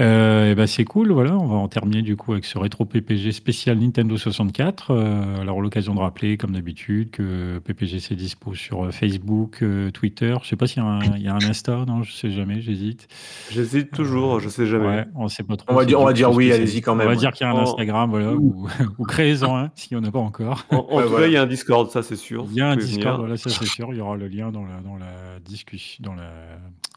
[0.00, 2.84] Euh, et ben c'est cool, voilà, on va en terminer du coup avec ce rétro
[2.86, 4.90] PPG spécial Nintendo 64.
[4.92, 9.90] Euh, alors l'occasion de rappeler, comme d'habitude, que PPG c'est dispo sur euh, Facebook, euh,
[9.90, 10.34] Twitter.
[10.42, 12.30] Je sais pas s'il y, a un- il y a un Insta, non, je sais
[12.30, 13.08] jamais, j'hésite.
[13.50, 14.86] J'hésite toujours, je sais jamais.
[14.86, 15.66] Ouais, on sait pas trop.
[15.72, 17.50] On va dire- on va dire oui, allez-y quand même, On va dire qu'il y
[17.50, 17.62] a un Oh.
[17.68, 18.66] Instagram, voilà, ou,
[18.98, 20.64] ou créez-en un si on n'a pas encore.
[20.70, 21.24] En, en tout voilà.
[21.24, 22.46] cas, il y a un Discord, ça c'est sûr.
[22.50, 23.88] Il y a un Discord, voilà, ça c'est sûr.
[23.92, 26.30] Il y aura le lien dans la, dans la discussion, dans la,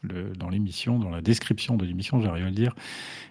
[0.04, 2.76] le- dans l'émission, dans la description de l'émission, j'arrive à le dire.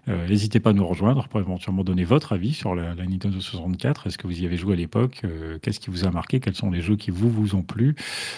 [0.09, 3.41] Euh, N'hésitez pas à nous rejoindre pour éventuellement donner votre avis sur la, la Nintendo
[3.41, 4.07] 64.
[4.07, 5.21] Est-ce que vous y avez joué à l'époque?
[5.25, 6.41] Euh, Qu'est-ce qui vous a marqué?
[6.41, 7.95] Quels sont les jeux qui vous vous ont plu?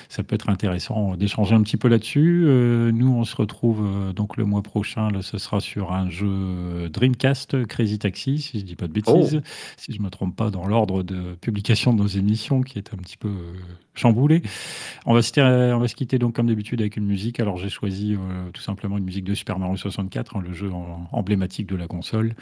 [0.09, 2.45] Ça peut être intéressant d'échanger un petit peu là-dessus.
[2.47, 5.11] Euh, nous, on se retrouve donc le mois prochain.
[5.11, 9.41] Là, ce sera sur un jeu Dreamcast Crazy Taxi, si je dis pas de bêtises,
[9.77, 12.99] si je me trompe pas dans l'ordre de publication de nos émissions, qui est un
[12.99, 13.31] petit peu
[13.95, 14.43] chamboulé.
[15.07, 17.41] On va, se on va se quitter donc comme d'habitude avec une musique.
[17.41, 20.71] Alors j'ai choisi euh, tout simplement une musique de Super Mario 64, hein, le jeu
[20.73, 22.35] en- emblématique de la console.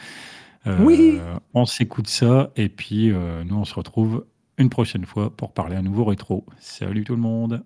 [0.67, 1.19] Euh, Oui.
[1.53, 4.25] On s'écoute ça et puis euh, nous on se retrouve
[4.57, 6.45] une prochaine fois pour parler à nouveau rétro.
[6.59, 7.63] Salut tout le monde.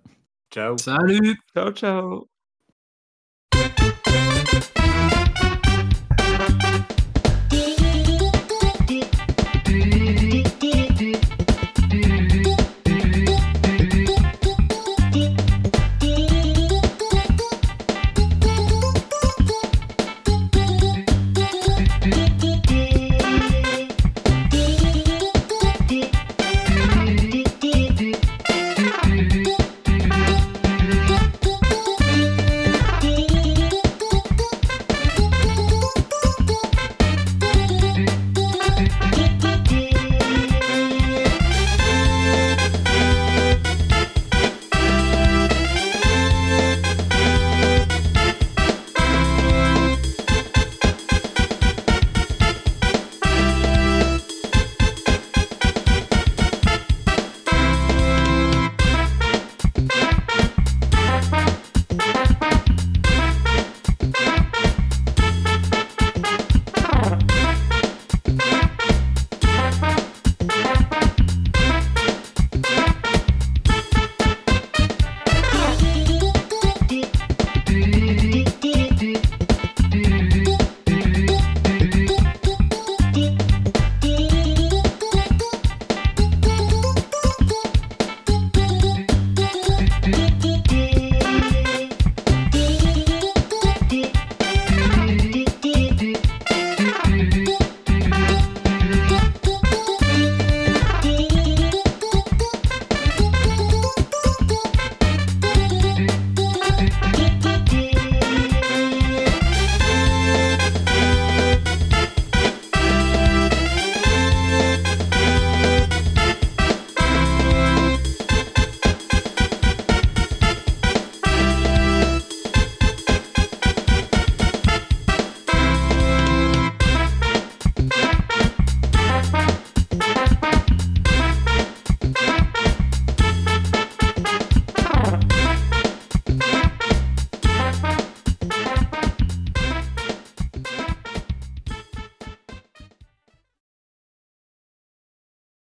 [0.52, 0.76] Ciao.
[0.78, 2.28] Salut Ciao, ciao.